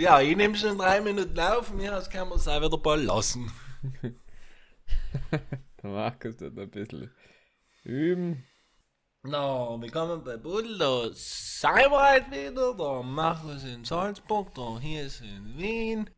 Ja, 0.00 0.18
ich 0.18 0.34
nehme 0.34 0.56
schon 0.56 0.78
drei 0.78 1.02
Minuten 1.02 1.38
auf, 1.38 1.74
mir 1.74 1.94
aus 1.94 2.08
kann 2.08 2.30
man 2.30 2.38
es 2.38 2.48
auch 2.48 2.62
wieder 2.62 2.78
bald 2.78 3.04
lassen. 3.04 3.52
Der 4.02 5.90
Markus 5.90 6.38
tut 6.38 6.58
ein 6.58 6.70
bisschen 6.70 7.10
üben. 7.84 8.42
Na, 9.22 9.42
no, 9.42 9.78
willkommen 9.78 10.24
bei 10.24 10.38
Budel, 10.38 10.78
da 10.78 11.10
sind 11.12 11.74
wir 11.74 12.30
wieder, 12.30 12.74
der 12.74 13.02
Markus 13.02 13.62
in 13.64 13.84
Salzburg, 13.84 14.54
der 14.54 14.78
hier 14.80 15.04
ist 15.04 15.20
in 15.20 15.58
Wien. 15.58 16.08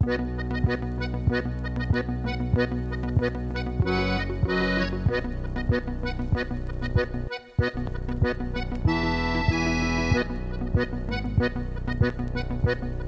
Ja, 12.64 13.01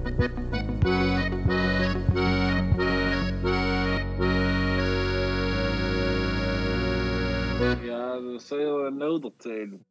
soll 8.39 8.63
ja 8.63 8.91
noch 8.91 9.23
erzählen. 9.23 9.85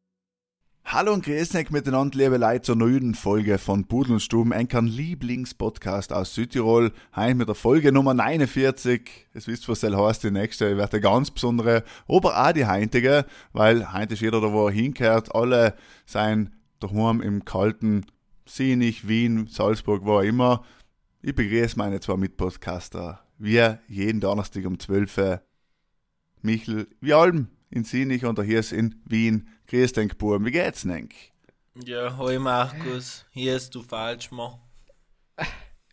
Hallo 0.86 1.14
und 1.14 1.24
grüß 1.24 1.54
euch 1.54 1.70
miteinander, 1.70 2.18
liebe 2.18 2.36
Leute, 2.36 2.62
zur 2.62 2.76
neuen 2.76 3.14
Folge 3.14 3.58
von 3.58 3.86
Pudel 3.86 4.12
und 4.12 4.20
Stuben, 4.20 4.52
ein 4.52 4.68
Lieblingspodcast 4.68 6.12
aus 6.12 6.34
Südtirol. 6.34 6.92
Heute 7.16 7.34
mit 7.34 7.48
der 7.48 7.54
Folge 7.54 7.90
Nummer 7.90 8.12
49. 8.12 9.28
Es 9.32 9.48
wisst, 9.48 9.68
was 9.68 9.80
soll 9.80 9.96
heißt, 9.96 10.22
die 10.22 10.30
nächste 10.30 10.76
wird 10.76 10.92
eine 10.92 11.00
ganz 11.00 11.30
besondere, 11.30 11.84
aber 12.06 12.38
auch 12.38 12.52
die 12.52 12.66
heutige, 12.66 13.24
weil 13.52 13.94
heute 13.94 14.12
ist 14.12 14.20
jeder 14.20 14.42
da, 14.42 14.52
wo 14.52 14.68
er 14.68 14.72
hinkehrt. 14.72 15.34
Alle 15.34 15.74
sein 16.04 16.54
daheim 16.80 17.22
im 17.22 17.44
kalten 17.46 18.04
Sinich, 18.46 19.08
Wien, 19.08 19.46
Salzburg, 19.48 20.04
wo 20.04 20.18
auch 20.18 20.22
immer. 20.22 20.64
Ich 21.22 21.34
begrüße 21.34 21.78
meine 21.78 22.00
zwei 22.00 22.18
Mitpodcaster. 22.18 23.20
Wir 23.38 23.80
jeden 23.88 24.20
Donnerstag 24.20 24.66
um 24.66 24.78
12 24.78 25.18
Uhr. 25.18 25.40
Michel, 26.42 26.88
wie 27.00 27.14
allem 27.14 27.48
in 27.74 27.84
Sinich 27.84 28.24
und 28.24 28.38
der 28.38 28.44
hier 28.44 28.60
ist 28.60 28.72
in 28.72 29.02
Wien. 29.04 29.48
Grüß 29.66 29.92
dich, 29.92 30.16
Buben, 30.16 30.46
wie 30.46 30.52
geht's 30.52 30.82
denn? 30.82 31.08
Ja, 31.84 32.16
hoi 32.16 32.38
Markus, 32.38 33.26
hier 33.30 33.56
ist 33.56 33.74
du 33.74 33.82
falsch 33.82 34.30
mal. 34.30 34.60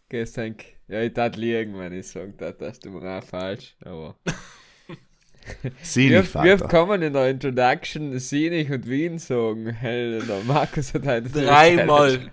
Grüß 0.10 0.34
dich. 0.34 0.78
Ja, 0.88 1.02
ich 1.02 1.14
tat 1.14 1.38
liegen, 1.38 1.78
wenn 1.80 1.94
ich 1.94 2.08
sage, 2.08 2.34
das 2.38 2.56
hast 2.62 2.86
du 2.86 2.92
mir 2.92 3.18
auch 3.18 3.23
falsch, 3.23 3.76
aber... 3.84 4.16
Sinich, 5.82 6.36
wir, 6.36 6.44
wir 6.44 6.58
kann 6.68 6.88
man 6.88 7.02
in 7.02 7.14
der 7.14 7.30
Introduction 7.30 8.20
Sinich 8.20 8.70
und 8.70 8.88
Wien 8.88 9.18
sagen? 9.18 9.72
Hey, 9.72 10.22
der 10.22 10.44
Markus 10.44 10.94
hat 10.94 11.08
heute 11.08 11.30
Dreimal. 11.30 12.30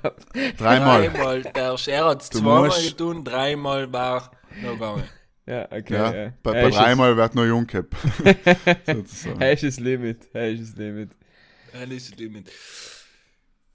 Dreimal. 0.58 1.08
Dreimal. 1.08 1.42
Der 1.42 1.78
Scher 1.78 2.04
hat 2.04 2.20
es 2.20 2.28
Du 2.28 2.40
zweimal 2.40 2.70
getan, 2.70 3.24
dreimal 3.24 3.90
war 3.90 4.30
noch 4.62 4.72
gegangen. 4.72 5.04
Ja, 5.48 5.64
okay. 5.70 5.94
Ja, 5.94 6.14
ja. 6.14 6.32
bei, 6.42 6.52
bei 6.52 6.70
dreimal 6.70 7.16
wird 7.16 7.34
noch 7.34 7.46
Jungcap. 7.46 7.86
Das 8.84 9.78
Limit. 9.78 10.28
Das 10.34 10.76
Limit. 10.76 11.10
Das 11.72 12.16
Limit. 12.16 12.50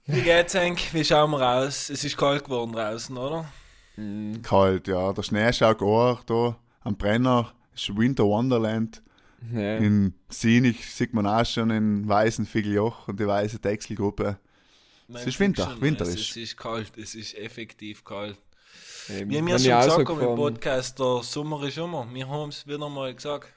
Wie 0.06 0.20
geht's 0.20 0.54
eigentlich? 0.54 0.94
Wie 0.94 1.04
schauen 1.04 1.32
wir 1.32 1.40
raus? 1.40 1.90
Es 1.90 2.04
ist 2.04 2.16
kalt 2.16 2.44
geworden 2.44 2.72
draußen, 2.72 3.16
oder? 3.16 3.50
Mhm. 3.96 4.40
Kalt, 4.42 4.86
ja. 4.86 5.12
Der 5.12 5.22
Schnee 5.24 5.52
schaut 5.52 5.82
auch 5.82 6.22
da 6.22 6.56
am 6.82 6.96
Brenner. 6.96 7.52
Ist 7.74 7.96
Winter 7.96 8.24
Wonderland. 8.24 9.02
Ja. 9.52 9.78
In 9.78 10.14
Sinich 10.28 10.88
sieht 10.94 11.12
man 11.12 11.26
auch 11.26 11.44
schon 11.44 11.70
in 11.70 12.08
weißen 12.08 12.46
Figeljoch 12.46 13.08
und 13.08 13.18
die 13.18 13.26
weiße 13.26 13.58
Texelgruppe. 13.58 14.38
Man 15.08 15.26
ist 15.26 15.40
Winter, 15.40 15.64
schon, 15.64 15.82
winterisch. 15.82 16.30
Es 16.30 16.36
ist 16.36 16.56
kalt, 16.56 16.96
es 16.96 17.16
ist 17.16 17.36
effektiv 17.36 18.04
kalt. 18.04 18.38
Eben. 19.10 19.30
Wir 19.30 19.38
haben 19.40 19.48
ja 19.48 19.58
schon 19.58 20.00
ich 20.02 20.06
gesagt 20.06 20.22
im 20.22 20.36
Podcast, 20.36 20.98
der 20.98 21.20
Sommer 21.22 21.62
ist 21.64 21.78
immer. 21.78 22.06
Wir 22.12 22.28
haben 22.28 22.48
es 22.50 22.66
wieder 22.66 22.88
mal 22.88 23.14
gesagt. 23.14 23.48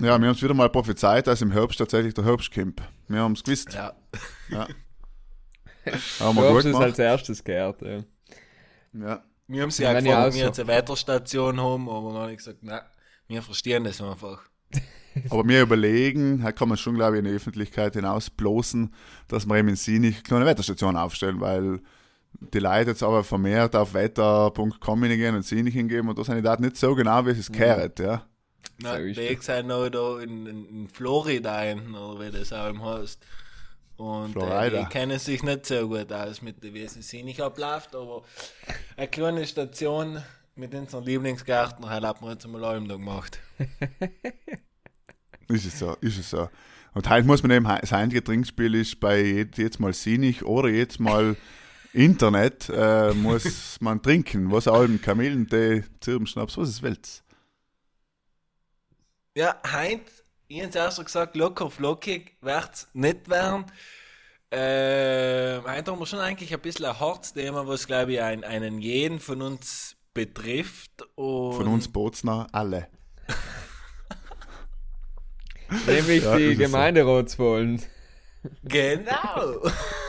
Ja, 0.00 0.18
wir 0.18 0.28
haben 0.28 0.34
es 0.34 0.42
wieder 0.42 0.54
mal 0.54 0.68
prophezeit, 0.68 1.26
dass 1.26 1.40
im 1.42 1.52
Herbst 1.52 1.78
tatsächlich 1.78 2.14
der 2.14 2.24
Herbst 2.24 2.52
kommt. 2.52 2.82
Wir 3.08 3.20
haben 3.20 3.32
es 3.32 3.42
gewusst. 3.44 3.72
Ja. 3.74 3.94
Haben 6.18 6.36
Du 6.36 6.42
wir 6.42 6.56
es 6.56 6.64
gemacht. 6.64 6.82
als 6.82 6.98
erstes 6.98 7.44
gehört, 7.44 7.82
ja. 7.82 8.02
Ja. 8.94 9.22
Wir 9.46 9.62
haben 9.62 9.70
sie 9.70 9.82
Ja, 9.82 9.92
ja 9.92 10.00
gefragt, 10.00 10.18
auch 10.18 10.34
wir 10.34 10.40
so. 10.40 10.46
jetzt 10.46 10.60
eine 10.60 10.68
Wetterstation 10.68 11.60
haben, 11.60 11.88
aber 11.90 12.12
dann 12.12 12.22
habe 12.22 12.30
ich 12.32 12.38
gesagt, 12.38 12.62
nein, 12.62 12.80
wir 13.28 13.42
verstehen 13.42 13.84
das 13.84 14.00
einfach. 14.00 14.42
Aber 15.30 15.46
wir 15.46 15.62
überlegen, 15.62 16.42
da 16.42 16.50
kann 16.50 16.68
man 16.68 16.76
schon, 16.76 16.94
glaube 16.96 17.14
ich, 17.16 17.18
in 17.20 17.26
die 17.26 17.36
Öffentlichkeit 17.36 17.94
hinaus 17.94 18.30
bloßen, 18.30 18.92
dass 19.28 19.46
wir 19.46 19.56
eben 19.56 19.68
in 19.68 19.76
Sinich 19.76 20.14
eine 20.16 20.22
kleine 20.24 20.46
Wetterstation 20.46 20.96
aufstellen, 20.96 21.40
weil 21.40 21.80
die 22.40 22.58
Leute 22.58 22.90
jetzt 22.90 23.02
aber 23.02 23.24
vermehrt 23.24 23.74
auf 23.76 23.94
wetter.com 23.94 25.02
hingehen 25.04 25.34
und 25.34 25.42
Sinich 25.44 25.74
hingeben 25.74 26.08
und 26.08 26.18
da 26.18 26.24
sind 26.24 26.36
die 26.36 26.42
Daten 26.42 26.62
nicht 26.64 26.76
so 26.76 26.94
genau, 26.94 27.24
wie 27.26 27.30
es 27.30 27.50
gehört, 27.50 27.98
ja. 28.00 28.26
Nein, 28.80 29.08
ist 29.08 29.18
die 29.20 29.38
sind 29.40 29.68
noch 29.68 29.88
da 29.88 30.18
in, 30.20 30.46
in, 30.46 30.64
in 30.66 30.88
Florida 30.88 31.60
hinten, 31.60 31.94
oder 31.94 32.26
wie 32.26 32.30
das 32.36 32.52
auch 32.52 32.70
immer 32.70 32.98
heißt. 32.98 33.24
Und 33.96 34.30
äh, 34.30 34.32
Florida. 34.32 34.82
die 34.82 34.88
kennen 34.88 35.18
sich 35.18 35.42
nicht 35.42 35.66
so 35.66 35.86
gut 35.88 36.12
aus 36.12 36.42
mit 36.42 36.62
dem, 36.64 36.74
wie 36.74 36.82
es 36.82 36.96
in 36.96 37.02
Sinich 37.02 37.40
abläuft, 37.42 37.94
aber 37.94 38.22
eine 38.96 39.06
kleine 39.08 39.46
Station 39.46 40.20
mit 40.56 40.74
unseren 40.74 41.04
Lieblingsgärtner 41.04 41.90
hat 41.90 42.20
man 42.20 42.30
jetzt 42.32 42.44
einmal 42.44 42.64
allem 42.64 42.88
da 42.88 42.94
gemacht. 42.96 43.38
Ist 45.48 45.66
es 45.66 45.78
so, 45.78 45.94
ist 46.00 46.18
es 46.18 46.30
so. 46.30 46.48
Und 46.94 47.08
heute 47.10 47.26
muss 47.26 47.42
man 47.42 47.50
eben, 47.50 47.64
das 47.66 47.92
einzige 47.92 48.24
Trinkspiel 48.24 48.74
ist 48.76 48.98
bei 48.98 49.20
jed- 49.20 49.58
jetzt 49.58 49.78
mal 49.78 49.92
Sinich 49.92 50.42
oder 50.44 50.68
jetzt 50.70 51.00
mal 51.00 51.36
Internet, 51.94 52.68
äh, 52.68 53.14
muss 53.14 53.76
man 53.80 54.02
trinken. 54.02 54.50
Was 54.50 54.66
allem 54.66 55.00
Kamillentee, 55.00 55.84
Zirbenschnaps, 56.00 56.58
was 56.58 56.68
es 56.68 56.82
willst. 56.82 57.22
Ja, 59.36 59.60
heint, 59.66 60.02
ich 60.48 60.62
habe 60.62 60.76
erst 60.76 61.04
gesagt, 61.04 61.36
locker 61.36 61.70
flockig 61.70 62.36
wird's 62.40 62.88
nicht 62.92 63.28
werden. 63.28 63.66
Äh, 64.50 65.60
heute 65.66 65.90
haben 65.90 65.98
wir 65.98 66.06
schon 66.06 66.20
eigentlich 66.20 66.52
ein 66.52 66.60
bisschen 66.60 66.86
ein 66.86 66.98
Harzthema, 66.98 67.66
was 67.66 67.86
glaube 67.86 68.12
ich 68.12 68.20
ein, 68.20 68.44
einen 68.44 68.80
jeden 68.80 69.18
von 69.20 69.42
uns 69.42 69.96
betrifft. 70.12 71.02
Und 71.16 71.56
Von 71.56 71.68
uns 71.68 71.88
Bozner 71.88 72.46
alle. 72.52 72.88
Nämlich 75.86 76.22
Ja, 76.22 76.36
die 76.36 76.44
ist 76.44 76.50
es 76.52 76.56
so. 76.58 76.64
Gemeinderatswahlen. 76.64 77.82
Genau. 78.62 79.68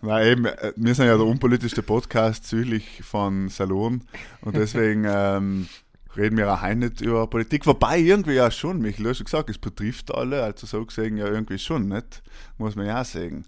Na 0.00 0.24
eben, 0.24 0.46
äh, 0.46 0.72
wir 0.76 0.94
sind 0.94 1.06
ja 1.06 1.16
der 1.16 1.26
unpolitischste 1.26 1.82
Podcast 1.82 2.46
südlich 2.46 3.02
von 3.02 3.48
Salon 3.48 4.02
und 4.42 4.56
deswegen 4.56 5.04
ähm, 5.08 5.68
reden 6.16 6.36
wir 6.36 6.52
auch 6.52 6.62
heute 6.62 6.76
nicht 6.76 7.00
über 7.00 7.26
Politik. 7.26 7.66
Wobei 7.66 7.98
irgendwie 7.98 8.34
ja 8.34 8.50
schon, 8.50 8.80
Michael, 8.80 9.04
du 9.04 9.10
hast 9.10 9.18
schon 9.18 9.24
gesagt, 9.24 9.50
es 9.50 9.58
betrifft 9.58 10.14
alle, 10.14 10.42
also 10.42 10.66
so 10.66 10.84
gesehen 10.84 11.16
ja 11.16 11.26
irgendwie 11.26 11.58
schon, 11.58 11.88
nicht? 11.88 12.22
Muss 12.58 12.76
man 12.76 12.86
ja 12.86 13.00
auch 13.00 13.04
sagen. 13.04 13.44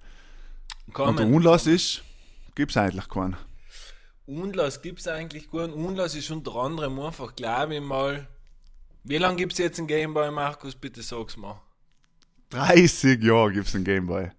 Und 0.87 0.97
der 0.97 1.27
Kommen. 1.27 1.35
Unlass 1.35 1.67
ist, 1.67 2.03
gibt 2.55 2.71
es 2.73 2.77
eigentlich 2.77 3.09
keinen. 3.09 3.37
Unlass 4.27 4.81
gibt 4.81 5.01
es 5.01 5.09
eigentlich 5.09 5.51
gut. 5.51 5.73
Unlass 5.73 6.15
ist 6.15 6.31
unter 6.31 6.57
anderem 6.57 6.99
einfach, 7.01 7.35
glaube 7.37 7.77
ich 7.77 7.83
mal. 7.83 8.27
Wie 9.03 9.19
lange 9.19 9.37
gibt 9.37 9.53
es 9.53 9.59
jetzt 9.59 9.79
ein 9.79 9.87
Gameboy, 9.87 10.31
Markus? 10.31 10.75
Bitte 10.75 11.03
sag's 11.03 11.37
mal. 11.37 11.61
30 12.51 13.23
Jahre 13.23 13.53
gibt 13.53 13.69
es 13.69 13.75
einen 13.75 13.85
Gameboy. 13.85 14.31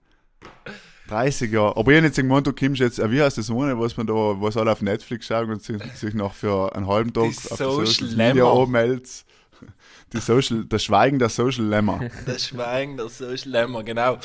30 1.08 1.52
Jahre. 1.52 1.78
Aber 1.78 1.92
ich 1.92 1.98
hab 1.98 2.04
nicht 2.04 2.16
gemeint, 2.16 2.48
du 2.48 2.54
kommst 2.54 2.80
jetzt, 2.82 3.00
äh, 3.00 3.12
wie 3.12 3.22
heißt 3.22 3.38
das 3.38 3.50
ohne, 3.50 3.80
was 3.80 3.96
man 3.98 4.08
da, 4.08 4.14
was 4.14 4.58
alle 4.58 4.72
auf 4.72 4.82
Netflix 4.82 5.28
schauen 5.28 5.52
und 5.52 5.64
sich, 5.64 5.82
sich 5.96 6.14
noch 6.14 6.34
für 6.34 6.76
einen 6.76 6.88
halben 6.88 7.14
Tag 7.14 7.32
Die 7.32 7.52
auf 7.52 7.58
Social 7.58 8.10
Media 8.10 8.34
Lemmer. 8.34 8.52
anmeldet. 8.64 9.26
Die 10.14 10.20
Social, 10.20 10.66
das 10.66 10.84
Schweigen 10.84 11.20
der 11.20 11.30
Social 11.30 11.66
Lemmer. 11.66 12.00
Das 12.26 12.48
Schweigen 12.48 12.98
der 12.98 13.10
Social 13.10 13.50
Lemmer, 13.52 13.84
genau. 13.84 14.18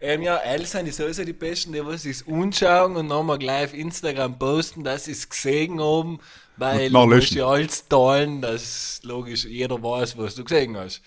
Ähm, 0.00 0.22
ja, 0.22 0.36
alle 0.36 0.64
sind 0.64 0.86
die 0.86 0.92
sowieso 0.92 1.24
die 1.24 1.34
Besten, 1.34 1.72
die 1.72 1.84
was 1.84 2.02
sich's 2.02 2.24
anschauen 2.26 2.96
und 2.96 3.06
nochmal 3.08 3.38
gleich 3.38 3.66
auf 3.66 3.74
Instagram 3.74 4.38
posten, 4.38 4.82
dass 4.82 5.04
sie 5.04 5.12
es 5.12 5.28
gesehen 5.28 5.78
haben, 5.78 6.20
weil 6.56 6.90
du 6.90 7.06
musst 7.06 7.32
ja 7.32 7.46
alles 7.46 7.86
teilen, 7.86 8.40
dass 8.40 9.00
logisch 9.02 9.44
jeder 9.44 9.82
weiß, 9.82 10.16
was 10.16 10.34
du 10.36 10.44
gesehen 10.44 10.76
hast. 10.76 11.02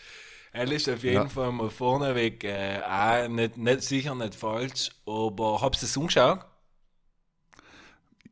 Er 0.55 0.71
ist 0.71 0.87
auf 0.87 1.03
jeden 1.03 1.15
Ja. 1.15 1.27
Fall 1.27 1.51
mal 1.51 1.69
vorneweg 1.69 2.43
äh, 2.43 2.79
auch 2.87 3.27
nicht, 3.27 3.57
nicht, 3.57 3.81
sicher 3.81 4.13
nicht 4.13 4.35
falsch, 4.35 4.91
aber 5.05 5.59
hab's 5.61 5.81
das 5.81 5.97
angeschaut? 5.97 6.45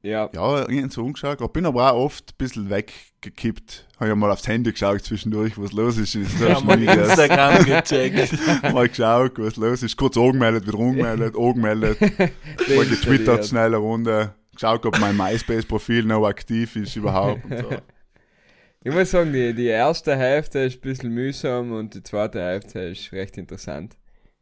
Ja. 0.03 0.29
Ja, 0.33 0.67
ich 0.67 0.83
hab 0.83 0.91
so 0.91 1.05
angeschaut. 1.05 1.41
Ich 1.41 1.47
bin 1.49 1.65
aber 1.65 1.91
auch 1.93 2.05
oft 2.05 2.31
ein 2.31 2.37
bisschen 2.37 2.69
weggekippt. 2.71 3.87
Habe 3.99 4.09
ja 4.09 4.15
mal 4.15 4.31
aufs 4.31 4.47
Handy 4.47 4.71
geschaut 4.71 5.01
zwischendurch, 5.03 5.53
was 5.59 5.73
los 5.73 5.97
ist. 5.97 6.15
in 6.15 6.27
Ja, 6.39 6.59
mal. 6.59 6.81
Instagram 6.81 7.63
gecheckt. 7.65 8.33
mal 8.73 8.87
geschaut, 8.89 9.33
was 9.37 9.57
los 9.57 9.83
ist. 9.83 9.97
Kurz 9.97 10.17
angemeldet, 10.17 10.65
wieder 10.67 10.79
angemeldet, 10.79 11.35
angemeldet. 11.35 11.99
Mal 12.75 12.85
getwittert, 12.85 13.45
schnell 13.45 13.67
eine 13.67 13.77
Runde. 13.77 14.33
Geschaut, 14.55 14.85
ob 14.87 14.99
mein 14.99 15.15
MySpace-Profil 15.17 16.03
noch 16.05 16.25
aktiv 16.27 16.75
ist 16.75 16.95
überhaupt. 16.95 17.43
Und 17.45 17.57
so. 17.59 17.69
Ich 18.83 18.91
muss 18.91 19.11
sagen, 19.11 19.31
die, 19.31 19.53
die 19.53 19.67
erste 19.67 20.15
Hälfte 20.17 20.59
ist 20.59 20.77
ein 20.77 20.81
bisschen 20.81 21.11
mühsam 21.13 21.71
und 21.71 21.93
die 21.93 22.01
zweite 22.03 22.41
Hälfte 22.41 22.79
ist 22.79 23.11
recht 23.11 23.37
interessant. 23.37 23.95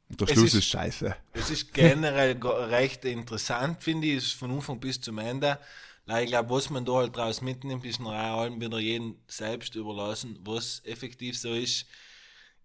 Und 0.09 0.21
der 0.21 0.27
Schluss 0.27 0.45
ist- 0.45 0.53
ist 0.55 0.65
scheiße. 0.65 1.15
Es 1.33 1.49
ist 1.49 1.73
generell 1.73 2.37
recht 2.41 3.03
interessant, 3.05 3.83
finde 3.83 4.07
ich, 4.07 4.15
ist 4.15 4.33
von 4.33 4.51
Anfang 4.51 4.79
bis 4.79 4.99
zum 5.01 5.17
Ende. 5.19 5.59
Weil 6.05 6.23
ich 6.23 6.29
glaube, 6.31 6.49
was 6.49 6.69
man 6.71 6.85
da 6.85 6.93
halt 6.93 7.15
draus 7.15 7.41
mitnimmt, 7.41 7.85
ist 7.85 7.99
noch 7.99 8.11
allem 8.13 8.59
wieder 8.59 8.79
jedem 8.79 9.17
selbst 9.27 9.75
überlassen, 9.75 10.39
was 10.43 10.81
effektiv 10.85 11.37
so 11.37 11.53
ist. 11.53 11.85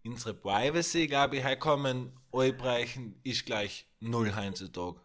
Unsere 0.05 0.33
Privacy, 0.33 1.07
glaube 1.09 1.37
ich, 1.37 1.45
man 1.77 2.13
einbrechen, 2.33 3.17
ist 3.23 3.45
gleich 3.45 3.87
null 4.01 4.35
heutzutage. 4.35 5.01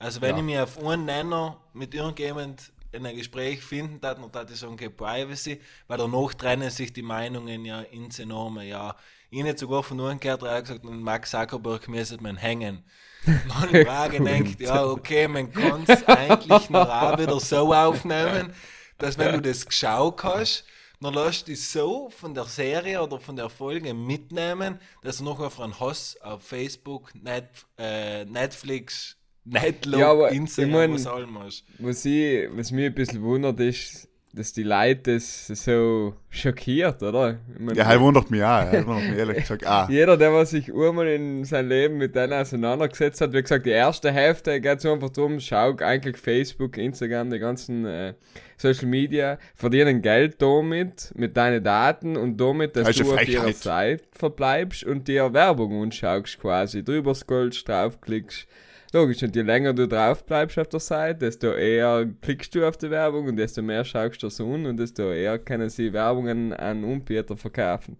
Also 0.00 0.20
wenn 0.20 0.30
Ja. 0.30 0.38
ich 0.38 0.42
mir 0.44 0.62
auf 0.64 0.78
einen 0.82 1.04
Nenner 1.04 1.60
mit 1.74 1.94
irgendjemand 1.94 2.72
in 2.92 3.04
ein 3.04 3.16
Gespräch 3.16 3.62
finden 3.62 4.00
dann 4.00 4.30
darf 4.32 4.50
ich 4.50 4.58
sagen, 4.58 4.74
okay, 4.74 4.88
Privacy, 4.88 5.60
weil 5.86 5.98
danach 5.98 6.34
trennen 6.34 6.70
sich 6.70 6.92
die 6.92 7.02
Meinungen 7.02 7.64
ja 7.64 7.80
ins 7.82 8.18
Enorme, 8.18 8.66
ja. 8.66 8.96
Ich 9.30 9.42
nicht 9.42 9.58
sogar 9.58 9.82
von 9.82 10.00
einem 10.00 10.20
gehört, 10.20 10.42
der 10.42 10.52
hat 10.52 10.64
gesagt, 10.64 10.84
Max 10.84 11.30
Zuckerberg 11.30 11.86
müsste 11.88 12.22
man 12.22 12.36
hängen. 12.36 12.82
Und 13.26 13.54
habe 13.54 13.78
ich 13.78 14.18
gedacht, 14.18 14.60
ja, 14.60 14.84
okay, 14.86 15.28
man 15.28 15.52
kann 15.52 15.84
es 15.86 16.06
eigentlich 16.08 16.70
noch 16.70 16.88
auch 16.88 17.18
wieder 17.18 17.38
so 17.38 17.74
aufnehmen, 17.74 18.52
dass 18.96 19.18
wenn 19.18 19.34
du 19.34 19.42
das 19.42 19.66
geschaut 19.66 20.24
hast, 20.24 20.64
dann 21.00 21.14
lässt 21.14 21.42
du 21.42 21.52
dich 21.52 21.68
so 21.68 22.10
von 22.10 22.34
der 22.34 22.44
Serie 22.44 23.02
oder 23.02 23.20
von 23.20 23.36
der 23.36 23.50
Folge 23.50 23.94
mitnehmen, 23.94 24.80
dass 25.02 25.18
du 25.18 25.24
noch 25.24 25.38
auf 25.40 25.60
einen 25.60 25.78
Hass 25.78 26.16
auf 26.22 26.42
Facebook, 26.42 27.14
Net, 27.14 27.48
äh, 27.76 28.24
Netflix, 28.24 29.17
Netlog, 29.50 30.00
Ja, 30.00 30.10
aber 30.10 30.30
ich 30.30 30.36
Instagram, 30.38 30.72
mein- 30.72 30.92
was 30.94 31.06
allem 31.06 31.38
hast. 31.38 31.64
Was, 31.78 32.04
ich, 32.04 32.48
was 32.52 32.70
mich 32.70 32.86
ein 32.86 32.94
bisschen 32.94 33.22
wundert, 33.22 33.58
ist, 33.60 34.08
dass 34.34 34.52
die 34.52 34.62
Leute 34.62 35.14
das 35.14 35.46
so 35.48 36.14
schockiert, 36.28 37.02
oder? 37.02 37.38
Ich 37.54 37.58
mein, 37.60 37.74
Ja, 37.74 37.86
halt 37.86 37.98
wundert 38.00 38.30
mich 38.30 38.42
auch. 38.42 38.46
Halt 38.46 38.86
wundert 38.86 39.08
mich 39.08 39.18
ehrlich 39.18 39.36
gesagt 39.40 39.66
auch. 39.66 39.88
Jeder, 39.88 40.16
der 40.18 40.32
was 40.32 40.50
sich 40.50 40.72
einmal 40.72 41.08
in 41.08 41.44
seinem 41.44 41.70
Leben 41.70 41.96
mit 41.96 42.14
denen 42.14 42.34
auseinandergesetzt 42.34 43.22
hat, 43.22 43.32
wie 43.32 43.40
gesagt, 43.42 43.64
die 43.64 43.70
erste 43.70 44.12
Hälfte 44.12 44.60
geht 44.60 44.78
es 44.78 44.86
einfach 44.86 45.08
darum, 45.10 45.40
schau 45.40 45.74
eigentlich 45.78 46.18
Facebook, 46.18 46.76
Instagram, 46.76 47.30
die 47.30 47.38
ganzen 47.38 47.86
äh, 47.86 48.14
Social 48.58 48.86
Media, 48.86 49.38
verdienen 49.54 50.02
Geld 50.02 50.40
damit, 50.42 51.10
mit 51.16 51.36
deinen 51.36 51.64
Daten 51.64 52.16
und 52.16 52.36
damit, 52.38 52.76
dass 52.76 52.86
Das 52.86 52.96
ist 52.96 53.08
du 53.08 53.14
auf 53.14 53.26
ihrer. 53.26 53.52
Seite 53.54 54.04
verbleibst 54.12 54.84
und 54.84 55.08
dir 55.08 55.32
Werbung 55.32 55.82
anschaust 55.82 56.38
quasi, 56.38 56.84
drüber 56.84 57.14
scrollst, 57.14 57.66
draufklickst. 57.66 58.46
Logisch, 58.92 59.22
und 59.22 59.36
je 59.36 59.42
länger 59.42 59.74
du 59.74 59.86
drauf 59.86 60.24
bleibst 60.24 60.58
auf 60.58 60.68
der 60.68 60.80
Seite, 60.80 61.18
desto 61.18 61.52
eher 61.52 62.06
klickst 62.22 62.54
du 62.54 62.66
auf 62.66 62.76
die 62.78 62.90
Werbung 62.90 63.26
und 63.28 63.36
desto 63.36 63.60
mehr 63.60 63.84
schaust 63.84 64.22
du 64.22 64.28
das 64.28 64.40
an 64.40 64.64
und 64.64 64.78
desto 64.78 65.12
eher 65.12 65.38
können 65.38 65.68
sie 65.68 65.92
Werbungen 65.92 66.54
an 66.54 66.84
Anbieter 66.84 67.36
verkaufen. 67.36 67.98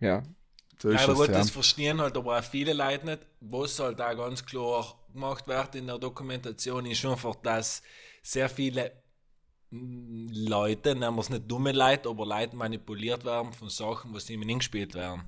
Ja, 0.00 0.22
So 0.78 0.90
Ja, 0.90 0.96
ist 0.96 1.04
aber 1.04 1.12
es, 1.14 1.18
gut, 1.18 1.28
ja. 1.28 1.34
das 1.34 1.50
verstehen 1.50 2.00
halt 2.00 2.16
aber 2.16 2.38
auch 2.38 2.44
viele 2.44 2.74
Leute 2.74 3.06
nicht. 3.06 3.26
Was 3.40 3.78
halt 3.80 3.98
da 4.00 4.12
ganz 4.14 4.44
klar 4.44 4.98
gemacht 5.12 5.48
wird 5.48 5.74
in 5.74 5.86
der 5.86 5.98
Dokumentation, 5.98 6.86
ist 6.86 7.04
einfach, 7.04 7.36
dass 7.36 7.82
sehr 8.22 8.48
viele 8.50 8.92
mm, 9.70 10.28
Leute, 10.46 10.94
nennen 10.94 11.14
wir 11.16 11.20
es 11.20 11.30
nicht 11.30 11.50
dumme 11.50 11.72
Leute, 11.72 12.08
aber 12.10 12.26
Leute 12.26 12.56
manipuliert 12.56 13.24
werden 13.24 13.52
von 13.54 13.70
Sachen, 13.70 14.12
was 14.14 14.28
ihnen 14.28 14.58
gespielt 14.58 14.94
werden. 14.94 15.22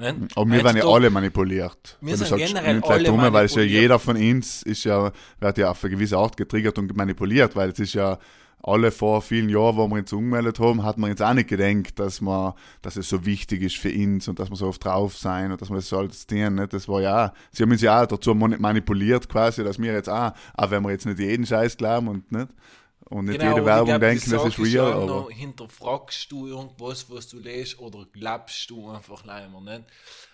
Nicht? 0.00 0.36
Aber 0.36 0.50
wir 0.50 0.64
werden 0.64 0.76
ja 0.76 0.86
alle 0.86 1.10
manipuliert. 1.10 1.98
Wir 2.00 2.16
sind 2.16 2.28
sagst, 2.28 2.46
generell 2.46 2.82
alle 2.84 3.04
dumme, 3.04 3.32
weil 3.32 3.46
es 3.46 3.54
ja 3.54 3.62
jeder 3.62 3.98
von 3.98 4.16
uns 4.16 4.62
ist 4.62 4.84
ja, 4.84 5.12
wird 5.40 5.58
ja 5.58 5.70
auf 5.70 5.82
eine 5.84 5.90
gewisse 5.94 6.16
Art 6.16 6.36
getriggert 6.36 6.78
und 6.78 6.96
manipuliert, 6.96 7.54
weil 7.56 7.70
es 7.70 7.78
ist 7.78 7.94
ja 7.94 8.18
alle 8.62 8.90
vor 8.90 9.22
vielen 9.22 9.48
Jahren, 9.48 9.76
wo 9.78 9.88
wir 9.88 9.96
uns 10.00 10.12
umgemeldet 10.12 10.58
haben, 10.60 10.82
hat 10.84 10.98
man 10.98 11.08
jetzt 11.08 11.22
auch 11.22 11.32
nicht 11.32 11.48
gedacht, 11.48 11.98
dass 11.98 12.20
man, 12.20 12.52
dass 12.82 12.96
es 12.96 13.08
so 13.08 13.24
wichtig 13.24 13.62
ist 13.62 13.76
für 13.78 13.90
uns 13.90 14.28
und 14.28 14.38
dass 14.38 14.50
wir 14.50 14.56
so 14.56 14.66
oft 14.66 14.84
drauf 14.84 15.16
sein 15.16 15.50
und 15.50 15.62
dass 15.62 15.70
wir 15.70 15.76
das 15.76 15.88
so 15.88 15.96
alles 15.96 16.26
tun. 16.26 16.56
Nicht? 16.56 16.74
Das 16.74 16.86
war 16.86 17.00
ja, 17.00 17.26
auch- 17.28 17.30
sie 17.52 17.62
haben 17.62 17.70
uns 17.70 17.80
ja 17.80 18.02
auch 18.02 18.06
dazu 18.06 18.32
mani- 18.34 18.58
manipuliert 18.58 19.30
quasi, 19.30 19.64
dass 19.64 19.78
wir 19.78 19.94
jetzt 19.94 20.10
auch, 20.10 20.32
auch 20.54 20.70
wenn 20.70 20.82
wir 20.82 20.90
jetzt 20.90 21.06
nicht 21.06 21.18
jeden 21.18 21.46
Scheiß 21.46 21.78
glauben 21.78 22.08
und 22.08 22.30
nicht, 22.30 22.48
und 23.10 23.24
nicht 23.24 23.40
Genau, 23.40 23.54
jede 23.54 23.66
Werbung 23.66 23.86
glaub, 23.86 24.00
denken, 24.00 24.30
das 24.30 24.44
ist 24.46 24.58
real, 24.58 24.72
ja 24.72 24.94
aber 24.94 25.06
noch, 25.06 25.30
hinterfragst 25.30 26.30
du 26.30 26.46
irgendwas, 26.46 27.10
was 27.10 27.28
du 27.28 27.38
liest, 27.40 27.78
oder 27.80 28.06
glaubst 28.12 28.70
du 28.70 28.88
einfach 28.88 29.24
leider 29.24 29.48
nicht? 29.60 29.84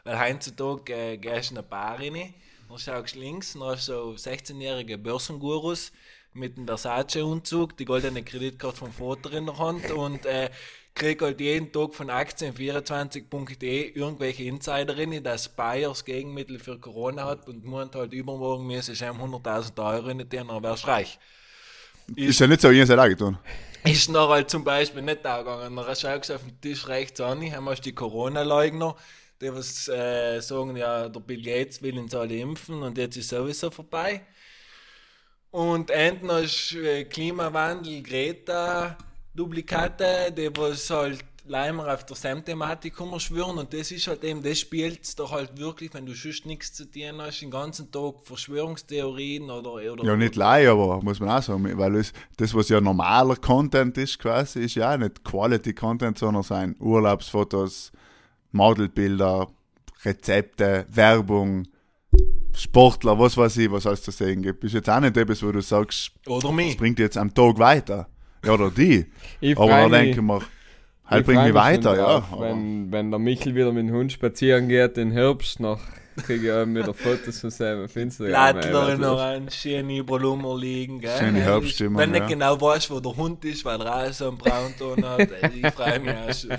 Weil 0.05 0.21
heutzutage 0.21 0.95
äh, 0.95 1.17
gehst 1.17 1.51
du 1.51 1.55
in 1.55 1.59
eine 1.59 1.67
Bar 1.67 1.99
rein, 1.99 2.35
dann 2.69 2.79
schaust 2.79 3.15
du 3.15 3.19
links, 3.21 3.55
dann 3.55 3.63
hast 3.63 3.89
du 3.89 3.93
so 3.93 4.31
16-jährige 4.31 4.99
Börsengurus 4.99 5.91
mit 6.35 6.59
einem 6.59 6.67
Versace-Umzug, 6.67 7.79
die 7.79 7.87
goldene 7.87 8.23
Kreditkarte 8.23 8.77
vom 8.77 8.93
Vater 8.93 9.33
in 9.33 9.47
der 9.47 9.59
Hand 9.59 9.91
und 9.91 10.27
äh, 10.27 10.51
krieg 10.95 11.23
halt 11.23 11.41
jeden 11.41 11.73
Tag 11.73 11.95
von 11.95 12.11
Aktien24.de 12.11 13.91
irgendwelche 13.93 14.45
Insiderinnen, 14.45 15.25
dass 15.25 15.49
Bayer 15.49 15.89
das 15.89 16.05
Gegenmittel 16.05 16.59
für 16.59 16.79
Corona 16.79 17.25
hat 17.25 17.49
und 17.49 17.65
meint 17.65 17.95
halt 17.95 18.13
übermorgen 18.13 18.69
ihm 18.69 18.81
100.000 18.81 19.95
Euro 19.95 20.09
in 20.09 20.19
den 20.19 20.49
dann 20.49 20.63
wärst 20.63 20.87
reich. 20.87 21.19
Ist 22.15 22.41
ja 22.41 22.47
nicht 22.47 22.61
so, 22.61 22.71
ihr 22.71 22.87
seid 22.87 22.99
auch 22.99 23.09
getan. 23.09 23.39
ist 23.85 24.09
noch 24.11 24.31
halt 24.31 24.51
zum 24.51 24.65
Beispiel 24.65 25.03
nicht 25.03 25.25
angegangen. 25.25 25.77
Dann 25.77 25.97
schaust 25.97 26.31
du 26.31 26.35
auf 26.35 26.43
den 26.43 26.61
Tisch 26.61 26.87
rechts 26.89 27.21
an, 27.21 27.41
haben 27.53 27.65
wir 27.65 27.75
die 27.75 27.95
Corona-Leugner, 27.95 28.97
die 29.41 29.53
was 29.53 29.89
äh, 29.89 30.41
sagen, 30.41 30.77
ja, 30.77 31.09
der 31.09 31.21
Bill 31.21 31.43
Gates 31.43 31.83
will 31.83 31.99
uns 31.99 32.15
alle 32.15 32.37
impfen 32.37 32.83
und 32.83 32.99
jetzt 32.99 33.17
ist 33.17 33.31
sowieso 33.31 33.71
vorbei. 33.71 34.23
Und 35.51 35.91
enden 35.91 36.31
äh, 36.31 37.05
Klimawandel, 37.05 38.03
Greta, 38.03 38.97
Duplikate, 39.35 40.33
die 40.33 40.51
was 40.57 40.91
halt 40.91 41.25
leider 41.49 41.93
auf 41.93 42.05
der 42.07 42.17
Sam-Thematik 42.17 42.95
schwören 43.19 43.59
und 43.59 43.73
das 43.73 43.91
ist 43.91 44.07
halt 44.07 44.25
eben, 44.25 44.43
das 44.43 44.59
spielt 44.59 45.19
doch 45.19 45.33
halt 45.33 45.59
wirklich, 45.59 45.93
wenn 45.95 46.07
du 46.07 46.15
sonst 46.15 46.47
nichts 46.47 46.73
zu 46.75 46.91
tun 46.91 47.21
hast, 47.21 47.41
den 47.41 47.51
ganzen 47.51 47.91
Tag 47.91 48.15
Verschwörungstheorien 48.25 49.51
oder, 49.51 49.73
oder 49.93 50.05
Ja, 50.05 50.17
nicht 50.17 50.37
lie, 50.37 50.69
aber 50.71 51.01
muss 51.03 51.21
man 51.21 51.31
auch 51.31 51.43
sagen, 51.43 51.77
weil 51.79 51.97
es, 51.97 52.13
das, 52.37 52.55
was 52.55 52.69
ja 52.69 52.81
normaler 52.81 53.37
Content 53.37 53.97
ist, 53.99 54.19
quasi, 54.19 54.61
ist 54.61 54.75
ja 54.75 54.95
auch 54.95 54.99
nicht 54.99 55.25
Quality 55.25 55.75
Content, 55.75 56.19
sondern 56.19 56.43
sein 56.43 56.77
Urlaubsfotos, 56.79 57.93
Modelbilder, 58.53 59.49
Rezepte, 60.05 60.87
Werbung, 60.91 61.67
Sportler, 62.55 63.19
was 63.19 63.37
weiß 63.37 63.59
ich, 63.59 63.71
was 63.71 63.87
alles 63.87 64.03
zu 64.03 64.11
sehen 64.11 64.43
gibt. 64.43 64.65
Ist 64.65 64.73
jetzt 64.73 64.89
auch 64.89 65.01
nicht 65.01 65.17
etwas, 65.17 65.43
wo 65.43 65.53
du 65.53 65.61
sagst, 65.61 66.13
oder 66.27 66.41
das 66.41 66.53
mich. 66.53 66.77
bringt 66.79 66.99
jetzt 66.99 67.19
am 67.19 67.33
Tag 67.35 67.59
weiter. 67.59 68.09
Ja, 68.45 68.53
oder 68.55 68.71
die. 68.71 69.07
Ich 69.41 69.59
aber 69.59 69.89
mich- 69.89 69.99
denke 69.99 70.11
ich 70.21 70.23
mir, 70.23 70.41
halt 71.07 71.27
freu 71.27 71.43
mich 71.43 71.55
weiter, 71.55 71.97
ja. 71.97 72.21
drauf, 72.21 72.41
Wenn, 72.41 72.91
wenn 72.93 73.11
der 73.11 73.19
Michel 73.19 73.55
wieder 73.55 73.73
mit 73.73 73.89
dem 73.89 73.95
Hund 73.95 74.13
spazieren 74.13 74.69
geht 74.69 74.99
im 74.99 75.11
Herbst, 75.11 75.61
noch 75.61 75.81
kriege 76.23 76.47
ich 76.47 76.53
auch 76.53 76.67
wieder 76.67 76.95
Fotos 76.95 77.41
von 77.41 77.51
seinem 77.51 77.85
auf 77.85 77.97
Instagram. 77.97 78.59
Ey, 78.59 78.99
noch 78.99 79.21
ein 79.21 79.51
schöne 79.51 80.03
Brummer 80.03 80.57
liegen, 80.59 81.01
gell? 81.01 81.17
Schöne 81.19 81.35
Wenn 81.35 81.43
Herbststimmung, 81.43 81.99
Wenn 81.99 82.13
du 82.13 82.19
ja. 82.19 82.25
nicht 82.25 82.33
genau 82.33 82.61
weißt, 82.61 82.91
wo 82.91 83.01
der 83.01 83.17
Hund 83.17 83.45
ist, 83.45 83.65
weil 83.65 83.81
er 83.81 84.09
auch 84.09 84.13
so 84.13 84.29
einen 84.29 84.39
Braunton 84.39 85.05
hat, 85.05 85.31
ey, 85.31 85.61
ich 85.63 85.73
freue 85.73 86.01
mich 86.01 86.15
auch 86.15 86.35
schon. 86.35 86.59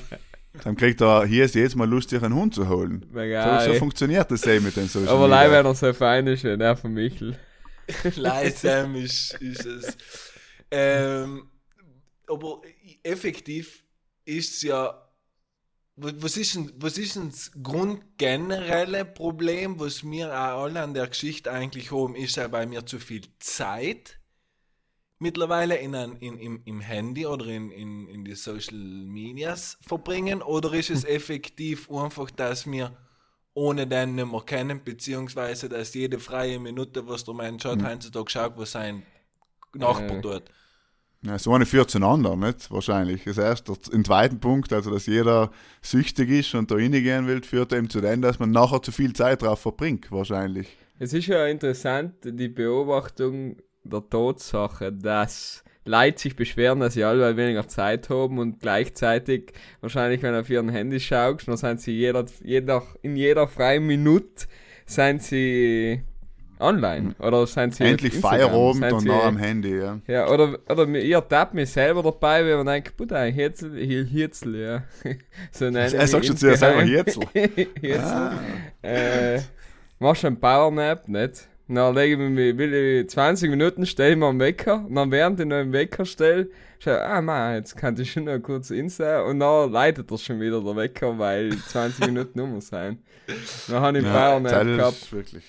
dann 0.63 0.75
kriegt 0.75 1.01
er 1.01 1.25
hier 1.25 1.45
ist 1.45 1.55
jedes 1.55 1.75
Mal 1.75 1.89
Lust, 1.89 2.09
sich 2.09 2.21
einen 2.21 2.35
Hund 2.35 2.53
zu 2.53 2.69
holen. 2.69 3.05
Mega, 3.11 3.61
So, 3.61 3.73
so 3.73 3.79
funktioniert 3.79 4.29
das 4.29 4.45
eben 4.45 4.65
mit 4.65 4.75
den 4.75 4.87
Social 4.87 5.09
Aber 5.09 5.27
leider, 5.27 5.51
wenn 5.53 5.65
er 5.65 5.75
so 5.75 5.93
fein 5.93 6.27
ist, 6.27 6.43
wie 6.43 6.57
der 6.57 6.75
von 6.75 6.93
Michel. 6.93 7.37
Leisam 8.15 8.95
ist, 8.95 9.33
ist 9.35 9.65
es. 9.65 9.97
Ähm, 10.69 11.49
aber 12.27 12.61
effektiv 13.03 13.83
ist 14.27 14.63
ja. 14.63 15.09
wa- 15.97 16.13
Was 16.17 16.37
ist, 16.37 16.55
denn, 16.55 16.71
was 16.77 16.97
ist 16.97 17.15
denn 17.15 17.29
das 17.31 17.51
grundgenerelle 17.63 19.05
Problem, 19.05 19.79
was 19.79 20.03
wir 20.03 20.29
auch 20.31 20.63
alle 20.63 20.81
an 20.81 20.93
der 20.93 21.07
Geschichte 21.07 21.51
eigentlich 21.51 21.91
haben, 21.91 22.15
ist 22.15 22.37
ja 22.37 22.47
bei 22.47 22.65
mir 22.65 22.85
zu 22.85 22.99
viel 22.99 23.23
Zeit 23.39 24.19
mittlerweile 25.19 25.77
in 25.77 25.95
ein, 25.95 26.17
in, 26.17 26.37
im, 26.39 26.61
im 26.65 26.79
Handy 26.81 27.25
oder 27.25 27.45
in, 27.47 27.71
in, 27.71 28.07
in 28.07 28.23
die 28.25 28.35
Social 28.35 28.77
Medias 28.77 29.77
verbringen 29.81 30.41
oder 30.41 30.73
ist 30.73 30.89
es 30.91 31.03
effektiv 31.03 31.89
einfach, 31.91 32.29
dass 32.31 32.69
wir 32.69 32.95
ohne 33.53 33.87
den 33.87 34.15
nicht 34.15 34.31
mehr 34.31 34.41
kennen, 34.41 34.83
beziehungsweise 34.83 35.69
dass 35.69 35.93
jede 35.95 36.19
freie 36.19 36.59
Minute, 36.59 37.07
was 37.07 37.23
der 37.25 37.33
Mensch 37.33 37.65
hat, 37.65 37.81
heutzutage 37.83 38.29
schaut, 38.29 38.57
was 38.57 38.71
sein 38.73 39.03
Nachbar 39.73 40.17
Äh. 40.17 40.21
tut. 40.21 40.43
Ja, 41.23 41.39
so 41.39 41.53
eine 41.53 41.65
führt 41.65 41.89
zu 41.89 41.97
einem 41.97 42.07
anderen, 42.07 42.39
nicht? 42.39 42.69
Wahrscheinlich. 42.69 43.23
Das 43.23 43.37
erste, 43.37 43.73
im 43.91 44.05
zweiten 44.05 44.39
Punkt, 44.39 44.71
also 44.71 44.91
dass 44.91 45.07
jeder 45.07 45.51
süchtig 45.81 46.29
ist 46.29 46.53
und 46.53 46.69
da 46.69 46.75
reingehen 46.75 47.27
will, 47.27 47.43
führt 47.43 47.73
eben 47.73 47.89
zu 47.89 48.01
dem, 48.01 48.21
dass 48.21 48.39
man 48.39 48.51
nachher 48.51 48.81
zu 48.81 48.91
viel 48.91 49.13
Zeit 49.13 49.41
drauf 49.41 49.59
verbringt, 49.59 50.11
wahrscheinlich. 50.11 50.77
Es 50.99 51.13
ist 51.13 51.27
ja 51.27 51.47
interessant, 51.47 52.13
die 52.23 52.47
Beobachtung 52.47 53.57
der 53.83 54.07
Tatsache, 54.09 54.91
dass 54.91 55.63
Leute 55.85 56.19
sich 56.19 56.35
beschweren, 56.35 56.81
dass 56.81 56.93
sie 56.93 57.03
alle 57.03 57.35
weniger 57.37 57.67
Zeit 57.67 58.09
haben 58.09 58.39
und 58.39 58.59
gleichzeitig 58.59 59.53
wahrscheinlich, 59.81 60.21
wenn 60.21 60.33
du 60.33 60.41
auf 60.41 60.49
ihren 60.49 60.69
Handy 60.69 60.99
schaust, 60.99 61.47
dann 61.47 61.57
sind 61.57 61.81
sie 61.81 61.93
jeder, 61.93 62.25
jeder, 62.43 62.83
in 63.01 63.15
jeder 63.15 63.47
freien 63.47 63.85
Minute 63.87 64.47
sind 64.85 65.23
sie 65.23 66.01
online 66.59 67.15
oder 67.19 67.45
sind 67.47 67.75
sie 67.75 67.83
Endlich 67.85 68.13
Feierabend 68.15 68.91
und 68.91 68.99
sie- 69.01 69.07
noch 69.07 69.25
am 69.25 69.37
Handy, 69.37 69.77
ja. 69.77 69.99
Ja, 70.07 70.29
oder, 70.29 70.57
oder 70.69 70.85
mir- 70.85 71.01
ich 71.01 71.11
ertappe 71.11 71.55
mich 71.55 71.69
selber 71.69 72.03
dabei, 72.03 72.45
wenn 72.45 72.57
man 72.57 72.65
denkt, 72.67 72.95
Bruder, 72.97 73.17
ein 73.19 73.33
Hirzel, 73.33 73.71
Hir- 73.75 74.05
Hirzel, 74.05 74.55
ja. 74.55 74.83
so 75.51 75.65
nennen 75.65 75.93
Er 75.93 76.07
sagt 76.07 76.25
schon 76.25 76.37
zu 76.37 76.47
dir 76.47 76.57
selber 76.57 76.81
Hirzel. 76.83 77.23
Hirzel. 77.81 78.31
Äh, 78.81 79.39
machst 79.99 80.23
du 80.23 80.27
einen 80.27 80.39
Powernap, 80.39 81.07
nicht? 81.07 81.47
Dann 81.69 81.95
lege 81.95 82.13
ich 82.13 82.29
mich, 82.29 82.57
will 82.57 82.73
ich 83.01 83.09
20 83.09 83.49
Minuten 83.49 83.85
stelle 83.85 84.11
ich 84.13 84.17
mir 84.17 84.27
am 84.27 84.39
Wecker. 84.39 84.85
Und 84.87 84.95
dann 84.95 85.11
während 85.11 85.37
ich 85.41 85.45
noch 85.45 85.59
im 85.59 85.73
Wecker 85.73 86.05
stelle, 86.05 86.49
schau, 86.79 86.91
ah 86.91 87.21
man, 87.21 87.55
jetzt 87.55 87.75
kann 87.75 87.99
ich 87.99 88.09
schon 88.09 88.23
noch 88.23 88.39
kurz 88.39 88.69
Insta. 88.69 89.23
Und 89.23 89.41
dann 89.41 89.69
leitet 89.73 90.09
er 90.09 90.17
schon 90.17 90.39
wieder 90.39 90.61
der 90.61 90.75
Wecker, 90.77 91.19
weil 91.19 91.57
20 91.57 92.05
Minuten 92.07 92.39
um 92.39 92.61
sein. 92.61 92.99
Dann 93.67 93.81
habe 93.81 93.97
ich 93.99 94.05
Ja, 94.05 94.13
Power 94.13 94.39
Nap 94.39 94.51
das 94.53 94.65
gehabt. 94.77 94.93
ist 94.97 95.11
wirklich. 95.13 95.43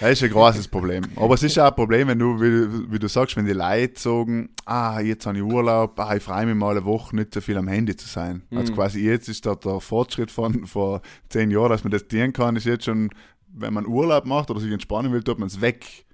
Das 0.00 0.12
ist 0.12 0.22
ein 0.22 0.30
großes 0.30 0.68
Problem. 0.68 1.04
Aber 1.16 1.34
es 1.34 1.42
ist 1.42 1.58
auch 1.58 1.68
ein 1.68 1.74
Problem, 1.74 2.08
wenn 2.08 2.18
du, 2.18 2.40
wie, 2.40 2.90
wie 2.90 2.98
du 2.98 3.06
sagst, 3.08 3.36
wenn 3.36 3.44
die 3.44 3.52
Leute 3.52 4.00
sagen, 4.00 4.48
ah, 4.64 4.98
jetzt 5.00 5.26
habe 5.26 5.36
ich 5.36 5.44
Urlaub, 5.44 5.98
ah, 6.00 6.16
ich 6.16 6.22
freue 6.22 6.46
mich 6.46 6.54
mal 6.54 6.70
eine 6.76 6.84
Woche 6.86 7.14
nicht 7.14 7.34
so 7.34 7.40
viel 7.42 7.58
am 7.58 7.68
Handy 7.68 7.94
zu 7.94 8.08
sein. 8.08 8.42
Also 8.54 8.72
Mhm. 8.72 8.76
quasi 8.76 9.00
jetzt 9.04 9.28
ist 9.28 9.44
da 9.44 9.54
der 9.54 9.78
Fortschritt 9.80 10.30
von 10.30 10.66
vor 10.66 11.02
zehn 11.28 11.50
Jahren, 11.50 11.68
dass 11.70 11.84
man 11.84 11.90
das 11.90 12.08
dienen 12.08 12.32
kann, 12.32 12.56
ist 12.56 12.64
jetzt 12.64 12.86
schon, 12.86 13.10
wenn 13.52 13.74
man 13.74 13.86
Urlaub 13.86 14.24
macht 14.24 14.50
oder 14.50 14.60
sich 14.60 14.72
entspannen 14.72 15.12
will, 15.12 15.22
tut 15.22 15.38
man 15.38 15.48
es 15.48 15.60
weg. 15.60 16.06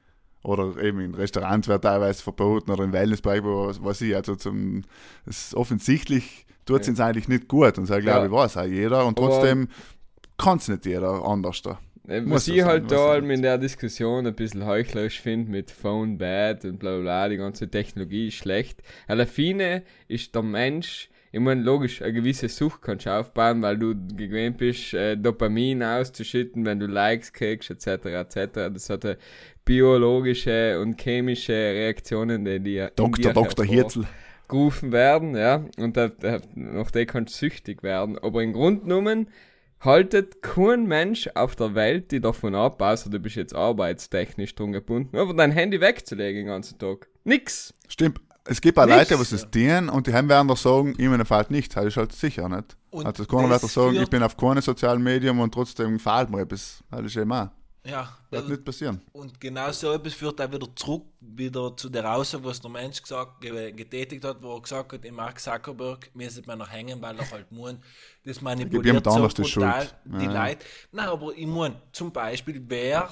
Oder 0.43 0.77
eben 0.83 1.01
in 1.01 1.15
Restaurants 1.15 1.67
wird 1.69 1.83
teilweise 1.83 2.23
verboten 2.23 2.71
oder 2.71 2.85
im 2.85 2.93
Wellnessbereich, 2.93 3.43
wo 3.43 3.71
was 3.81 4.01
ich. 4.01 4.15
Also 4.17 4.35
zum, 4.37 4.83
es 5.27 5.47
ist 5.49 5.55
offensichtlich 5.55 6.47
tut 6.65 6.81
es 6.83 6.89
uns 6.89 6.99
eigentlich 7.01 7.29
nicht 7.29 7.47
gut. 7.49 7.79
Und 7.79 7.87
so 7.87 7.95
glaube 7.99 8.07
Ja. 8.09 8.25
ich, 8.27 8.31
weiß 8.33 8.57
auch 8.57 8.65
jeder. 8.65 9.07
Und 9.07 9.17
trotzdem 9.19 9.69
kann 10.39 10.59
es 10.59 10.67
nicht 10.69 10.87
jeder 10.87 11.25
anders 11.25 11.63
da. 11.63 11.79
Äh, 12.09 12.21
Muss 12.21 12.35
Was 12.35 12.45
so 12.47 12.55
ich 12.55 12.63
halt 12.63 12.91
da 12.91 13.09
halt 13.09 13.25
in 13.29 13.43
der 13.43 13.59
Diskussion 13.59 14.27
ein 14.27 14.35
bisschen 14.35 14.67
heuchlerisch 14.67 15.21
finde 15.21 15.51
mit 15.51 15.71
Phone 15.71 16.19
bad 16.19 16.65
und 16.65 16.79
bla 16.79 16.93
bla 16.95 17.01
bla, 17.01 17.29
die 17.29 17.37
ganze 17.37 17.69
Technologie 17.69 18.29
ist 18.29 18.35
schlecht. 18.35 18.83
Der 19.09 19.27
Fine 19.27 19.83
ist 20.09 20.35
der 20.35 20.43
Mensch, 20.43 21.09
ich 21.33 21.41
meine, 21.41 21.63
logisch, 21.63 22.03
eine 22.03 22.13
gewisse 22.13 22.49
Sucht 22.49 22.83
kannst 22.83 23.07
du 23.07 23.11
aufbauen, 23.11 23.61
weil 23.61 23.77
du 23.77 23.95
gewöhnt 23.95 24.59
bist, 24.59 24.95
äh, 24.95 25.17
Dopamin 25.17 25.83
auszuschütten, 25.83 26.65
wenn 26.65 26.79
du 26.81 26.87
Likes 26.87 27.33
kriegst, 27.33 27.71
etc. 27.71 28.07
etc. 28.07 28.37
Das 28.73 28.89
hat 28.89 29.05
eine 29.05 29.19
biologische 29.65 30.81
und 30.81 31.01
chemische 31.01 31.53
Reaktionen, 31.53 32.45
die 32.45 32.61
dir 32.61 32.93
Dr. 32.97 33.33
Dr. 33.33 33.67
Hirzel. 33.67 34.05
gerufen 34.49 34.93
werden, 34.93 35.37
ja, 35.37 35.65
und 35.77 35.97
da, 35.97 36.09
da, 36.09 36.39
nach 36.55 36.91
der 36.91 37.05
kannst 37.05 37.35
du 37.35 37.39
süchtig 37.47 37.83
werden. 37.83 38.17
Aber 38.19 38.43
im 38.43 38.53
Grunde 38.53 38.83
genommen 38.83 39.29
haltet 39.87 40.43
kein 40.43 40.87
Mensch 40.87 41.29
auf 41.35 41.57
der 41.57 41.75
Welt 41.75 42.11
die 42.11 42.21
davon 42.21 42.55
ab, 42.55 42.83
außer 42.83 43.09
du 43.09 43.19
bist 43.19 43.37
jetzt 43.37 43.55
arbeitstechnisch 43.55 44.55
drum 44.55 44.73
gebunden, 44.73 45.17
aber 45.17 45.33
dein 45.33 45.53
Handy 45.53 45.81
wegzulegen 45.81 46.43
den 46.43 46.47
ganzen 46.49 46.79
Tag. 46.79 47.09
Nix. 47.25 47.73
Stimmt. 47.89 48.21
Es 48.49 48.61
gibt 48.61 48.79
auch 48.79 48.87
Nichts. 48.87 49.11
Leute, 49.11 49.25
die 49.25 49.35
es 49.35 49.51
dienen 49.51 49.89
und 49.89 50.07
die 50.07 50.13
haben 50.13 50.29
werden 50.29 50.47
doch 50.47 50.57
sagen, 50.57 50.95
ihm 50.99 51.25
fällt 51.25 51.51
nicht. 51.51 51.75
Das 51.77 51.87
ist 51.87 51.97
halt 51.97 52.13
sicher 52.13 52.49
nicht. 52.49 52.77
Und 52.91 53.07
also 53.07 53.25
keiner 53.25 53.49
wird 53.49 53.57
doch 53.57 53.63
das 53.63 53.75
sagen, 53.75 53.97
ich 53.97 54.09
bin 54.09 54.23
auf 54.23 54.37
keinem 54.37 54.63
sozialen 54.63 55.03
Medium 55.03 55.41
und 55.41 55.53
trotzdem 55.53 55.95
gefällt 55.95 56.31
mir 56.31 56.43
etwas. 56.43 56.85
Das 56.91 57.05
ist 57.05 57.17
eben 57.17 57.33
auch. 57.33 57.49
Ja, 57.89 58.17
Wird 58.31 58.49
nicht 58.49 58.65
passieren. 58.65 59.01
und 59.13 59.41
genau 59.41 59.71
so 59.71 59.93
etwas 59.93 60.15
führt 60.15 60.41
auch 60.41 60.51
wieder 60.53 60.67
zurück 60.75 61.05
wieder 61.21 61.77
zu 61.77 61.89
der 61.89 62.11
Aussage, 62.15 62.45
was 62.45 62.61
der 62.61 62.71
Mensch 62.71 63.01
gesagt, 63.03 63.41
ge- 63.41 63.73
getätigt 63.73 64.25
hat, 64.25 64.43
wo 64.43 64.57
er 64.57 64.63
gesagt 64.63 64.93
hat, 64.93 65.05
im 65.05 65.15
Mark 65.15 65.39
Zuckerberg 65.41 66.11
müssen 66.15 66.47
wir 66.47 66.57
noch 66.57 66.71
hängen, 66.71 67.01
weil 67.01 67.19
er 67.19 67.31
halt 67.31 67.51
muss. 67.53 67.75
Das 68.25 68.41
manipuliert 68.41 69.05
so 69.05 69.11
anders 69.11 69.35
die 69.35 69.43
brutal 69.43 69.81
Schuld. 69.83 69.95
die 70.05 70.25
Ja. 70.25 70.45
Leute. 70.49 70.65
Nein, 70.93 71.07
aber 71.09 71.33
ich 71.37 71.47
meine, 71.47 71.81
zum 71.93 72.11
Beispiel, 72.13 72.63
wer 72.67 73.09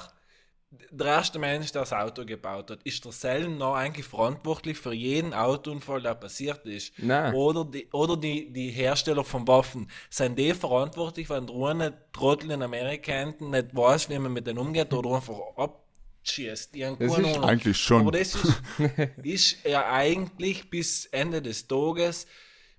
der 0.90 1.06
erste 1.06 1.38
Mensch, 1.38 1.72
der 1.72 1.82
das 1.82 1.92
Auto 1.92 2.24
gebaut 2.24 2.70
hat, 2.70 2.82
ist 2.84 3.04
der 3.04 3.12
Sellen 3.12 3.58
noch 3.58 3.74
eigentlich 3.74 4.06
verantwortlich 4.06 4.78
für 4.78 4.92
jeden 4.92 5.34
Autounfall, 5.34 6.02
der 6.02 6.14
passiert 6.14 6.64
ist. 6.66 6.92
Nein. 6.98 7.34
Oder, 7.34 7.64
die, 7.64 7.88
oder 7.92 8.16
die, 8.16 8.52
die 8.52 8.70
Hersteller 8.70 9.24
von 9.24 9.46
Waffen. 9.48 9.90
Sind 10.10 10.38
die 10.38 10.54
verantwortlich, 10.54 11.28
wenn 11.30 11.46
der 11.46 11.56
eine 11.56 11.94
Trottel 12.12 12.50
in 12.52 12.62
Amerika 12.62 13.12
hinten 13.12 13.50
nicht 13.50 13.74
weiß, 13.74 14.10
wie 14.10 14.18
man 14.18 14.32
mit 14.32 14.46
denen 14.46 14.58
umgeht 14.58 14.92
oder 14.92 15.16
einfach 15.16 15.38
abschießt? 15.56 16.74
Die 16.74 16.86
haben 16.86 16.98
Das 16.98 17.16
ist 17.16 17.24
Ahnung. 17.24 17.44
Eigentlich 17.44 17.76
schon. 17.76 18.00
Aber 18.02 18.12
das 18.12 18.34
ist, 18.34 18.62
ist 19.22 19.64
ja 19.64 19.90
eigentlich 19.92 20.70
bis 20.70 21.06
Ende 21.06 21.42
des 21.42 21.66
Tages 21.66 22.26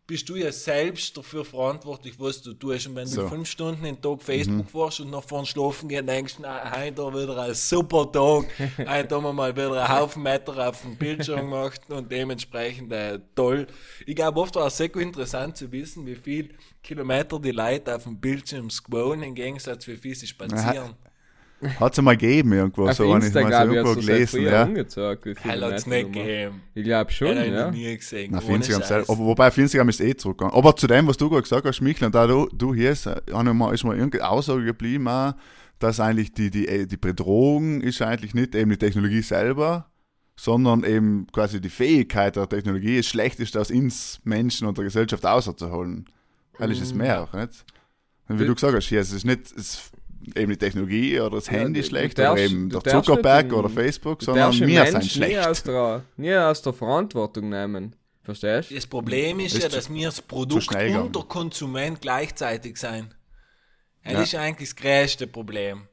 bist 0.07 0.29
du 0.29 0.35
ja 0.35 0.51
selbst 0.51 1.17
dafür 1.17 1.43
verantwortlich, 1.43 2.19
was 2.19 2.41
du 2.41 2.53
tust. 2.53 2.87
Und 2.87 2.95
wenn 2.95 3.07
So. 3.07 3.23
du 3.23 3.27
fünf 3.27 3.49
Stunden 3.49 3.83
den 3.83 3.99
Tag 4.01 4.21
Facebook 4.21 4.71
warst 4.73 4.99
und 4.99 5.09
noch 5.09 5.23
vorn 5.23 5.45
schlafen 5.45 5.89
gehen, 5.89 6.05
denkst 6.05 6.37
du, 6.37 6.43
heute 6.43 7.01
wieder 7.13 7.37
ein 7.41 7.53
super 7.55 8.11
Tag. 8.11 8.45
Heute 8.87 9.15
haben 9.15 9.23
wir 9.23 9.33
mal 9.33 9.55
wieder 9.55 9.71
einen 9.83 9.97
Haufen 9.99 10.21
Meter 10.23 10.69
auf 10.69 10.81
dem 10.81 10.95
Bildschirm 10.95 11.39
gemacht 11.49 11.81
und 11.89 12.11
dementsprechend 12.11 12.91
äh, 12.91 13.19
toll. 13.33 13.67
Ich 14.05 14.15
glaube, 14.15 14.39
oft 14.39 14.55
war 14.55 14.67
es 14.67 14.77
sehr 14.77 14.89
gut 14.89 15.01
interessant 15.01 15.57
zu 15.57 15.71
wissen, 15.71 16.05
wie 16.05 16.15
viel 16.15 16.49
Kilometer 16.83 17.39
die 17.39 17.51
Leute 17.51 17.95
auf 17.95 18.03
dem 18.03 18.19
Bildschirm 18.19 18.69
scrollen, 18.69 19.23
im 19.23 19.33
Gegensatz 19.33 19.87
wie 19.87 19.97
viel 19.97 20.13
sie 20.15 20.27
spazieren. 20.27 20.95
Hat 21.79 21.93
es 21.97 22.01
mal 22.01 22.17
gegeben 22.17 22.53
irgendwo. 22.53 22.87
Auf 22.87 22.93
so, 22.93 23.03
wenn 23.13 23.21
ich 23.21 23.33
mal 23.33 23.43
so 23.65 23.71
ich, 23.71 23.75
irgendwo 23.75 23.95
gelesen. 24.01 24.41
Ja. 24.43 24.63
angezeigt, 24.63 25.25
wie 25.25 25.35
viele 25.35 25.73
es 25.75 25.85
nicht 25.87 26.13
gegeben. 26.13 26.61
Ich 26.73 26.83
glaube 26.83 27.11
schon, 27.11 27.27
Hell 27.37 27.37
habe 27.51 27.55
ja. 27.55 27.69
ich 27.69 27.75
nie 27.75 27.97
gesehen. 27.97 28.29
Na, 28.31 28.37
auf 28.39 28.49
Instagram 28.49 29.03
wobei 29.07 29.47
auf 29.47 29.57
Instagram 29.57 29.89
ist 29.89 29.99
es 30.01 30.05
eh 30.07 30.15
zurückgegangen. 30.15 30.57
Aber 30.57 30.75
zu 30.75 30.87
dem, 30.87 31.07
was 31.07 31.17
du 31.17 31.29
gerade 31.29 31.41
gesagt 31.43 31.65
hast, 31.65 31.81
Michel, 31.81 32.05
und 32.07 32.15
da 32.15 32.27
du, 32.27 32.47
du 32.53 32.73
hier 32.73 32.91
ist, 32.91 33.05
ich 33.07 33.33
mal- 33.33 33.73
ist 33.73 33.83
mal 33.83 33.95
irgendeine 33.95 34.29
Aussage 34.29 34.63
geblieben, 34.65 35.07
auch, 35.07 35.33
dass 35.79 35.99
eigentlich 35.99 36.31
die, 36.33 36.49
die, 36.49 36.67
äh, 36.67 36.85
die 36.87 36.97
Bedrohung 36.97 37.81
ist 37.81 38.01
eigentlich 38.01 38.33
nicht 38.33 38.55
eben 38.55 38.71
die 38.71 38.77
Technologie 38.77 39.21
selber, 39.21 39.89
sondern 40.37 40.83
eben 40.83 41.27
quasi 41.31 41.61
die 41.61 41.69
Fähigkeit 41.69 42.35
der 42.35 42.47
Technologie, 42.49 42.97
das 42.97 43.05
Schlechteste 43.07 43.59
aus 43.59 43.71
uns 43.71 44.19
Menschen 44.23 44.67
und 44.67 44.77
der 44.77 44.85
Gesellschaft 44.85 45.25
außerzuholen. 45.25 46.05
Weil 46.57 46.71
ist 46.71 46.81
es 46.81 46.93
mehr, 46.93 47.27
nicht? 47.33 47.65
Und 48.27 48.37
wie 48.39 48.43
Du- 48.43 48.47
du 48.49 48.55
gesagt 48.55 48.73
hast, 48.75 48.87
hier, 48.87 49.01
es 49.01 49.11
ist 49.11 49.25
nicht 49.25 49.51
es, 49.55 49.91
eben 50.35 50.51
die 50.51 50.57
Technologie 50.57 51.19
oder 51.19 51.37
das 51.37 51.47
Ja, 51.47 51.53
Handy 51.53 51.81
du- 51.81 51.87
schlecht 51.87 52.17
du 52.17 52.21
oder 52.23 52.29
darfst- 52.35 52.45
eben 52.45 52.69
der 52.69 52.79
darfst 52.81 53.05
Zuckerberg 53.07 53.53
oder 53.53 53.69
Facebook, 53.69 54.23
sondern 54.23 54.45
darfst 54.45 54.59
wir 54.61 54.67
sind 54.85 54.93
Mensch 54.93 55.15
nie 55.17 55.37
aus, 55.39 55.45
schlecht. 55.59 55.67
der, 55.67 56.01
nie 56.17 56.35
aus 56.35 56.61
der 56.61 56.73
Verantwortung 56.73 57.49
nehmen. 57.49 57.95
Verstehst 58.23 58.71
du? 58.71 58.75
Das 58.75 58.87
Problem 58.87 59.39
ist, 59.39 59.53
Ist 59.55 59.63
ja, 59.63 59.69
dass 59.69 59.93
wir 59.93 60.07
das 60.07 60.21
Produkt 60.21 60.73
und 60.75 61.15
der 61.15 61.21
Konsument 61.23 62.01
gleichzeitig 62.01 62.77
sein. 62.77 63.13
Das 64.03 64.13
Ja. 64.13 64.21
ist 64.21 64.35
eigentlich 64.35 64.69
das 64.69 64.75
größte 64.75 65.27
Problem. 65.27 65.83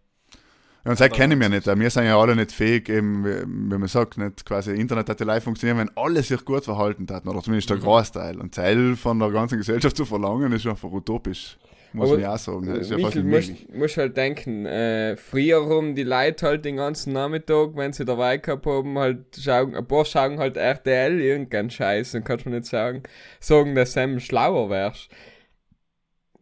Ja, 0.84 0.90
und 0.90 0.98
das 1.00 1.10
kennen 1.10 1.38
wir 1.40 1.48
nicht. 1.48 1.66
Wir 1.66 1.90
sind 1.90 2.06
ja 2.06 2.18
alle 2.18 2.34
nicht 2.34 2.50
fähig, 2.50 2.88
eben, 2.88 3.24
wie 3.24 3.78
man 3.78 3.86
sagt, 3.86 4.18
nicht 4.18 4.44
quasi 4.44 4.72
Internet 4.72 5.08
hat 5.08 5.20
ja 5.20 5.26
live 5.26 5.44
funktionieren, 5.44 5.78
wenn 5.78 5.96
alle 5.96 6.22
sich 6.22 6.44
gut 6.44 6.64
verhalten 6.64 7.06
hatten, 7.10 7.28
oder 7.28 7.40
zumindest 7.42 7.70
Mhm. 7.70 7.74
der 7.74 7.82
Großteil. 7.84 8.40
Und 8.40 8.54
Teil 8.54 8.96
von 8.96 9.18
der 9.20 9.30
ganzen 9.30 9.58
Gesellschaft 9.58 9.96
zu 9.96 10.04
verlangen, 10.04 10.52
ist 10.52 10.66
einfach 10.66 10.90
utopisch. 10.90 11.56
Muss 11.92 12.06
Aber, 12.08 12.14
man 12.14 12.22
ja 12.22 12.34
auch 12.34 12.38
sagen. 12.38 12.66
Das 12.66 12.78
ist 12.78 12.90
ja 12.90 12.98
fast 12.98 13.16
Michael, 13.16 13.24
nicht 13.24 13.74
musst, 13.74 13.96
halt 13.98 14.16
denken, 14.16 14.66
äh, 14.66 15.16
früher 15.16 15.58
rum 15.58 15.94
die 15.94 16.04
Leute 16.04 16.46
halt 16.46 16.64
den 16.64 16.76
ganzen 16.76 17.12
Nachmittag, 17.12 17.70
wenn 17.76 17.92
sie 17.92 18.04
dabei 18.04 18.38
gehabt 18.38 18.64
haben, 18.66 18.98
halt 18.98 19.24
schauen, 19.38 19.74
ein 19.74 19.86
paar 19.86 20.04
schauen 20.04 20.38
halt 20.38 20.56
RTL 20.56 21.20
irgendeinen 21.20 21.70
Scheiß, 21.70 22.12
dann 22.12 22.24
kannst 22.24 22.46
du 22.46 22.50
mir 22.50 22.56
nicht 22.56 22.68
sagen, 22.68 23.02
sagen, 23.40 23.74
dass 23.74 23.92
du 23.94 24.20
schlauer 24.20 24.70
wärst. 24.70 25.10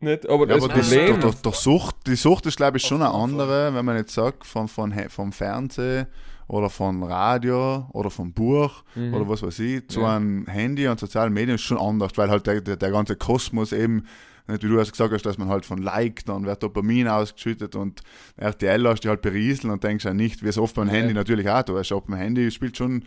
Nicht? 0.01 0.29
Aber 0.29 0.47
Ja, 0.47 0.55
das 0.55 0.65
aber 0.65 0.75
das, 0.75 0.89
Problem, 0.89 1.21
der, 1.21 1.33
der 1.33 1.53
Sucht, 1.53 1.97
die 2.07 2.17
Sucht 2.17 2.47
ist, 2.47 2.57
glaube 2.57 2.79
ich, 2.79 2.85
schon 2.85 3.03
eine 3.03 3.13
andere, 3.13 3.75
wenn 3.75 3.85
man 3.85 3.97
jetzt 3.97 4.15
sagt, 4.15 4.47
von, 4.47 4.67
von, 4.69 4.93
vom 5.09 5.33
Fernsehen 5.33 6.07
oder 6.49 6.71
von 6.71 7.03
Radio 7.03 7.87
oder 7.93 8.11
vom 8.11 8.33
Buch 8.33 8.83
Mhm. 8.95 9.15
oder 9.15 9.29
was 9.29 9.43
weiß 9.43 9.59
ich, 9.61 9.89
zu 9.89 10.01
Ja. 10.01 10.17
einem 10.17 10.47
Handy 10.47 10.89
und 10.89 10.99
sozialen 10.99 11.33
Medien 11.33 11.57
ist 11.57 11.63
schon 11.63 11.79
anders, 11.79 12.13
weil 12.17 12.31
halt 12.31 12.47
der, 12.47 12.61
der, 12.63 12.77
der 12.77 12.91
ganze 12.91 13.17
Kosmos 13.17 13.73
eben, 13.73 14.07
nicht 14.51 14.63
wie 14.63 14.69
du 14.69 14.79
erst 14.79 14.93
gesagt 14.93 15.13
hast, 15.13 15.25
dass 15.25 15.39
man 15.39 15.49
halt 15.49 15.65
von 15.65 15.79
Like, 15.79 16.25
dann 16.27 16.45
wird 16.45 16.63
Dopamin 16.63 17.09
ausgeschüttet 17.09 17.77
und 17.77 18.03
RTL 18.37 18.81
lässt 18.81 19.05
dich 19.05 19.09
halt 19.09 19.23
berieseln 19.23 19.73
und 19.73 19.83
denkst 19.85 20.05
ja 20.05 20.15
nicht, 20.15 20.43
wie 20.43 20.49
es 20.49 20.59
oft 20.59 20.75
beim 20.75 20.89
Ja. 20.89 20.95
Handy 20.95 21.15
natürlich 21.15 21.49
auch 21.49 21.63
tust. 21.63 21.93
Aber 21.93 22.03
beim 22.03 22.17
Handy 22.17 22.51
spielt 22.51 22.77
schon 22.77 23.05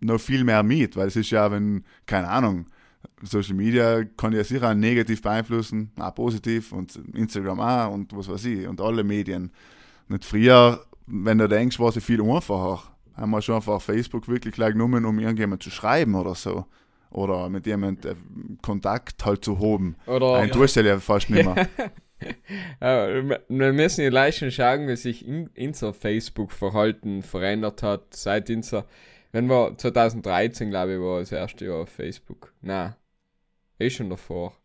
noch 0.00 0.20
viel 0.20 0.44
mehr 0.44 0.62
mit, 0.62 0.96
weil 0.96 1.08
es 1.08 1.16
ist 1.16 1.30
ja, 1.30 1.50
wenn, 1.50 1.84
keine 2.06 2.28
Ahnung, 2.28 2.66
Social 3.22 3.54
Media 3.54 4.04
kann 4.16 4.32
ja 4.32 4.44
sicher 4.44 4.70
auch 4.70 4.74
negativ 4.74 5.22
beeinflussen, 5.22 5.90
auch 5.98 6.14
positiv 6.14 6.72
und 6.72 6.96
Instagram 7.14 7.60
auch 7.60 7.92
und 7.92 8.16
was 8.16 8.28
weiß 8.28 8.44
ich 8.46 8.66
und 8.66 8.80
alle 8.80 9.04
Medien. 9.04 9.50
Nicht 10.08 10.24
früher, 10.24 10.84
wenn 11.06 11.38
du 11.38 11.48
denkst, 11.48 11.78
war 11.78 11.88
es 11.94 12.02
viel 12.02 12.22
einfacher. 12.22 12.82
Haben 13.14 13.30
wir 13.30 13.42
schon 13.42 13.56
einfach 13.56 13.80
Facebook 13.80 14.28
wirklich 14.28 14.54
gleich 14.54 14.72
genommen, 14.72 15.04
um 15.04 15.18
irgendjemand 15.18 15.62
zu 15.62 15.70
schreiben 15.70 16.14
oder 16.14 16.34
so. 16.34 16.66
Oder 17.12 17.48
mit 17.48 17.66
jemandem 17.66 18.58
Kontakt 18.62 19.24
halt 19.24 19.44
zu 19.44 19.58
haben. 19.60 19.96
oder, 20.06 20.34
Ein 20.34 20.50
tust 20.50 20.76
du 20.76 20.80
ja 20.80 20.98
fast 20.98 21.30
nicht 21.30 21.44
mehr. 21.44 21.68
Ja, 22.80 23.08
wir- 23.48 23.72
müssen 23.72 24.02
ja 24.04 24.10
leicht 24.10 24.38
schon 24.38 24.52
schauen, 24.52 24.86
wie 24.86 24.94
sich 24.94 25.26
unser 25.58 25.92
Facebook-Verhalten 25.92 27.22
verändert 27.24 27.82
hat, 27.82 28.14
seit 28.14 28.48
unser, 28.48 28.86
wenn 29.32 29.46
wir 29.48 29.76
2013, 29.76 30.70
glaube 30.70 30.94
ich, 30.94 31.00
war 31.00 31.18
das 31.18 31.32
erste 31.32 31.64
Jahr 31.64 31.78
auf 31.82 31.88
Facebook. 31.88 32.52
Nein, 32.60 32.94
eh 33.80 33.90
schon 33.90 34.08
davor. 34.08 34.56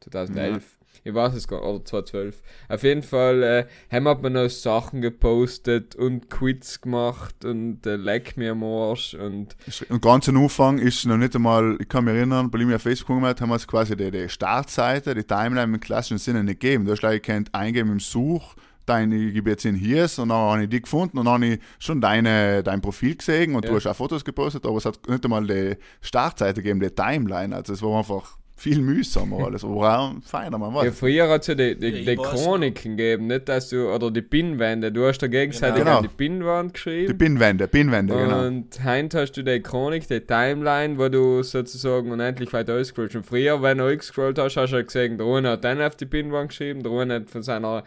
2011. 0.00 0.78
Ich 1.04 1.12
weiß 1.14 1.34
es 1.34 1.48
gar 1.48 1.58
nicht, 1.60 1.68
oder 1.68 1.84
2012. 1.84 2.42
Auf 2.68 2.82
jeden 2.84 3.02
Fall 3.02 3.42
äh, 3.42 3.66
haben 3.90 4.04
wir 4.22 4.30
noch 4.30 4.48
Sachen 4.48 5.00
gepostet 5.00 5.96
und 5.96 6.30
Quiz 6.30 6.80
gemacht 6.80 7.44
und 7.44 7.84
äh, 7.86 7.96
Leck 7.96 8.36
mir 8.36 8.52
am 8.52 8.62
Arsch 8.62 9.14
und 9.14 9.56
Und 9.88 10.00
ganz 10.02 10.28
am 10.28 10.36
Anfang 10.36 10.78
ist 10.78 11.04
noch 11.06 11.16
nicht 11.16 11.34
einmal, 11.34 11.76
ich 11.80 11.88
kann 11.88 12.04
mich 12.04 12.14
erinnern, 12.14 12.50
bei 12.50 12.64
mir 12.64 12.76
auf 12.76 12.82
Facebook 12.82 13.16
gemacht, 13.16 13.40
haben 13.40 13.48
wir 13.48 13.54
uns 13.54 13.66
quasi 13.66 13.96
die, 13.96 14.10
die 14.10 14.28
Startseite, 14.28 15.14
die 15.14 15.24
Timeline 15.24 15.74
im 15.74 15.80
klassischen 15.80 16.18
Sinne 16.18 16.44
nicht 16.44 16.60
gegeben. 16.60 16.84
Du 16.84 16.92
hast 16.92 17.00
gleich 17.00 17.20
gekannt, 17.22 17.48
eingeben 17.52 17.90
im 17.92 18.00
Such, 18.00 18.54
dein, 18.86 19.10
ich 19.12 19.34
gebe 19.34 19.50
jetzt 19.50 19.64
in 19.64 19.74
hier 19.74 20.04
und 20.18 20.28
dann 20.28 20.38
habe 20.38 20.62
ich 20.64 20.68
die 20.68 20.82
gefunden 20.82 21.18
und 21.18 21.24
dann 21.24 21.34
habe 21.34 21.46
ich 21.46 21.60
schon 21.78 22.00
deine, 22.00 22.62
dein 22.62 22.80
Profil 22.80 23.16
gesehen 23.16 23.54
und 23.54 23.64
Ja. 23.64 23.70
du 23.70 23.76
hast 23.76 23.86
auch 23.86 23.96
Fotos 23.96 24.24
gepostet, 24.24 24.64
aber 24.66 24.76
es 24.76 24.84
hat 24.84 24.98
nicht 25.08 25.24
einmal 25.24 25.46
die 25.46 25.76
Startseite 26.00 26.62
gegeben, 26.62 26.80
die 26.80 26.90
Timeline. 26.90 27.54
Also 27.54 27.72
es 27.72 27.82
war 27.82 27.98
einfach 27.98 28.36
viel 28.62 28.80
mühsamer 28.80 29.38
alles, 29.46 29.64
aber 29.64 29.98
auch 29.98 30.12
feiner, 30.22 30.56
man 30.56 30.72
weiß. 30.74 30.84
Ja, 30.84 30.92
früher 30.92 31.28
hat 31.28 31.40
es 31.42 31.48
ja 31.48 31.54
die, 31.54 31.74
die, 31.76 31.88
Ja, 31.88 32.10
die 32.12 32.16
Chroniken 32.16 32.96
gegeben, 32.96 33.26
nicht 33.26 33.48
dass 33.48 33.68
du, 33.70 33.92
oder 33.92 34.10
die 34.10 34.22
Pinnwände, 34.22 34.92
du 34.92 35.06
hast 35.06 35.18
da 35.18 35.26
gegenseitig 35.26 35.82
Genau. 35.82 35.96
an 35.98 36.02
die 36.04 36.08
Pinnwand 36.08 36.70
Die 36.70 36.72
geschrieben. 36.74 37.18
Pinwände, 37.18 37.66
Pinwände, 37.68 38.14
genau. 38.14 38.46
Und 38.46 38.66
heute 38.84 39.20
hast 39.20 39.32
du 39.32 39.42
die 39.42 39.60
Chronik, 39.60 40.06
die 40.06 40.20
Timeline, 40.20 40.96
wo 40.98 41.08
du 41.08 41.42
sozusagen 41.42 42.10
unendlich 42.12 42.52
weit 42.52 42.70
auscrollst. 42.70 43.16
Und 43.16 43.26
früher, 43.26 43.60
wenn 43.62 43.78
du 43.78 43.84
ausgescrollt 43.84 44.38
hast, 44.38 44.56
hast 44.56 44.70
du 44.70 44.76
halt 44.76 44.86
gesehen, 44.86 45.18
der 45.18 45.26
eine 45.26 45.50
hat 45.50 45.64
dann 45.64 45.82
auf 45.82 45.96
die 45.96 46.06
Pinnwand 46.06 46.50
geschrieben, 46.50 46.82
der 46.82 46.92
eine 46.92 47.14
hat 47.16 47.30
von 47.30 47.42
seiner 47.42 47.82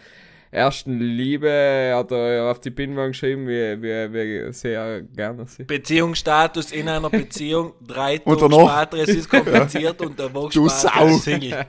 ersten 0.55 0.99
Liebe 0.99 1.91
hat 1.93 2.11
er 2.11 2.49
auf 2.49 2.59
die 2.59 2.71
Pinnwand 2.71 3.11
geschrieben, 3.11 3.47
wie, 3.47 3.81
wie, 3.81 4.13
wie 4.13 4.53
sehr 4.53 5.01
gerne 5.01 5.45
sie. 5.47 5.63
Beziehungsstatus 5.65 6.71
in 6.71 6.87
einer 6.87 7.09
Beziehung, 7.09 7.73
drei 7.85 8.19
Und 8.23 8.39
Tage 8.39 8.53
später, 8.53 9.03
es 9.03 9.09
ist 9.09 9.29
kompliziert 9.29 10.01
und 10.05 10.17
der 10.17 10.33
Woche 10.33 10.53
Du 10.53 10.69
später 10.69 10.93
Sau. 10.95 11.07
ist 11.07 11.23
Single. 11.23 11.65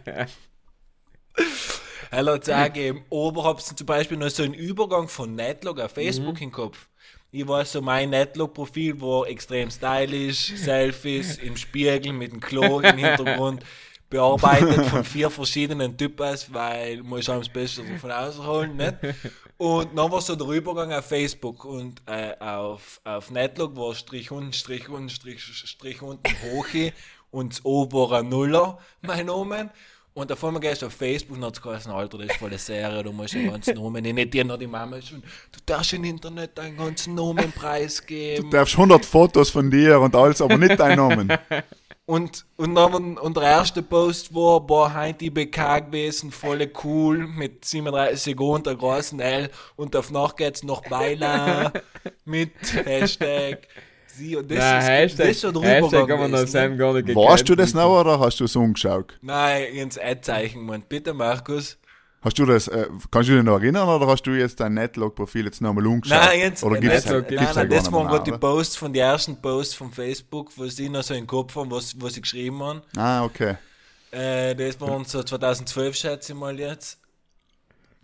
Hallo, 2.13 2.39
sage 2.41 2.87
im 2.87 3.03
Oberhaupt 3.11 3.63
zum 3.63 3.87
Beispiel 3.87 4.17
noch 4.17 4.31
so 4.31 4.45
einen 4.45 4.55
Übergang 4.55 5.09
von 5.09 5.35
Netlog 5.35 5.81
auf 5.81 5.91
Facebook 5.91 6.41
im 6.41 6.53
Kopf. 6.53 6.89
Ich 7.33 7.47
weiß 7.47 7.73
so, 7.73 7.83
mein 7.83 8.11
Netlog-Profil 8.11 9.01
war 9.01 9.27
extrem 9.27 9.69
stylisch, 9.71 10.55
Selfies 10.57 11.39
im 11.39 11.57
Spiegel 11.57 12.13
mit 12.13 12.33
dem 12.33 12.41
Klo 12.41 12.81
im 12.81 12.97
Hintergrund, 12.97 13.65
bearbeitet 14.09 14.87
von 14.87 15.05
vier 15.05 15.31
verschiedenen 15.31 15.97
Typen, 15.97 16.37
weil 16.51 17.03
man 17.03 17.19
ist 17.19 17.29
das 17.29 17.49
Beste 17.49 17.83
davon 17.83 18.13
ausholen, 18.13 18.77
nicht? 18.77 18.95
Und 19.59 19.97
dann 19.97 20.13
war 20.13 20.21
so 20.21 20.37
der 20.37 20.47
Übergang 20.49 20.93
auf 20.93 21.07
Facebook 21.07 21.65
und 21.65 22.03
äh, 22.07 22.35
auf, 22.39 23.01
auf 23.05 23.31
Netlog 23.31 23.75
war 23.77 23.95
Strich 23.95 24.31
unten, 24.31 24.53
Strich 24.53 24.89
unten, 24.89 25.09
Strich, 25.09 25.43
Strich 25.43 26.03
unten, 26.03 26.31
Hochi 26.43 26.93
und 27.31 27.55
das 27.55 27.65
O 27.65 27.91
war 27.91 28.19
ein 28.19 28.29
Nuller, 28.29 28.79
mein 29.01 29.27
Name. 29.27 29.71
Und 30.13 30.33
auf 30.33 30.43
einmal 30.45 30.61
gehst 30.63 30.81
du 30.81 30.87
auf 30.87 30.95
Facebook 30.95 31.37
und 31.37 31.45
hat 31.45 31.57
es 31.57 31.61
geheißen, 31.61 31.93
Alter, 31.93 32.17
das 32.17 32.29
ist 32.29 32.37
voll 32.37 32.49
eine 32.49 32.59
Serie, 32.59 33.03
du 33.03 33.13
musst 33.13 33.35
den 33.35 33.51
ganzen 33.51 33.75
Namen, 33.75 34.03
nicht 34.03 34.33
dir 34.33 34.47
noch 34.47 34.57
die 34.57 34.67
Mama 34.67 35.01
schon, 35.03 35.21
du 35.21 35.59
darfst 35.67 35.93
im 35.93 36.05
Internet 36.05 36.57
deinen 36.57 36.79
ganzen 36.79 37.15
Namen 37.15 37.53
preisgeben. 37.53 38.45
Du 38.45 38.57
darfst 38.57 38.75
100 38.77 39.05
Fotos 39.05 39.51
von 39.51 39.71
dir 39.71 40.01
und 40.01 40.15
alles, 40.17 40.41
aber 40.41 40.57
nicht 40.57 40.81
deinen 40.81 40.97
Namen. 40.97 41.33
Und, 42.09 42.47
und 42.57 42.77
dann, 42.77 43.19
und 43.19 43.37
der 43.37 43.43
erste 43.43 43.83
Post 43.83 44.33
war, 44.33 44.61
boah, 44.61 44.95
heute 44.95 45.25
IBK 45.25 45.87
gewesen, 45.87 46.31
voll 46.31 46.71
cool, 46.85 47.27
mit 47.27 47.65
37 47.65 48.23
Sekunden, 48.23 48.63
der 48.63 48.77
großen 48.77 49.19
L, 49.19 49.51
und 49.75 49.97
auf 49.97 50.13
Nacht 50.13 50.37
geht's 50.37 50.63
noch 50.63 50.83
Beila, 50.83 51.73
mit 52.25 52.53
Hashtag, 52.85 53.67
sie, 54.07 54.37
und 54.37 54.49
das, 54.49 54.59
Nein, 54.59 54.79
ist, 54.79 54.89
Hashtag, 54.89 55.27
das 55.27 55.37
ist 55.37 55.41
schon 55.41 55.63
Hashtag 55.63 56.07
kann 56.07 56.21
man 56.21 56.31
noch 56.31 56.39
gewesen, 56.39 56.53
Sam 56.53 56.71
ne? 56.71 56.77
gar 56.77 56.93
nicht 56.95 57.13
Warst 57.17 57.49
du 57.49 57.57
das 57.57 57.75
noch 57.75 58.01
oder 58.01 58.21
hast 58.21 58.39
du 58.39 58.45
es 58.45 58.55
umgeschaut? 58.55 59.19
Nein, 59.21 59.65
ins 59.75 59.99
Ad-Zeichen, 59.99 60.65
Mann. 60.65 60.85
Bitte, 60.89 61.13
Markus. 61.13 61.77
Hast 62.23 62.39
du 62.39 62.45
das, 62.47 62.67
äh, 62.69 62.87
kannst 63.11 63.29
du 63.29 63.35
dich 63.37 63.45
noch 63.45 63.61
erinnern 63.61 63.89
oder 63.89 64.07
hast 64.09 64.23
du 64.25 64.33
jetzt 64.33 64.59
dein 64.59 64.75
Netlog-Profil 64.75 65.45
jetzt 65.45 65.61
nochmal 65.61 65.87
umgeschaut? 65.87 66.19
Nein, 66.19 66.41
jetzt, 66.41 66.65
oder 66.65 66.81
gibt's 66.81 67.05
nein, 67.05 67.15
Netlog 67.15 67.31
nein, 67.31 67.39
gibt's 67.39 67.55
nein, 67.57 67.71
ja 67.71 67.77
das 67.79 67.93
waren 67.93 68.09
gerade 68.09 68.31
die 68.33 68.37
Posts 68.39 68.77
von 68.77 68.93
den 68.93 69.03
ersten 69.03 69.37
Posts 69.41 69.75
von 69.75 69.93
Facebook, 69.93 70.51
wo 70.57 70.67
sie 70.67 70.89
noch 70.89 71.03
so 71.05 71.15
im 71.15 71.27
Kopf 71.27 71.55
haben, 71.55 71.71
was, 71.71 71.95
was 72.01 72.15
sie 72.15 72.21
geschrieben 72.23 72.61
haben. 72.63 72.83
Ah, 72.97 73.23
okay. 73.25 73.57
Äh, 74.11 74.55
das 74.57 74.81
waren 74.81 75.05
so 75.05 75.23
2012, 75.23 75.95
schätze 75.95 76.33
ich 76.33 76.39
mal 76.39 76.59
jetzt. 76.59 76.99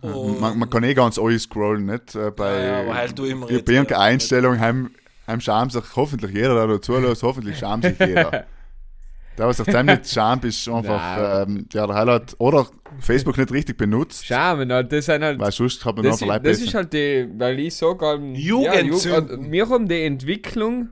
Und- 0.03 0.41
Man, 0.41 0.59
man 0.59 0.71
kann 0.71 0.85
eh 0.85 0.95
ganz 0.95 1.19
alles 1.19 1.45
scrollen, 1.45 1.87
nicht? 1.87 2.15
Äh, 2.15 2.31
bei, 2.31 2.65
Ja, 2.65 2.81
aber 2.83 2.95
halt 2.95 3.19
du 3.19 3.25
immer 3.25 3.47
bei 3.47 3.55
jetzt, 3.55 3.69
irgendeiner. 3.69 4.01
Einstellung 4.01 4.61
heim, 4.61 4.91
schämt 5.39 5.73
sich 5.73 5.85
hoffentlich 5.97 6.33
jeder, 6.33 6.55
der 6.55 6.67
dazu 6.77 6.97
lässt, 6.99 7.23
hoffentlich 7.23 7.59
schämt 7.59 7.85
sich 7.85 7.99
jeder. 7.99 8.47
Der, 9.39 9.47
was 9.49 9.57
sich 9.57 9.67
dem 9.67 9.87
nicht 9.87 10.07
schämt, 10.11 10.45
ist 10.45 10.69
einfach, 10.69 11.47
ähm, 11.49 11.67
ja, 11.73 11.87
der 11.87 11.97
hat 11.97 12.35
oder 12.39 12.67
Facebook 13.01 13.39
nicht 13.39 13.51
richtig 13.51 13.79
benutzt, 13.79 14.27
Schauen, 14.27 14.71
halt, 14.71 14.93
das 14.93 15.07
sind 15.07 15.23
halt 15.23 15.39
weil 15.41 15.51
sonst 15.53 15.85
hat 15.85 15.97
man 15.97 16.05
Das, 16.05 16.23
einfach 16.23 16.37
ist- 16.37 16.47
das 16.47 16.61
ist 16.61 16.75
halt 16.75 16.93
die, 16.93 17.29
weil 17.39 17.59
ich 17.61 17.75
sage, 17.75 18.05
ähm, 18.07 18.35
Jugendsünden. 18.35 19.45
ja, 19.47 19.53
wir 19.53 19.69
haben 19.71 19.89
die 19.89 20.03
Entwicklung, 20.03 20.91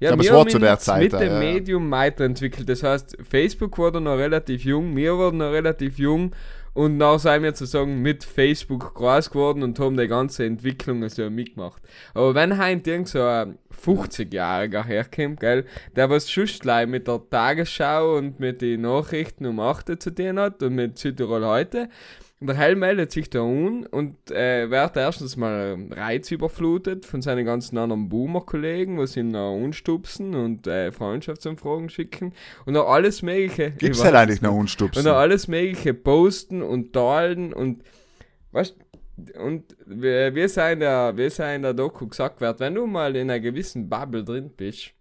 ja, 0.00 0.10
Ja, 0.10 0.20
wir 0.20 0.32
haben 0.32 0.48
zu 0.48 0.58
der 0.58 0.78
Zeit, 0.78 1.02
mit 1.02 1.12
ja, 1.12 1.18
dem 1.20 1.32
ja. 1.32 1.38
Medium 1.38 1.90
weiterentwickelt. 1.90 2.68
Das 2.68 2.82
heißt, 2.82 3.18
Facebook 3.28 3.76
wurde 3.78 4.00
noch 4.00 4.16
relativ 4.16 4.64
jung, 4.64 4.96
wir 4.96 5.16
wurden 5.16 5.36
noch 5.38 5.52
relativ 5.52 5.98
jung 5.98 6.32
und 6.74 6.98
dann 6.98 7.18
sind 7.18 7.42
wir 7.42 7.50
sozusagen 7.50 8.00
mit 8.00 8.24
Facebook 8.24 8.94
groß 8.94 9.30
geworden 9.30 9.62
und 9.62 9.78
haben 9.78 9.96
die 9.96 10.06
ganze 10.06 10.46
Entwicklung 10.46 11.06
so 11.08 11.28
mitgemacht. 11.28 11.82
Aber 12.14 12.34
wenn 12.34 12.58
heute 12.58 12.90
irgend 12.90 13.08
so 13.08 13.22
ein 13.22 13.58
50-Jähriger 13.84 14.84
herkommt, 14.84 15.40
gell, 15.40 15.66
der 15.96 16.08
was 16.08 16.32
gleich 16.32 16.86
mit 16.86 17.08
der 17.08 17.20
Tagesschau 17.28 18.16
und 18.16 18.40
mit 18.40 18.62
den 18.62 18.82
Nachrichten 18.82 19.44
um 19.46 19.60
8 19.60 19.90
Uhr 19.90 20.00
zu 20.00 20.14
tun 20.14 20.38
hat 20.38 20.62
und 20.62 20.74
mit 20.74 20.98
Südtirol 20.98 21.44
heute, 21.44 21.88
und 22.42 22.48
der 22.48 22.56
Hell 22.56 22.74
meldet 22.74 23.12
sich 23.12 23.30
da 23.30 23.40
un 23.40 23.86
und 23.86 24.32
äh, 24.32 24.68
wird 24.68 24.96
erstens 24.96 25.36
mal 25.36 25.78
reizüberflutet 25.92 27.06
von 27.06 27.22
seinen 27.22 27.46
ganzen 27.46 27.78
anderen 27.78 28.08
Boomer-Kollegen, 28.08 28.98
was 28.98 29.16
ihn 29.16 29.28
noch 29.28 29.54
unstupsen 29.54 30.34
und 30.34 30.66
äh, 30.66 30.90
Freundschaftsanfragen 30.90 31.88
schicken 31.88 32.32
und 32.66 32.72
noch 32.72 32.88
alles 32.88 33.22
Mögliche. 33.22 33.70
Gibt's 33.70 34.02
halt 34.02 34.16
eigentlich 34.16 34.42
noch. 34.42 34.54
Unstupsen? 34.54 34.98
Und 34.98 35.04
noch 35.04 35.18
alles 35.18 35.46
Mögliche 35.46 35.94
posten 35.94 36.62
und 36.62 36.92
teilen 36.92 37.52
und 37.52 37.84
weißt 38.50 38.76
und 39.38 39.76
in 39.86 40.00
der, 40.00 40.34
wie 40.34 40.40
es 40.40 40.58
auch 41.38 41.54
in 41.54 41.62
der 41.62 41.74
Doku 41.74 42.08
gesagt 42.08 42.40
wird, 42.40 42.58
wenn 42.58 42.74
du 42.74 42.88
mal 42.88 43.14
in 43.14 43.30
einer 43.30 43.38
gewissen 43.38 43.88
Bubble 43.88 44.24
drin 44.24 44.50
bist, 44.56 44.94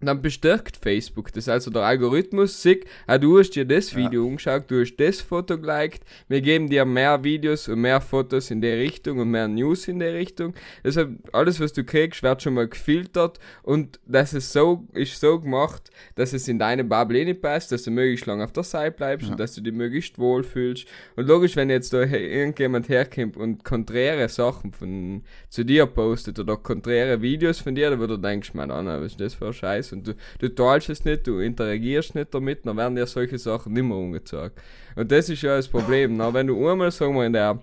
dann 0.00 0.22
bestärkt 0.22 0.76
Facebook 0.76 1.32
das. 1.32 1.48
Also 1.48 1.70
der 1.70 1.82
Algorithmus 1.82 2.62
sieht, 2.62 2.84
ah, 3.06 3.18
du 3.18 3.38
hast 3.38 3.50
dir 3.50 3.64
das 3.64 3.94
Video 3.94 4.26
angeschaut, 4.26 4.64
du 4.68 4.80
hast 4.80 4.96
das 4.96 5.20
Foto 5.20 5.58
geliked, 5.58 6.02
wir 6.28 6.40
geben 6.40 6.68
dir 6.68 6.84
mehr 6.84 7.22
Videos 7.24 7.68
und 7.68 7.80
mehr 7.80 8.00
Fotos 8.00 8.50
in 8.50 8.60
die 8.60 8.68
Richtung 8.68 9.18
und 9.18 9.30
mehr 9.30 9.48
News 9.48 9.88
in 9.88 10.00
die 10.00 10.06
Richtung. 10.06 10.54
Deshalb, 10.84 11.16
alles 11.32 11.60
was 11.60 11.72
du 11.72 11.84
kriegst, 11.84 12.22
wird 12.22 12.42
schon 12.42 12.54
mal 12.54 12.68
gefiltert 12.68 13.38
und 13.62 14.00
das 14.06 14.34
ist 14.34 14.52
so, 14.52 14.86
ist 14.92 15.18
so 15.20 15.40
gemacht, 15.40 15.90
dass 16.14 16.32
es 16.32 16.48
in 16.48 16.58
deine 16.58 16.84
Bubble 16.84 17.18
reinpasst, 17.18 17.72
dass 17.72 17.82
du 17.82 17.90
möglichst 17.90 18.26
lange 18.26 18.44
auf 18.44 18.52
der 18.52 18.64
Seite 18.64 18.96
bleibst 18.96 19.30
und 19.30 19.40
dass 19.40 19.54
du 19.54 19.60
dich 19.60 19.72
möglichst 19.72 20.18
wohl 20.18 20.44
fühlst. 20.44 20.86
Und 21.16 21.26
logisch, 21.26 21.56
wenn 21.56 21.70
jetzt 21.70 21.92
da 21.92 22.02
irgendjemand 22.02 22.88
herkommt 22.88 23.36
und 23.36 23.64
konträre 23.64 24.28
Sachen 24.28 24.72
von, 24.72 25.22
zu 25.48 25.64
dir 25.64 25.86
postet 25.86 26.38
oder 26.38 26.56
konträre 26.56 27.22
Videos 27.22 27.60
von 27.60 27.74
dir, 27.74 27.90
dann 27.90 27.98
würde 27.98 28.08
du 28.08 28.22
denkst, 28.22 28.54
man, 28.54 28.70
Anna, 28.70 29.00
was 29.00 29.12
ist 29.12 29.20
das 29.20 29.34
für 29.34 29.48
ein 29.48 29.52
Scheiß? 29.52 29.87
Und 29.92 30.06
du, 30.06 30.14
du 30.38 30.48
teilst 30.48 30.90
es 30.90 31.04
nicht, 31.04 31.26
du 31.26 31.40
interagierst 31.40 32.14
nicht 32.14 32.34
damit, 32.34 32.66
dann 32.66 32.76
werden 32.76 32.96
dir 32.96 33.06
solche 33.06 33.38
Sachen 33.38 33.72
nicht 33.72 33.84
mehr 33.84 33.96
umgezogen. 33.96 34.52
Und 34.96 35.12
das 35.12 35.28
ist 35.28 35.42
ja 35.42 35.56
das 35.56 35.68
Problem. 35.68 36.16
Na, 36.16 36.32
wenn 36.32 36.46
du 36.46 36.68
einmal, 36.68 36.90
sagen 36.90 37.14
wir, 37.14 37.26
in 37.26 37.32
der 37.32 37.60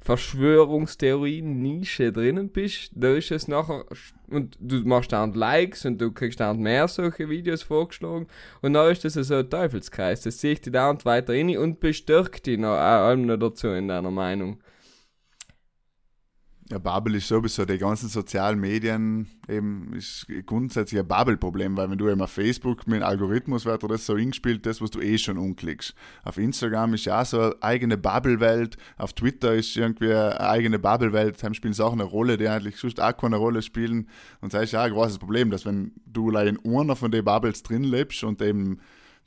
Verschwörungstheorien-Nische 0.00 2.12
drinnen 2.12 2.50
bist, 2.50 2.90
da 2.94 3.14
ist 3.14 3.30
es 3.30 3.48
nachher, 3.48 3.84
und 4.28 4.56
du 4.60 4.76
machst 4.86 5.12
dann 5.12 5.34
Likes 5.34 5.84
und 5.84 6.00
du 6.00 6.12
kriegst 6.12 6.40
dann 6.40 6.60
mehr 6.60 6.88
solche 6.88 7.28
Videos 7.28 7.62
vorgeschlagen 7.62 8.26
und 8.62 8.72
dann 8.74 8.92
ist 8.92 9.04
das 9.04 9.14
so 9.14 9.34
ein 9.34 9.50
Teufelskreis. 9.50 10.22
Das 10.22 10.38
zieht 10.38 10.64
dich 10.64 10.72
da 10.72 10.90
und 10.90 11.04
weiter 11.04 11.32
rein 11.32 11.56
und 11.58 11.80
bestärkt 11.80 12.46
dich 12.46 12.58
noch, 12.58 12.76
auch 12.76 13.08
allem 13.08 13.26
noch 13.26 13.38
dazu 13.38 13.68
in 13.68 13.88
deiner 13.88 14.10
Meinung. 14.10 14.60
Ja, 16.70 16.76
Bubble 16.78 17.16
ist 17.16 17.28
sowieso, 17.28 17.64
die 17.64 17.78
ganzen 17.78 18.10
sozialen 18.10 18.60
Medien 18.60 19.26
eben 19.48 19.94
ist 19.94 20.26
grundsätzlich 20.44 21.00
ein 21.00 21.08
Bubble-Problem, 21.08 21.78
weil 21.78 21.88
wenn 21.88 21.96
du 21.96 22.10
eben 22.10 22.20
auf 22.20 22.30
Facebook 22.30 22.86
mit 22.86 23.00
dem 23.00 23.04
Algorithmus 23.04 23.64
wird 23.64 23.82
das 23.84 24.04
so 24.04 24.14
eingespielt, 24.14 24.66
das, 24.66 24.82
was 24.82 24.90
du 24.90 25.00
eh 25.00 25.16
schon 25.16 25.38
unklickst. 25.38 25.94
Auf 26.24 26.36
Instagram 26.36 26.92
ist 26.92 27.06
ja 27.06 27.22
auch 27.22 27.24
so 27.24 27.40
eine 27.40 27.62
eigene 27.62 27.96
Bubble-Welt, 27.96 28.76
auf 28.98 29.14
Twitter 29.14 29.54
ist 29.54 29.78
irgendwie 29.78 30.12
eine 30.12 30.40
eigene 30.40 30.78
Bubble-Welt, 30.78 31.42
da 31.42 31.54
spielen 31.54 31.72
Sachen 31.72 32.02
eine 32.02 32.10
Rolle, 32.10 32.36
die 32.36 32.48
eigentlich 32.48 32.76
sonst 32.76 33.00
auch 33.00 33.16
keine 33.16 33.36
Rolle 33.36 33.62
spielen. 33.62 34.06
Und 34.42 34.52
das 34.52 34.64
ist 34.64 34.72
ja 34.72 34.80
auch 34.80 34.86
ein 34.86 34.92
großes 34.92 35.18
Problem, 35.18 35.50
dass 35.50 35.64
wenn 35.64 35.92
du 36.04 36.28
leider 36.30 36.50
in 36.50 36.60
einer 36.66 36.96
von 36.96 37.10
den 37.10 37.24
Bubbles 37.24 37.62
drin 37.62 37.84
lebst 37.84 38.24
und 38.24 38.42
eben 38.42 38.78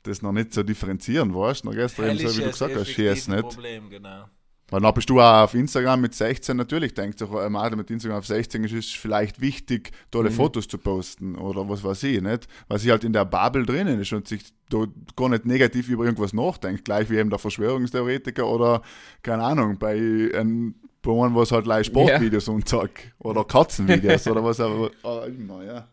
das 0.04 0.22
noch 0.22 0.32
nicht 0.32 0.52
so 0.52 0.62
differenzieren 0.62 1.32
dann 1.32 1.74
gehst 1.74 1.98
du 1.98 2.02
eben 2.02 2.18
so, 2.18 2.36
wie 2.36 2.42
du 2.42 2.50
gesagt 2.50 2.76
hast, 2.76 2.88
hier 2.88 3.12
ist 3.12 3.28
nicht. 3.28 3.42
Problem, 3.42 3.90
genau. 3.90 4.26
Weil 4.72 4.80
dann 4.80 4.94
bist 4.94 5.10
du 5.10 5.20
auch 5.20 5.42
auf 5.42 5.52
Instagram 5.52 6.00
mit 6.00 6.14
16 6.14 6.56
natürlich, 6.56 6.94
denkst 6.94 7.18
du, 7.18 7.38
ein 7.38 7.52
mit 7.76 7.90
Instagram 7.90 8.20
auf 8.20 8.26
16 8.26 8.64
ist 8.64 8.72
es 8.72 8.90
vielleicht 8.90 9.42
wichtig, 9.42 9.90
tolle 10.10 10.30
Fotos 10.30 10.66
zu 10.66 10.78
posten 10.78 11.36
oder 11.36 11.68
was 11.68 11.84
weiß 11.84 12.04
ich, 12.04 12.22
nicht? 12.22 12.48
Weil 12.68 12.78
sie 12.78 12.90
halt 12.90 13.04
in 13.04 13.12
der 13.12 13.26
Bubble 13.26 13.66
drinnen 13.66 14.00
ist 14.00 14.14
und 14.14 14.26
sich 14.26 14.44
da 14.70 14.86
gar 15.14 15.28
nicht 15.28 15.44
negativ 15.44 15.90
über 15.90 16.06
irgendwas 16.06 16.32
nachdenkt, 16.32 16.86
gleich 16.86 17.10
wie 17.10 17.18
eben 17.18 17.28
der 17.28 17.38
Verschwörungstheoretiker 17.38 18.48
oder, 18.48 18.80
keine 19.22 19.42
Ahnung, 19.42 19.76
bei 19.78 20.30
einem 20.34 20.74
Bauern, 21.02 21.34
was 21.34 21.52
halt 21.52 21.64
gleich 21.64 21.88
Sportvideos 21.88 22.48
und 22.48 22.66
zack, 22.66 23.12
oder 23.18 23.44
Katzenvideos 23.44 24.26
oder 24.28 24.42
was 24.42 24.58
auch 24.58 24.88
auch 25.02 25.26
immer, 25.26 25.62
ja. 25.64 25.86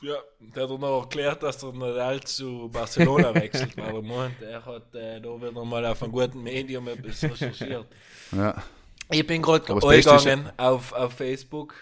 Ja, 0.00 0.16
der 0.38 0.62
hat 0.62 0.70
er 0.70 0.78
noch 0.78 1.02
erklärt, 1.02 1.42
dass 1.42 1.58
der 1.58 1.72
Nadal 1.72 2.20
zu 2.20 2.68
Barcelona 2.68 3.34
wechselt, 3.34 3.76
weil 3.76 3.96
er 3.96 4.02
meint, 4.02 4.40
er 4.42 4.64
hat 4.64 4.94
äh, 4.94 5.20
da 5.20 5.28
wieder 5.28 5.64
mal 5.64 5.84
auf 5.86 6.02
einem 6.02 6.12
guten 6.12 6.42
Medium 6.42 6.86
etwas 6.88 7.24
recherchiert. 7.24 7.86
ja. 8.32 8.62
Ich 9.10 9.26
bin 9.26 9.40
gerade 9.40 9.72
eingegangen 9.72 10.52
auf, 10.58 10.92
auf 10.92 11.14
Facebook 11.14 11.74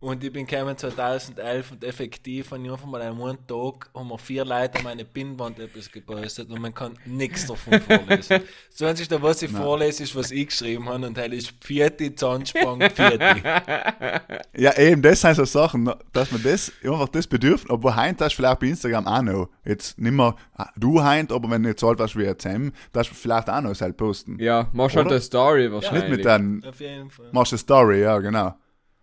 und 0.00 0.22
ich 0.22 0.32
bin 0.32 0.46
gekommen 0.46 0.76
2011 0.76 1.72
und 1.72 1.82
effektiv 1.84 2.52
an 2.52 2.68
einfach 2.70 2.86
mal 2.86 3.02
einen 3.02 3.18
Tag 3.46 3.90
haben 3.94 4.08
wir 4.08 4.18
vier 4.18 4.44
Leute 4.44 4.78
an 4.78 4.84
meine 4.84 5.04
Pinnwand 5.04 5.58
etwas 5.58 5.90
gepostet 5.90 6.50
und 6.50 6.60
man 6.60 6.72
kann 6.72 6.96
nichts 7.04 7.46
davon 7.46 7.80
vorlesen. 7.80 8.42
Das 8.70 8.82
Einzige, 8.82 9.20
was 9.20 9.42
ich 9.42 9.50
vorlese, 9.50 10.04
ist, 10.04 10.14
was 10.14 10.30
ich 10.30 10.46
geschrieben 10.48 10.88
habe 10.88 11.04
und 11.06 11.16
das 11.16 11.26
ist 11.28 11.50
Pfiati, 11.60 12.14
Zahnspann, 12.14 12.80
Pfiati. 12.90 13.42
Ja, 14.56 14.76
eben, 14.76 15.02
das 15.02 15.20
sind 15.20 15.36
so 15.36 15.44
Sachen, 15.44 15.92
dass 16.12 16.32
man 16.32 16.42
das 16.42 16.72
einfach 16.82 17.08
das 17.08 17.26
bedürft, 17.26 17.70
aber 17.70 17.94
heint 17.94 18.20
das 18.20 18.32
vielleicht 18.32 18.58
bei 18.58 18.66
Instagram 18.66 19.06
auch 19.06 19.22
noch. 19.22 19.48
Jetzt 19.64 19.98
nicht 19.98 20.12
mehr 20.12 20.34
du 20.76 21.02
heint, 21.02 21.30
aber 21.32 21.48
wenn 21.50 21.62
du 21.62 21.68
jetzt 21.68 21.84
alt 21.84 21.98
warst 22.00 22.16
wie 22.16 22.26
ein 22.26 22.38
Zem, 22.38 22.72
das 22.92 23.06
vielleicht 23.06 23.48
auch 23.48 23.60
noch 23.60 23.74
selbst 23.74 23.96
posten. 23.96 24.38
Ja, 24.40 24.68
machst 24.72 24.96
halt 24.96 25.06
eine 25.08 25.20
Story 25.20 25.62
Nicht 25.62 25.72
wahrscheinlich. 25.72 26.10
mit 26.10 26.24
deinem, 26.24 26.64
Auf 26.64 26.80
jeden 26.80 27.10
Fall. 27.10 27.30
machst 27.32 27.52
eine 27.52 27.58
Story, 27.58 28.02
ja, 28.02 28.18
genau. 28.18 28.54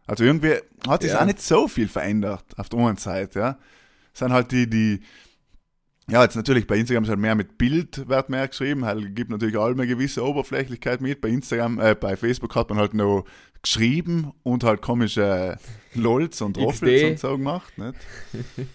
Also 0.07 0.23
irgendwie 0.23 0.53
hat 0.87 1.01
sich 1.01 1.11
Ja. 1.11 1.21
auch 1.21 1.25
nicht 1.25 1.41
so 1.41 1.67
viel 1.67 1.87
verändert 1.87 2.43
auf 2.57 2.69
der 2.69 2.79
einen 2.79 2.97
Seite, 2.97 3.39
ja. 3.39 3.57
Es 4.13 4.19
sind 4.19 4.31
halt 4.31 4.51
die, 4.51 4.69
die, 4.69 5.01
ja, 6.09 6.21
jetzt 6.23 6.35
natürlich 6.35 6.67
bei 6.67 6.77
Instagram 6.77 7.03
ist 7.03 7.09
halt 7.09 7.19
mehr 7.19 7.35
mit 7.35 7.57
Bild 7.57 8.07
wird 8.07 8.29
mehr 8.29 8.47
geschrieben, 8.47 8.85
halt 8.85 9.15
gibt 9.15 9.31
natürlich 9.31 9.57
alle 9.57 9.73
eine 9.73 9.87
gewisse 9.87 10.23
Oberflächlichkeit 10.23 11.01
mit. 11.01 11.19
Bei 11.21 11.29
Instagram, 11.29 11.79
äh, 11.79 11.95
bei 11.95 12.15
Facebook 12.15 12.55
hat 12.55 12.69
man 12.69 12.77
halt 12.77 12.93
noch 12.93 13.25
geschrieben 13.63 14.31
und 14.43 14.63
halt 14.63 14.83
komische 14.83 15.57
LOLs 15.95 16.39
und 16.41 16.57
Roffels 16.59 17.03
und 17.03 17.19
so 17.19 17.37
gemacht, 17.37 17.73
nicht? 17.79 17.95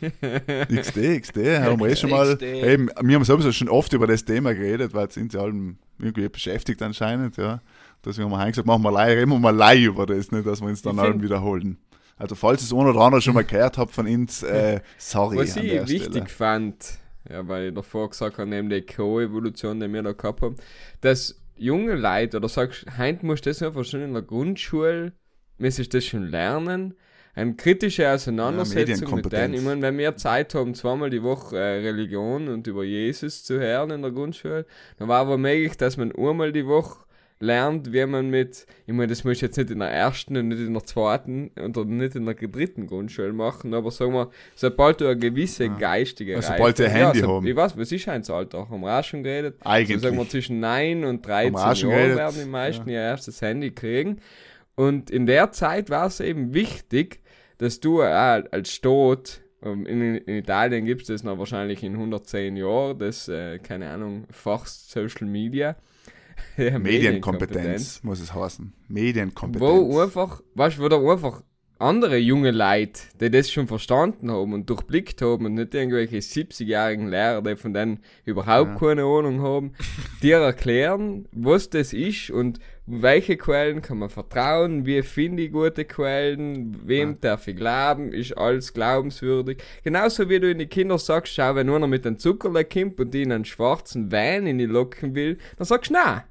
XD, 0.68 1.20
XD, 1.20 1.36
haben 1.60 1.78
wir 1.80 1.86
eh 1.88 1.96
schon 1.96 2.10
mal, 2.10 2.36
eben, 2.42 2.90
wir 3.00 3.14
haben 3.14 3.24
sowieso 3.24 3.52
schon 3.52 3.68
oft 3.68 3.92
über 3.92 4.08
das 4.08 4.24
Thema 4.24 4.52
geredet, 4.52 4.92
weil 4.92 5.08
sind 5.12 5.30
sie 5.32 5.38
alle 5.40 5.76
irgendwie 6.00 6.28
beschäftigt 6.28 6.82
anscheinend, 6.82 7.36
ja. 7.36 7.60
Deswegen 8.04 8.30
haben 8.30 8.38
wir 8.38 8.46
gesagt, 8.46 8.66
machen 8.66 8.82
wir 8.82 8.92
live, 8.92 9.16
reden 9.16 9.30
wir 9.30 9.38
mal 9.38 9.54
live 9.54 9.86
über 9.86 10.06
das, 10.06 10.30
nicht, 10.32 10.46
dass 10.46 10.60
wir 10.60 10.68
uns 10.68 10.82
dann 10.82 10.98
allen 10.98 11.22
wiederholen. 11.22 11.78
Also 12.16 12.34
falls 12.34 12.62
es 12.62 12.72
einer 12.72 12.90
oder 12.90 13.00
andere 13.00 13.22
schon 13.22 13.34
mal 13.34 13.44
gehört 13.44 13.78
habt 13.78 13.92
von 13.92 14.06
uns, 14.06 14.42
äh, 14.42 14.80
sorry 14.98 15.38
Was 15.38 15.56
an 15.56 15.64
ich 15.64 15.70
der 15.70 15.88
wichtig 15.88 16.10
Stelle. 16.10 16.28
fand, 16.28 16.98
ja, 17.30 17.48
weil 17.48 17.68
ich 17.68 17.74
davor 17.74 18.10
gesagt 18.10 18.38
habe, 18.38 18.48
neben 18.48 18.68
der 18.68 18.84
Co-Evolution, 18.84 19.80
die 19.80 19.90
wir 19.92 20.02
da 20.02 20.12
gehabt 20.12 20.42
haben, 20.42 20.56
dass 21.00 21.40
junge 21.56 21.94
Leute, 21.94 22.38
oder 22.38 22.48
sagst, 22.48 22.86
heint 22.96 23.22
musst 23.22 23.46
du 23.46 23.50
das 23.50 23.62
einfach 23.62 23.84
schon 23.84 24.02
in 24.02 24.12
der 24.12 24.22
Grundschule, 24.22 25.12
müsstest 25.58 25.94
das 25.94 26.04
schon 26.04 26.28
lernen, 26.28 26.94
eine 27.34 27.54
kritische 27.54 28.10
Auseinandersetzung 28.10 28.80
mit 28.80 28.88
Medienkompetenz. 28.88 29.42
denen. 29.42 29.54
Ich 29.54 29.62
meine, 29.62 29.82
wenn 29.82 29.98
wir 29.98 30.16
Zeit 30.16 30.54
haben, 30.54 30.74
zweimal 30.74 31.10
die 31.10 31.22
Woche 31.22 31.56
äh, 31.56 31.80
Religion 31.80 32.48
und 32.48 32.66
über 32.66 32.84
Jesus 32.84 33.44
zu 33.44 33.60
hören 33.60 33.90
in 33.90 34.02
der 34.02 34.10
Grundschule, 34.10 34.66
dann 34.98 35.08
war 35.08 35.20
aber 35.20 35.38
möglich, 35.38 35.76
dass 35.76 35.96
man 35.96 36.12
einmal 36.12 36.52
die 36.52 36.66
Woche 36.66 37.04
lernt, 37.40 37.92
wie 37.92 38.04
man 38.04 38.28
mit, 38.28 38.66
ich 38.86 38.92
meine, 38.92 39.08
das 39.08 39.24
muss 39.24 39.36
ich 39.36 39.40
jetzt 39.40 39.56
nicht 39.56 39.70
in 39.70 39.78
der 39.78 39.90
ersten 39.90 40.36
und 40.36 40.48
nicht 40.48 40.60
in 40.60 40.74
der 40.74 40.84
zweiten 40.84 41.50
oder 41.58 41.84
nicht 41.86 42.14
in 42.14 42.26
der 42.26 42.34
dritten 42.34 42.86
Grundschule 42.86 43.32
machen, 43.32 43.72
aber 43.72 43.90
sagen 43.90 44.12
wir, 44.12 44.30
sobald 44.54 45.00
du 45.00 45.06
eine 45.06 45.18
gewisse 45.18 45.70
geistige 45.70 46.36
Also 46.36 46.52
sobald 46.52 46.76
sie 46.76 46.84
ein 46.84 46.90
Handy 46.90 47.20
haben. 47.20 47.46
Ich 47.46 47.56
weiß, 47.56 47.78
was 47.78 47.90
ist 47.90 48.08
ein 48.08 48.22
Alter? 48.28 48.68
Haben 48.68 48.82
wir 48.82 48.98
auch 48.98 49.04
schon 49.04 49.22
geredet? 49.22 49.56
Eigentlich. 49.64 49.98
So 49.98 50.04
sagen 50.04 50.18
wir 50.18 50.28
zwischen 50.28 50.60
9 50.60 51.04
und 51.04 51.26
Haben 51.26 51.44
wir 51.44 51.50
13 51.50 51.56
auch 51.56 51.76
schon 51.76 51.90
Jahren 51.90 52.00
geredet, 52.00 52.18
werden 52.18 52.40
die 52.44 52.50
meisten 52.50 52.88
ihr 52.90 53.00
erstes 53.00 53.40
Handy 53.40 53.70
kriegen. 53.70 54.20
Und 54.76 55.10
in 55.10 55.26
der 55.26 55.50
Zeit 55.52 55.88
war 55.88 56.06
es 56.06 56.20
eben 56.20 56.52
wichtig, 56.52 57.20
dass 57.56 57.80
du 57.80 58.02
als 58.02 58.70
Staat, 58.70 59.40
ähm, 59.62 59.86
in, 59.86 60.16
in 60.16 60.36
Italien 60.36 60.84
gibt 60.84 61.02
es 61.02 61.08
das 61.08 61.24
noch 61.24 61.38
wahrscheinlich 61.38 61.82
in 61.82 61.94
110 61.94 62.56
Jahren, 62.56 62.98
das, 62.98 63.28
äh, 63.28 63.58
keine 63.58 63.88
Ahnung, 63.88 64.24
Fachs 64.30 64.90
Social 64.90 65.26
Media. 65.26 65.76
Ja, 66.56 66.78
Medienkompetenz 66.78 68.02
muss 68.02 68.20
es 68.20 68.34
heißen. 68.34 68.72
Medienkompetenz. 68.88 69.70
Wo 69.70 70.00
einfach, 70.00 70.42
weißt 70.54 70.78
du, 70.78 70.82
wo 70.82 70.88
da 70.88 70.98
einfach 70.98 71.42
andere 71.80 72.18
junge 72.18 72.50
Leute, 72.50 73.00
die 73.20 73.30
das 73.30 73.50
schon 73.50 73.66
verstanden 73.66 74.30
haben 74.30 74.52
und 74.52 74.68
durchblickt 74.68 75.22
haben 75.22 75.46
und 75.46 75.54
nicht 75.54 75.74
irgendwelche 75.74 76.18
70-jährigen 76.18 77.08
Lehrer, 77.08 77.42
die 77.42 77.56
von 77.56 77.72
denen 77.72 78.00
überhaupt 78.24 78.78
keine 78.78 79.04
Ahnung 79.04 79.40
haben, 79.40 79.72
dir 80.22 80.36
erklären, 80.36 81.26
was 81.32 81.70
das 81.70 81.92
ist 81.94 82.30
und 82.30 82.60
welche 82.86 83.36
Quellen 83.36 83.82
kann 83.82 83.98
man 83.98 84.10
vertrauen, 84.10 84.84
wie 84.84 85.02
finde 85.02 85.44
ich 85.44 85.52
gute 85.52 85.84
Quellen, 85.84 86.86
wem 86.86 87.20
darf 87.20 87.46
ich 87.46 87.56
glauben, 87.56 88.12
ist 88.12 88.36
alles 88.36 88.74
glaubenswürdig. 88.74 89.62
Genauso 89.82 90.28
wie 90.28 90.40
du 90.40 90.50
in 90.50 90.58
die 90.58 90.66
Kinder 90.66 90.98
sagst, 90.98 91.32
schau, 91.32 91.54
wenn 91.54 91.70
einer 91.70 91.86
mit 91.86 92.06
einem 92.06 92.18
Zuckerle 92.18 92.64
kommt 92.64 93.00
und 93.00 93.14
die 93.14 93.22
in 93.22 93.32
einen 93.32 93.44
schwarzen 93.44 94.10
Wein 94.12 94.46
in 94.46 94.58
die 94.58 94.66
locken 94.66 95.14
will, 95.14 95.38
dann 95.56 95.66
sagst 95.66 95.90
du, 95.90 95.94
nein, 95.94 96.22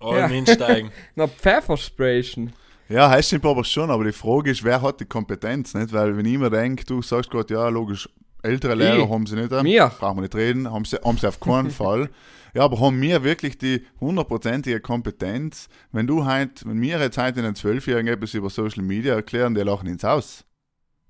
Alle 0.00 0.18
Ja. 0.20 0.26
einsteigen. 0.26 0.90
na 1.14 1.26
Pfeffersprayen. 1.26 2.52
Ja, 2.88 3.10
heißt 3.10 3.28
stimmt 3.28 3.44
aber 3.46 3.64
schon, 3.64 3.90
aber 3.90 4.04
die 4.04 4.12
Frage 4.12 4.50
ist, 4.50 4.62
wer 4.62 4.80
hat 4.82 5.00
die 5.00 5.06
Kompetenz, 5.06 5.74
nicht? 5.74 5.92
Weil 5.92 6.16
wenn 6.16 6.24
ich 6.26 6.38
mir 6.38 6.50
denke, 6.50 6.84
du 6.84 7.02
sagst 7.02 7.30
gerade, 7.30 7.52
ja, 7.52 7.68
logisch, 7.68 8.08
ältere 8.42 8.74
Lehrer 8.76 9.02
Ich. 9.04 9.08
haben 9.10 9.26
sie 9.26 9.34
nicht, 9.34 9.50
Mir. 9.62 9.90
brauchen 9.98 10.18
wir 10.18 10.22
nicht 10.22 10.34
reden, 10.36 10.70
haben 10.70 10.84
sie, 10.84 10.96
haben 11.04 11.18
sie 11.18 11.26
auf 11.26 11.40
keinen 11.40 11.70
Fall. 11.72 12.10
Ja, 12.54 12.62
aber 12.62 12.78
haben 12.80 13.00
wir 13.02 13.24
wirklich 13.24 13.58
die 13.58 13.84
hundertprozentige 14.00 14.80
Kompetenz, 14.80 15.68
wenn 15.92 16.06
du 16.06 16.24
halt, 16.24 16.64
wenn 16.66 16.80
wir 16.80 16.98
jetzt 17.00 17.18
heute 17.18 17.40
einen 17.40 17.54
Zwölfjährigen 17.56 18.12
etwas 18.14 18.34
über 18.34 18.48
Social 18.50 18.82
Media 18.84 19.14
erklären, 19.14 19.54
die 19.54 19.60
lachen 19.62 19.88
ins 19.88 20.04
Haus. 20.04 20.44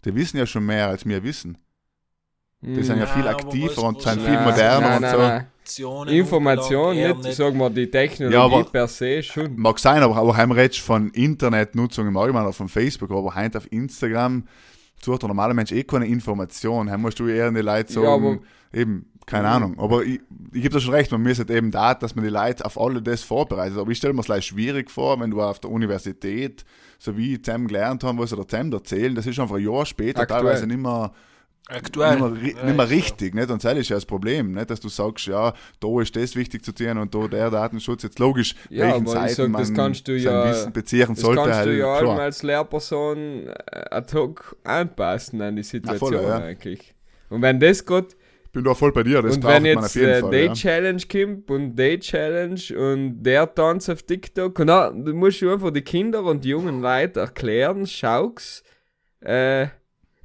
Die 0.05 0.15
wissen 0.15 0.39
ja 0.39 0.47
schon 0.47 0.65
mehr, 0.65 0.89
als 0.89 1.05
wir 1.05 1.23
wissen. 1.23 1.59
Die 2.63 2.83
sind 2.83 2.99
ja 2.99 3.05
Ja, 3.05 3.07
viel 3.15 3.29
aktiver 3.29 3.83
und 3.83 4.01
sind 4.01 4.23
viel 4.23 4.41
moderner 4.41 4.81
nein, 4.81 4.95
und 4.97 5.03
nein, 5.03 5.13
so. 5.13 5.19
nein. 5.19 5.47
Informationen 5.67 6.09
Information, 6.09 6.97
nicht, 6.97 7.25
eher 7.27 7.33
sagen 7.33 7.59
wir, 7.59 7.71
die 7.71 7.91
Technologie 7.91 8.35
Ja, 8.37 8.45
aber- 8.45 8.65
per 8.65 8.89
se 8.89 9.23
schon. 9.23 9.57
Mag 9.57 9.79
sein, 9.79 10.03
aber 10.03 10.19
auch 10.19 10.37
haben 10.37 10.55
wir 10.55 10.63
jetzt 10.63 10.79
von 10.81 11.11
Internetnutzung 11.11 12.07
im 12.07 12.17
Allgemeinen, 12.17 12.47
oder 12.47 12.53
von 12.53 12.69
Facebook, 12.69 13.11
aber 13.11 13.35
heute 13.35 13.59
auf 13.59 13.71
Instagram 13.73 14.45
sucht 15.03 15.23
der 15.23 15.29
normale 15.29 15.55
Mensch 15.55 15.73
eh 15.73 15.83
keine 15.85 16.07
Information. 16.07 16.91
Heim 16.91 17.03
musst 17.03 17.19
du 17.19 17.27
eher 17.29 17.51
die 17.51 17.61
Leute 17.61 17.93
Ja, 17.95 18.01
sagen, 18.03 18.27
aber- 18.27 18.39
eben, 18.79 19.07
keine 19.27 19.49
Ahnung. 19.49 19.77
Aber 19.79 20.05
ich, 20.05 20.21
ich 20.53 20.63
gebe 20.63 20.71
da 20.75 20.81
schon 20.81 20.95
recht, 20.95 21.11
man 21.11 21.23
muss 21.23 21.39
halt 21.39 21.51
eben 21.51 21.71
da, 21.73 21.95
dass 21.95 22.15
man 22.15 22.25
die 22.25 22.31
Leute 22.31 22.65
auf 22.65 22.81
alle 22.81 23.03
das 23.03 23.23
vorbereitet. 23.23 23.77
Aber 23.77 23.91
ich 23.91 23.99
stelle 23.99 24.15
mir 24.15 24.21
es 24.21 24.29
leicht 24.29 24.47
schwierig 24.47 24.89
vor, 24.91 25.19
wenn 25.21 25.33
du 25.33 25.43
auf 25.43 25.59
der 25.59 25.71
Universität, 25.71 26.65
so 26.99 27.17
wie 27.17 27.41
zusammen 27.43 27.67
gelernt 27.67 28.05
haben, 28.05 28.19
was 28.19 28.31
sie 28.31 28.37
der 28.37 28.47
zusammen 28.47 28.73
erzählen, 28.73 29.15
das 29.17 29.27
ist 29.27 29.39
einfach 29.41 29.57
ein 29.57 29.65
Jahr 29.65 29.85
später 29.85 30.21
Aktuell. 30.21 30.43
teilweise 30.43 30.67
nicht 30.69 30.79
mehr, 30.81 31.13
Aktuell. 31.69 32.21
nicht 32.21 32.43
mehr, 32.43 32.53
Ja, 32.57 32.65
nicht 32.65 32.77
mehr 32.77 32.91
richtig. 32.91 33.35
Nicht? 33.35 33.51
Und 33.51 33.65
das 33.65 33.77
ist 33.79 33.89
ja 33.89 33.97
das 33.97 34.07
Problem, 34.07 34.53
nicht? 34.53 34.71
dass 34.71 34.79
du 34.81 34.89
sagst, 34.89 35.27
ja, 35.27 35.53
da 35.81 36.01
ist 36.01 36.15
das 36.15 36.37
wichtig 36.37 36.65
zu 36.65 36.73
tun 36.73 36.97
und 36.99 37.15
da 37.15 37.27
der 37.27 37.51
Datenschutz. 37.51 38.05
Jetzt 38.05 38.19
logisch, 38.21 38.55
Ja, 38.71 38.85
welchen 38.87 39.09
aber 39.09 39.27
ich 39.27 39.35
sag, 39.35 39.49
man 39.49 39.61
das 39.63 39.75
kannst 39.75 40.07
du 40.07 40.13
sein 40.21 40.33
ja- 40.33 40.49
Wissen 40.51 40.73
beziehen 40.73 41.07
Das 41.09 41.21
sollte. 41.21 41.43
kannst 41.43 41.57
halt, 41.59 41.69
du 41.69 41.77
ja 41.79 41.99
klar. 42.01 42.21
als 42.21 42.43
Lehrperson 42.43 43.49
äh, 43.49 43.53
ad 43.91 44.13
hoc 44.17 44.57
anpassen 44.65 45.43
an 45.43 45.57
die 45.57 45.63
Situation 45.65 46.13
voll, 46.13 46.23
ja. 46.23 46.39
eigentlich. 46.39 46.95
Und 47.31 47.43
wenn 47.43 47.59
das 47.59 47.85
geht, 47.85 48.17
Ich 48.45 48.53
bin 48.53 48.63
da 48.63 48.73
voll 48.73 48.93
bei 48.93 49.03
dir, 49.03 49.21
das 49.21 49.37
und 49.37 49.45
wenn 49.45 49.65
jetzt 49.65 49.97
äh, 49.97 50.21
Fall. 50.21 50.31
Day 50.31 50.47
Ja. 50.47 50.53
Challenge 50.53 51.03
kommt 51.11 51.51
und 51.51 51.75
Day 51.77 51.99
Challenge 51.99 52.61
und 52.93 53.23
der 53.25 53.53
Tanz 53.53 53.89
auf 53.89 54.03
TikTok, 54.05 54.59
und 54.61 54.69
dann, 54.69 55.03
musst 55.17 55.43
du 55.43 55.51
einfach 55.53 55.73
die 55.73 55.83
Kinder 55.83 56.23
und 56.23 56.45
die 56.45 56.51
jungen 56.51 56.81
Leute 56.81 57.21
erklären, 57.21 57.87
schau's, 57.87 58.63
äh, 59.21 59.67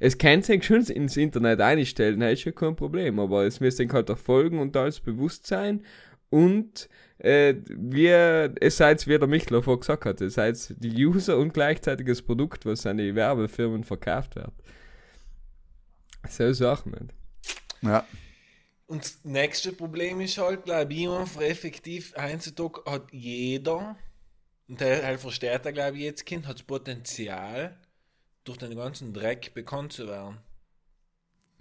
es 0.02 0.18
kann 0.18 0.42
sich 0.42 0.64
schon 0.64 0.82
ins 0.86 1.16
Internet 1.16 1.60
einstellen, 1.60 2.18
das 2.18 2.32
ist 2.32 2.40
schon 2.40 2.56
kein 2.56 2.74
Problem, 2.74 3.20
aber 3.20 3.44
es 3.44 3.60
müsste 3.60 3.86
halt 3.88 4.08
erfolgen 4.08 4.58
und 4.58 4.76
alles 4.76 4.98
Bewusstsein 4.98 5.84
und 6.28 6.88
äh, 7.18 7.54
wir, 7.68 8.52
es 8.60 8.78
seid, 8.78 9.06
wie 9.06 9.16
der 9.16 9.28
Michler 9.28 9.62
vorher 9.62 9.78
gesagt 9.78 10.04
hat, 10.04 10.20
es 10.20 10.34
seid 10.34 10.74
die 10.82 11.06
User 11.06 11.38
und 11.38 11.54
gleichzeitig 11.54 12.08
das 12.08 12.20
Produkt, 12.20 12.66
was 12.66 12.84
an 12.84 12.96
die 12.96 13.14
Werbefirmen 13.14 13.84
verkauft 13.84 14.34
wird. 14.34 14.50
So 16.28 16.52
Sachen 16.52 16.92
nicht. 16.92 17.14
Ja. 17.82 18.04
Und 18.88 19.04
das 19.04 19.20
nächste 19.22 19.72
Problem 19.72 20.20
ist 20.20 20.36
halt, 20.36 20.64
glaube 20.64 20.92
ich, 20.92 21.08
einfach 21.08 21.42
effektiv, 21.42 22.12
heutzutage 22.20 22.82
hat 22.90 23.12
jeder, 23.12 23.96
und 24.66 24.80
der 24.80 25.04
halt 25.04 25.20
versteht 25.20 25.64
er, 25.64 25.72
glaube 25.72 25.98
ich, 25.98 26.02
jetzt 26.02 26.26
Kind, 26.26 26.48
hat 26.48 26.56
das 26.56 26.64
Potenzial, 26.64 27.78
durch 28.44 28.58
den 28.58 28.76
ganzen 28.76 29.12
Dreck 29.14 29.54
bekannt 29.54 29.92
zu 29.92 30.06
werden. 30.08 30.38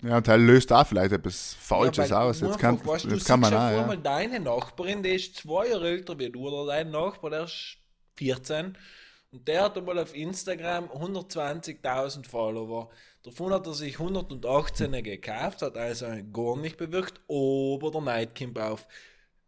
ja, 0.03 0.17
und 0.17 0.25
Teil 0.25 0.41
löst 0.41 0.71
da 0.71 0.83
vielleicht 0.83 1.11
etwas 1.11 1.53
Falsches 1.59 2.09
Ja, 2.09 2.21
aus. 2.21 2.41
Jetzt 2.41 2.57
kann, 2.59 2.83
weißt 2.85 3.05
jetzt 3.05 3.21
du 3.23 3.25
kann 3.25 3.39
man 3.39 3.53
auch, 3.53 3.71
ja 3.71 3.95
deine 3.95 4.39
Nachbarin, 4.39 5.03
die 5.03 5.09
ist 5.15 5.35
zwei 5.35 5.67
Jahre 5.67 5.89
älter 5.89 6.17
wie 6.17 6.29
du, 6.31 6.47
oder 6.47 6.73
dein 6.73 6.89
Nachbar, 6.91 7.29
der 7.29 7.43
ist 7.43 7.77
14. 8.15 8.77
Und 9.31 9.47
der 9.47 9.63
hat 9.63 9.77
einmal 9.77 9.99
auf 9.99 10.13
Instagram 10.13 10.85
120.000 10.89 12.27
Follower. 12.27 12.89
Davon 13.23 13.53
hat 13.53 13.65
er 13.67 13.73
sich 13.73 13.99
118 13.99 14.91
gekauft, 15.03 15.61
hat 15.61 15.77
also 15.77 16.07
gar 16.33 16.57
nicht 16.57 16.77
bewirkt, 16.77 17.21
aber 17.29 17.91
der 17.91 18.01
Neid 18.01 18.35
kommt 18.37 18.59
auf. 18.59 18.87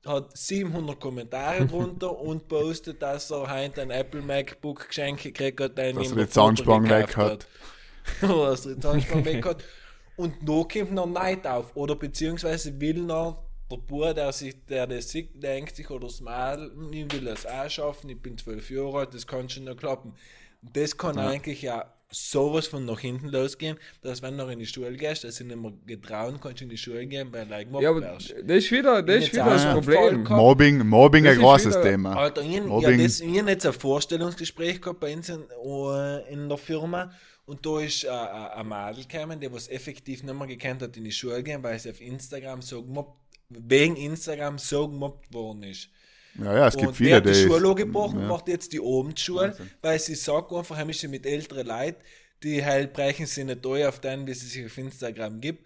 Hat 0.05 0.37
700 0.37 0.99
Kommentare 0.99 1.65
drunter 1.67 2.17
und 2.19 2.47
postet, 2.47 3.01
dass 3.01 3.31
er 3.31 3.49
heute 3.49 3.81
ein 3.81 3.91
Apple 3.91 4.21
MacBook 4.21 4.87
Geschenk 4.87 5.23
gekriegt 5.23 5.59
hat, 5.61 5.77
den 5.77 5.95
Dass 5.95 6.09
er 6.09 6.15
der 6.15 6.25
die 6.25 6.31
Zahnspange 6.31 6.89
weg 6.89 7.07
gekauft 7.07 7.47
Oder 8.21 8.49
dass 8.51 8.65
er 8.65 8.75
die 8.75 8.81
Zahnspange 8.81 9.25
weg 9.25 9.45
hat. 9.45 9.63
Und 10.15 10.35
da 10.47 10.63
kommt 10.63 10.91
noch 10.91 11.07
Neid 11.07 11.47
auf. 11.47 11.75
Oder 11.75 11.95
beziehungsweise 11.95 12.79
will 12.79 13.01
noch 13.01 13.43
der 13.71 13.77
Bub, 13.77 14.15
der, 14.15 14.31
sich, 14.31 14.65
der 14.65 14.87
das 14.87 15.09
sieht, 15.09 15.41
denkt 15.41 15.75
sich, 15.75 15.89
oder 15.89 16.07
das 16.07 16.21
Mädel, 16.21 16.71
hm, 16.71 16.93
ich 16.93 17.11
will 17.11 17.25
das 17.25 17.45
auch 17.45 17.69
schaffen, 17.69 18.09
ich 18.09 18.21
bin 18.21 18.37
zwölf 18.37 18.69
Jahre 18.69 18.99
alt, 18.99 19.13
das 19.13 19.25
kann 19.25 19.49
schon 19.49 19.63
noch 19.63 19.77
klappen. 19.77 20.13
Das 20.61 20.97
kann 20.97 21.17
eigentlich 21.17 21.63
ja 21.63 21.92
sowas 22.13 22.67
von 22.67 22.85
nach 22.85 22.99
hinten 22.99 23.27
losgehen, 23.29 23.77
dass 24.01 24.21
wenn 24.21 24.37
du 24.37 24.43
noch 24.43 24.51
in 24.51 24.59
die 24.59 24.65
Schule 24.65 24.93
gehst, 24.95 25.23
dass 25.23 25.37
du 25.37 25.43
nicht 25.43 25.57
mehr 25.59 25.73
getrauen 25.85 26.39
kannst 26.41 26.61
in 26.61 26.69
die 26.69 26.77
Schule 26.77 27.05
gehen, 27.07 27.27
weil 27.31 27.45
du 27.45 27.51
like, 27.51 27.67
Ja, 27.81 27.89
aber 27.89 28.01
das 28.01 28.29
ist 28.29 28.71
wieder, 28.71 29.01
das 29.01 29.15
ist 29.17 29.23
Jetzt 29.23 29.33
wieder 29.33 29.45
das 29.45 29.65
Problem. 29.73 30.23
Mobbing, 30.23 30.87
Mobbing 30.87 31.23
Das 31.25 31.33
ein 31.33 31.39
großes 31.39 31.73
wieder- 31.75 31.81
Thema. 31.83 32.15
Alter, 32.15 32.41
ich, 32.43 32.51
ja, 32.55 32.61
Mobbing. 32.63 33.01
das, 33.03 33.19
ich 33.19 33.39
habe 33.39 33.49
jetzt 33.49 33.65
ein 33.65 33.73
Vorstellungsgespräch 33.73 34.79
gehabt 34.81 34.99
bei 34.99 35.13
uns 35.13 35.29
in, 35.29 35.41
äh, 35.41 36.31
in 36.33 36.47
der 36.47 36.57
Firma 36.57 37.11
und 37.45 37.65
da 37.65 37.79
ist 37.81 38.03
äh, 38.03 38.07
äh, 38.07 38.11
ein 38.11 38.67
Mädel 38.67 39.05
gekommen, 39.05 39.39
die 39.39 39.51
was 39.51 39.67
effektiv 39.67 40.23
nicht 40.23 40.33
mehr 40.37 40.47
gekannt 40.47 40.81
hat 40.81 40.95
in 40.95 41.03
die 41.03 41.11
Schule 41.11 41.43
gehen, 41.43 41.61
weil 41.63 41.77
sie 41.79 41.89
auf 41.89 41.99
Instagram 41.99 42.61
so 42.61 42.83
gemobbt, 42.83 43.17
wegen 43.49 43.95
Instagram 43.95 44.57
so 44.57 44.87
gemobbt 44.87 45.33
worden 45.33 45.63
ist. 45.63 45.89
Ja, 46.35 46.55
ja, 46.57 46.67
es 46.67 46.75
gibt 46.75 46.87
und 46.89 46.93
viele, 46.95 47.09
die 47.09 47.15
hat 47.15 47.25
die 47.27 47.31
die- 47.41 47.47
Schule 47.47 47.69
angebrochen, 47.69 48.19
ja. 48.21 48.27
macht 48.27 48.47
jetzt 48.47 48.73
die 48.73 48.79
Abendschule, 48.79 49.55
weil 49.81 49.99
sie 49.99 50.15
sagt 50.15 50.51
einfach, 50.51 50.75
heim 50.77 50.89
ist 50.89 50.99
sie 51.01 51.07
mit 51.07 51.25
älteren 51.25 51.67
Leuten, 51.67 52.01
die 52.41 52.63
halt 52.65 52.93
brechen 52.93 53.25
sie 53.25 53.43
nicht 53.43 53.63
durch 53.63 53.85
auf 53.85 53.99
den, 53.99 54.25
wie 54.27 54.33
sie 54.33 54.47
sich 54.47 54.65
auf 54.65 54.77
Instagram 54.77 55.39
gibt. 55.41 55.65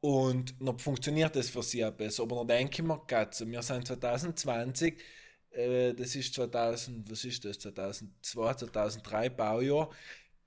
Und 0.00 0.54
dann 0.60 0.78
funktioniert 0.78 1.36
das 1.36 1.48
für 1.50 1.62
sie 1.62 1.84
auch 1.84 1.92
besser. 1.92 2.24
Aber 2.24 2.36
dann 2.36 2.48
denke 2.48 2.82
ich 2.82 2.82
mir, 2.82 2.98
Katze, 3.06 3.46
wir 3.48 3.62
sind 3.62 3.86
2020, 3.86 4.98
äh, 5.52 5.94
das 5.94 6.16
ist 6.16 6.34
2000, 6.34 7.08
was 7.08 7.24
ist 7.24 7.44
das, 7.44 7.58
2002, 7.60 8.54
2003 8.54 9.28
Baujahr. 9.28 9.90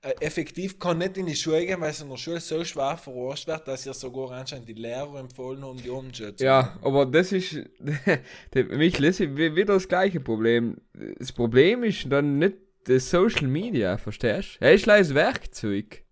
Äh, 0.02 0.12
effektiv 0.20 0.78
kann 0.78 0.98
nicht 0.98 1.16
in 1.16 1.26
die 1.26 1.34
Schule 1.34 1.64
gehen, 1.66 1.80
weil 1.80 1.90
es 1.90 2.00
in 2.00 2.08
der 2.10 2.16
Schule 2.16 2.38
so 2.40 2.62
schwer 2.64 2.96
verarscht 2.96 3.46
wird, 3.46 3.66
dass 3.66 3.86
ihr 3.86 3.94
sogar 3.94 4.30
anscheinend 4.32 4.68
die 4.68 4.74
Lehrer 4.74 5.18
empfohlen 5.18 5.64
haben, 5.64 5.78
die 5.82 5.90
zu 6.36 6.44
Ja, 6.44 6.78
aber 6.82 7.06
das 7.06 7.32
ist, 7.32 7.58
mich 8.54 8.98
lässt 8.98 9.20
wieder 9.20 9.64
das 9.74 9.88
gleiche 9.88 10.20
Problem. 10.20 10.76
Das 11.18 11.32
Problem 11.32 11.82
ist 11.82 12.06
dann 12.10 12.38
nicht 12.38 12.56
das 12.84 13.10
Social 13.10 13.48
Media, 13.48 13.96
verstehst 13.96 14.58
du? 14.60 14.64
Er 14.66 14.74
ist 14.74 14.86
leider 14.86 15.14
Werkzeug. 15.14 16.04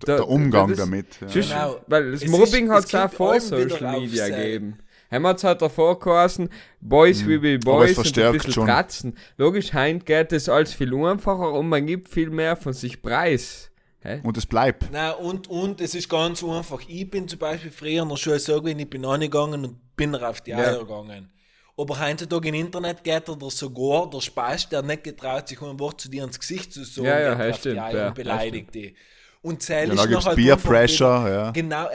Da- 0.00 0.16
Der 0.16 0.28
Umgang 0.28 0.68
das- 0.70 0.78
damit. 0.78 1.20
Ja. 1.20 1.26
Genau. 1.28 1.80
Weil 1.88 2.12
das 2.12 2.22
Es 2.22 2.30
Mobbing 2.30 2.70
hat 2.70 2.84
es 2.84 2.94
auch 2.94 3.10
vor 3.12 3.40
Social 3.40 4.00
Media 4.00 4.26
sein- 4.26 4.36
gegeben. 4.42 4.78
Haben 5.10 5.22
wir 5.22 5.34
es 5.34 5.44
halt 5.44 5.62
davor 5.62 5.98
geheißen, 5.98 6.48
Boys 6.80 7.24
will 7.26 7.38
be 7.40 7.58
Mhm. 7.58 7.68
Aber 7.70 7.84
es 7.84 7.94
Boys 7.96 8.06
und 8.08 8.18
ein 8.18 8.32
bisschen 8.32 8.52
schon. 8.52 8.66
tratzen. 8.66 9.16
Logisch, 9.36 9.72
heint 9.72 10.04
geht 10.06 10.32
es 10.32 10.48
alles 10.48 10.72
viel 10.74 10.94
einfacher 10.94 11.52
und 11.52 11.68
man 11.68 11.86
gibt 11.86 12.08
viel 12.08 12.30
mehr 12.30 12.56
von 12.56 12.72
sich 12.72 13.00
preis. 13.02 13.70
Hä? 14.00 14.20
Und 14.22 14.36
es 14.36 14.46
bleibt. 14.46 14.90
Nein, 14.92 15.14
und, 15.14 15.48
und 15.48 15.80
es 15.80 15.94
ist 15.94 16.08
ganz 16.08 16.42
einfach. 16.44 16.80
Ich 16.86 17.10
bin 17.10 17.26
zum 17.28 17.38
Beispiel 17.38 17.70
früher 17.70 18.02
in 18.02 18.08
der 18.08 18.16
Schule 18.16 18.38
so 18.38 18.60
gewesen, 18.60 18.78
ich 18.80 18.90
bin 18.90 19.04
angegangen 19.04 19.64
und 19.64 19.96
bin 19.96 20.14
auf 20.14 20.40
die 20.40 20.50
Ja. 20.50 20.58
Eier 20.58 20.78
gegangen. 20.80 21.30
Aber 21.78 22.00
heutzutage 22.00 22.48
im 22.48 22.54
Internet 22.54 23.04
geht 23.04 23.28
er 23.28 23.36
sogar 23.50 24.08
der 24.08 24.20
Spaß, 24.20 24.68
der 24.70 24.82
nicht 24.82 25.04
getraut, 25.04 25.46
sich 25.48 25.60
ein 25.60 25.78
Wort 25.78 26.00
zu 26.00 26.08
dir 26.08 26.24
ins 26.24 26.38
Gesicht 26.40 26.72
zu 26.72 26.84
sagen, 26.84 27.06
Ja, 27.06 27.20
ja, 27.20 27.38
ja, 27.44 27.50
auf 27.50 27.56
die 27.56 27.60
stimmt, 27.60 27.78
Eier 27.80 27.96
ja, 27.98 28.08
und 28.08 28.14
beleidigt 28.14 28.74
die. 28.74 28.94
Und 29.46 29.62
zähl 29.62 29.86
Ja, 29.94 29.94
ist 29.94 30.10
noch 30.10 30.26
halt 30.26 30.36
einfach 30.36 30.70
Pressure, 30.70 31.30
ja. 31.30 31.50
Genau, 31.52 31.86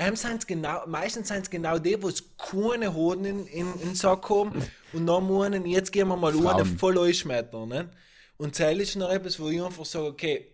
genau, 0.47 0.87
meistens 0.87 1.27
sind 1.27 1.41
es 1.41 1.49
genau 1.49 1.77
die, 1.79 2.01
wo 2.01 2.07
es 2.07 2.23
keine 2.37 2.93
Hoden 2.93 3.25
in, 3.25 3.45
in, 3.47 3.73
in 3.73 3.79
den 3.89 3.95
Sack 3.95 4.29
haben 4.29 4.53
und 4.93 5.05
dann 5.05 5.27
meinen, 5.27 5.65
jetzt 5.65 5.91
gehen 5.91 6.07
wir 6.07 6.15
mal 6.15 6.31
Frauen. 6.31 6.65
voll 6.77 6.97
einschmettern. 6.97 7.67
Ne? 7.67 7.89
Und 8.37 8.55
zähl 8.55 8.79
ist 8.79 8.95
noch 8.95 9.11
etwas, 9.11 9.37
wo 9.37 9.49
ich 9.49 9.61
einfach 9.61 9.83
sage, 9.83 10.05
okay, 10.05 10.47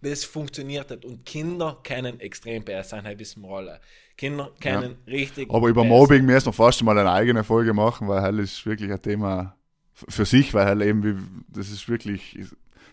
das 0.00 0.22
funktioniert 0.22 0.88
nicht. 0.88 1.04
Und 1.04 1.26
Kinder 1.26 1.80
können 1.82 2.20
extrem 2.20 2.62
besser 2.62 2.90
sein, 2.90 3.04
halt 3.06 3.18
wir 3.18 3.48
alle. 3.50 3.80
Kinder 4.16 4.52
können 4.60 4.98
richtig. 5.08 5.50
Aber 5.50 5.66
über. 5.66 5.82
Mobbing 5.82 6.24
müssen 6.24 6.46
wir 6.46 6.52
fast 6.52 6.80
mal 6.84 6.96
eine 6.96 7.10
eigene 7.10 7.42
Folge 7.42 7.74
machen, 7.74 8.06
weil 8.06 8.22
hell 8.22 8.38
ist 8.38 8.64
wirklich 8.64 8.92
ein 8.92 9.02
Thema 9.02 9.56
für 9.92 10.24
sich, 10.24 10.54
weil 10.54 10.66
hell 10.66 10.82
eben, 10.82 11.02
wie, 11.02 11.16
das 11.48 11.70
ist 11.70 11.88
wirklich, 11.88 12.38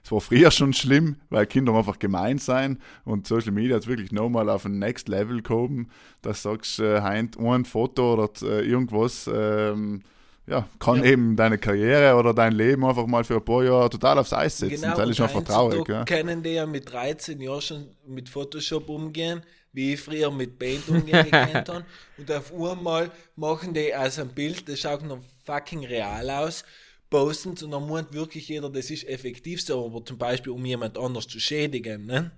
es 0.04 0.12
war 0.12 0.20
früher 0.22 0.52
schon 0.52 0.74
schlimm, 0.74 1.16
weil 1.30 1.46
Kinder 1.46 1.74
einfach 1.74 1.98
gemein 1.98 2.38
sein 2.38 2.80
und 3.06 3.26
Social 3.26 3.52
Media 3.54 3.78
hat 3.78 3.88
wirklich 3.88 4.12
nochmal 4.12 4.50
auf 4.50 4.66
ein 4.66 4.78
Next 4.80 5.08
Level 5.08 5.42
gehoben, 5.42 5.90
dass 6.22 6.44
du 6.44 6.50
sagst, 6.50 6.80
äh, 6.80 7.00
ein 7.00 7.66
Foto 7.66 8.14
oder 8.14 8.30
äh, 8.42 8.68
irgendwas, 8.68 9.30
ähm, 9.34 10.02
ja, 10.46 10.68
kann 10.78 10.98
Ja. 10.98 11.06
eben 11.06 11.38
deine 11.38 11.58
Karriere 11.58 12.16
oder 12.18 12.34
dein 12.34 12.52
Leben 12.52 12.84
einfach 12.84 13.08
mal 13.08 13.24
für 13.24 13.36
ein 13.36 13.46
paar 13.46 13.64
Jahre 13.64 13.90
total 13.90 14.20
aufs 14.20 14.34
Eis 14.34 14.58
setzen. 14.58 14.82
Genau, 14.82 14.98
das 14.98 15.10
ist 15.12 15.22
einfach 15.22 15.42
traurig. 15.44 15.80
heutzutage 15.80 16.00
Ja. 16.00 16.04
können 16.04 16.44
die 16.44 16.50
ja 16.50 16.66
mit 16.66 16.92
13 16.92 17.40
Jahren 17.40 17.62
schon 17.62 17.88
mit 18.06 18.28
Photoshop 18.28 18.90
umgehen, 18.90 19.42
wie 19.72 19.94
ich 19.94 20.02
früher 20.02 20.30
mit 20.32 20.60
Paint 20.60 20.88
umgehen 20.90 21.24
gekannt 21.24 21.70
habe. 21.70 21.86
Und 22.18 22.30
auf 22.30 22.54
einmal 22.54 23.10
machen 23.38 23.74
die 23.74 23.96
aus 23.96 24.20
einem 24.20 24.30
Bild, 24.32 24.68
das 24.68 24.82
schaut 24.82 25.04
noch 25.04 25.20
fucking 25.46 25.86
real 25.86 26.30
aus, 26.30 26.66
posten 27.14 27.50
und 27.52 27.72
dann 27.72 27.88
meint 27.90 28.14
wirklich 28.14 28.48
jeder, 28.50 28.70
das 28.70 28.90
ist 28.92 29.08
effektiv 29.08 29.62
so, 29.62 29.86
aber 29.88 30.06
zum 30.06 30.18
Beispiel 30.18 30.54
um 30.54 30.66
jemand 30.66 30.98
anders 30.98 31.28
zu 31.28 31.40
schädigen. 31.40 32.06
Ne? 32.08 32.32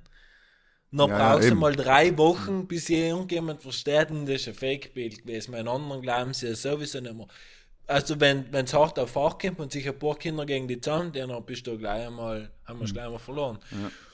Dann 0.91 1.11
Ja, 1.11 1.19
ja, 1.21 1.35
brauchst 1.35 1.51
du 1.51 1.55
mal 1.55 1.75
drei 1.75 2.17
Wochen, 2.17 2.67
bis 2.67 2.89
irgendjemand 2.89 3.61
versteht, 3.61 4.11
und 4.11 4.25
das 4.27 4.41
ist 4.41 4.47
ein 4.49 4.53
Fake-Bild 4.55 5.23
gewesen. 5.23 5.51
Bei 5.51 5.59
anderen 5.59 6.01
glauben 6.01 6.33
sie 6.33 6.47
ja 6.47 6.55
sowieso 6.55 7.01
nicht 7.01 7.15
mehr. 7.15 7.27
Also 7.87 8.19
wenn 8.19 8.45
es 8.51 8.73
hart 8.73 8.97
auf 8.97 9.15
hart 9.15 9.39
kommt 9.39 9.59
und 9.59 9.71
sich 9.71 9.87
ein 9.87 9.97
paar 9.97 10.15
Kinder 10.15 10.45
gegen 10.45 10.67
die 10.67 10.81
zusammen, 10.81 11.11
dann 11.13 11.31
bist 11.45 11.67
du 11.67 11.77
gleich 11.77 12.07
einmal, 12.07 12.49
haben 12.65 12.79
wir 12.79 12.87
gleich 12.87 13.05
einmal 13.05 13.19
verloren. 13.19 13.59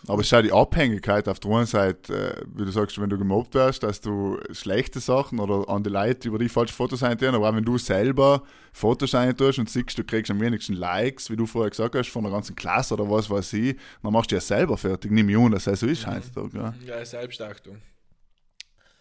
Aber 0.07 0.19
es 0.19 0.27
ist 0.27 0.31
ja 0.31 0.41
die 0.41 0.51
Abhängigkeit 0.51 1.27
auf 1.29 1.39
der 1.39 1.51
einen 1.51 1.65
Seite, 1.65 2.35
äh, 2.41 2.45
wie 2.53 2.65
du 2.65 2.71
sagst, 2.71 2.99
wenn 2.99 3.09
du 3.09 3.17
gemobbt 3.17 3.53
wirst, 3.53 3.83
dass 3.83 4.01
du 4.01 4.37
schlechte 4.51 4.99
Sachen 4.99 5.39
oder 5.39 5.69
an 5.69 5.83
die 5.83 5.89
Leute 5.89 6.27
über 6.27 6.37
die 6.37 6.49
falsche 6.49 6.73
Fotos 6.73 7.01
eintun, 7.01 7.33
aber 7.33 7.49
auch 7.49 7.55
wenn 7.55 7.63
du 7.63 7.77
selber 7.77 8.43
Fotos 8.73 9.15
eintust 9.15 9.59
und 9.59 9.69
siehst, 9.69 9.97
du 9.97 10.03
kriegst 10.03 10.29
am 10.31 10.41
wenigsten 10.41 10.73
Likes, 10.73 11.29
wie 11.29 11.37
du 11.37 11.45
vorher 11.45 11.69
gesagt 11.69 11.95
hast, 11.95 12.09
von 12.09 12.23
der 12.23 12.31
ganzen 12.31 12.55
Klasse 12.55 12.95
oder 12.95 13.09
was 13.09 13.29
weiß 13.29 13.53
ich, 13.53 13.77
dann 14.03 14.11
machst 14.11 14.31
du 14.31 14.35
ja 14.35 14.41
selber 14.41 14.77
fertig. 14.77 15.11
Nimm 15.11 15.29
an, 15.45 15.51
dass 15.51 15.67
es 15.67 15.79
so 15.79 15.87
ist 15.87 16.05
heutzutage. 16.05 16.57
Ja. 16.57 16.73
Ja, 16.85 17.05
Selbstachtung. 17.05 17.77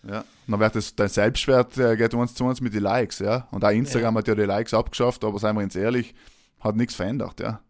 Ja. 0.07 0.25
Dann 0.47 0.61
wird 0.61 0.75
das, 0.75 0.95
dein 0.95 1.09
Selbstwert 1.09 1.77
äh, 1.79 1.97
geht 1.97 2.15
eins 2.15 2.35
zu 2.35 2.47
eins 2.47 2.61
mit 2.61 2.73
den 2.75 2.83
Likes, 2.83 3.19
ja. 3.19 3.49
Und 3.51 3.65
auch 3.65 3.71
Instagram 3.71 4.17
hat 4.19 4.29
ja 4.29 4.35
die 4.35 4.43
Likes 4.43 4.73
abgeschafft, 4.75 5.23
aber 5.25 5.39
seien 5.39 5.57
wir 5.57 5.63
uns 5.63 5.77
ehrlich, 5.77 6.15
hat 6.61 6.77
nichts 6.77 6.95
verändert, 6.95 7.39
ja. 7.41 7.63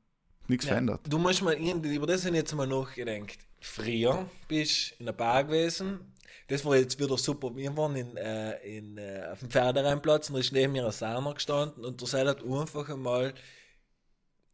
Nichts 0.48 0.64
Ja, 0.66 0.72
verändert. 0.72 1.00
du 1.08 1.18
musst 1.18 1.42
mal 1.42 1.54
irgendwie, 1.54 1.94
über 1.94 2.06
das 2.06 2.24
habe 2.24 2.36
ich 2.36 2.42
jetzt 2.42 2.54
mal 2.54 2.66
nachgedacht. 2.66 3.38
Früher 3.60 4.26
bist 4.48 4.92
du 4.92 4.94
in 5.00 5.06
der 5.06 5.12
Bar 5.12 5.44
gewesen, 5.44 6.00
das 6.48 6.64
war 6.64 6.76
jetzt 6.76 6.98
wieder 6.98 7.16
super. 7.18 7.54
Wir 7.54 7.76
waren 7.76 7.94
in, 7.94 8.16
äh, 8.16 8.56
in, 8.78 8.96
äh, 8.98 9.28
auf 9.30 9.38
dem 9.40 9.50
Pferderennplatz 9.50 10.28
und 10.30 10.34
da 10.34 10.40
ist 10.40 10.52
neben 10.52 10.72
mir 10.72 10.84
ein 10.86 10.90
Sauna 10.92 11.32
gestanden 11.32 11.84
und 11.84 12.00
der 12.00 12.08
Seil 12.08 12.26
hat 12.28 12.42
einfach 12.44 12.88
einmal, 12.88 13.34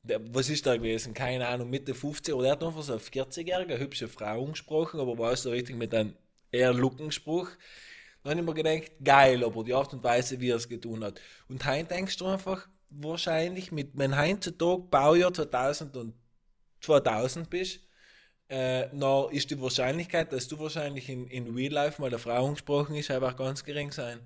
der, 0.02 0.20
was 0.34 0.48
ist 0.50 0.66
da 0.66 0.76
gewesen? 0.76 1.14
Keine 1.14 1.46
Ahnung, 1.48 1.70
Mitte 1.70 1.94
50 1.94 2.34
oder 2.34 2.42
der 2.44 2.52
hat 2.52 2.64
einfach 2.64 2.82
so 2.82 2.92
eine 2.92 3.00
40-jährige, 3.00 3.78
hübsche 3.78 4.08
Frau 4.08 4.44
angesprochen, 4.44 5.00
aber 5.00 5.16
war 5.18 5.34
so 5.36 5.50
richtig 5.50 5.76
mit 5.76 5.94
einem 5.94 6.14
eher 6.57 6.73
Luckenspruch. 6.73 7.49
Dann 8.23 8.33
habe 8.33 8.40
ich 8.40 8.47
mir 8.47 8.62
gedacht, 8.62 8.92
geil, 9.05 9.45
aber 9.45 9.62
die 9.62 9.75
Art 9.75 9.92
und 9.92 10.03
Weise, 10.03 10.40
wie 10.40 10.51
er 10.51 10.57
es 10.57 10.69
getan 10.69 11.05
hat. 11.05 11.21
Und 11.49 11.64
heute 11.64 11.85
denkst 11.85 12.16
du 12.16 12.27
einfach, 12.27 12.69
wahrscheinlich, 12.90 13.73
mit, 13.73 13.90
wenn 13.95 14.19
heutzutage 14.19 14.83
Baujahr 14.83 15.33
2000 15.33 15.97
und 15.97 16.14
2000 16.81 17.49
bist, 17.49 17.81
äh, 18.51 18.87
ist 19.31 19.51
die 19.51 19.61
Wahrscheinlichkeit, 19.61 20.33
dass 20.33 20.49
du 20.49 20.59
wahrscheinlich 20.59 21.09
in, 21.09 21.27
in 21.29 21.55
Real 21.55 21.73
Life 21.73 22.01
mal 22.01 22.09
eine 22.09 22.19
Frau 22.19 22.47
angesprochen 22.47 22.95
ist, 22.97 23.11
einfach 23.11 23.37
ganz 23.37 23.64
gering 23.64 23.92
sein. 23.92 24.21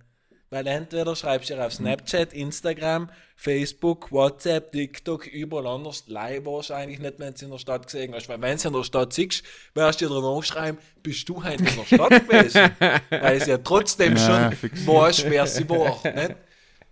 Weil 0.53 0.67
entweder 0.67 1.15
schreibst 1.15 1.51
du 1.51 1.65
auf 1.65 1.73
Snapchat, 1.73 2.33
Instagram, 2.33 3.09
Facebook, 3.37 4.11
WhatsApp, 4.11 4.73
TikTok, 4.73 5.29
überall 5.29 5.69
anders, 5.69 6.05
live 6.09 6.45
wahrscheinlich 6.45 6.99
nicht, 6.99 7.21
wenn 7.21 7.33
du 7.35 7.45
in 7.45 7.51
der 7.53 7.59
Stadt 7.59 7.87
gesehen 7.87 8.13
hast. 8.15 8.29
Weil 8.29 8.41
wenn 8.43 8.59
du 8.59 8.67
in 8.69 8.75
der 8.75 8.83
Stadt 8.83 9.13
siehst, 9.13 9.45
wirst 9.75 10.01
du 10.01 10.09
dir 10.09 10.15
danach 10.15 10.43
schreiben, 10.43 10.79
bist 11.05 11.29
du 11.29 11.43
heute 11.45 11.63
in 11.65 11.77
der 11.77 11.85
Stadt 11.85 12.29
gewesen? 12.29 12.71
Weil 13.11 13.37
es 13.37 13.47
ja 13.47 13.59
trotzdem 13.59 14.17
Ja, 14.17 14.51
schon 14.51 14.57
fix. 14.57 14.85
weißt, 14.87 15.31
wer 15.31 15.47
sie 15.47 15.69
war. 15.69 16.01
Nicht? 16.13 16.35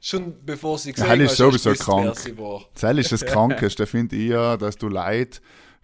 Schon 0.00 0.34
bevor 0.46 0.78
sie 0.78 0.92
gesehen 0.92 1.08
Ja, 1.08 1.16
das 1.16 1.24
ist 1.24 1.30
hast, 1.32 1.36
sowieso 1.38 1.70
hast 1.70 1.78
krank. 1.80 2.16
sie 2.16 2.38
war. 2.38 2.62
Das 2.80 2.96
ist 2.96 3.10
das 3.12 3.26
Krankeste, 3.26 3.86
finde 3.86 4.14
ich 4.14 4.28
ja, 4.30 4.56
dass 4.56 4.76
du 4.76 4.86
Leute 4.86 5.40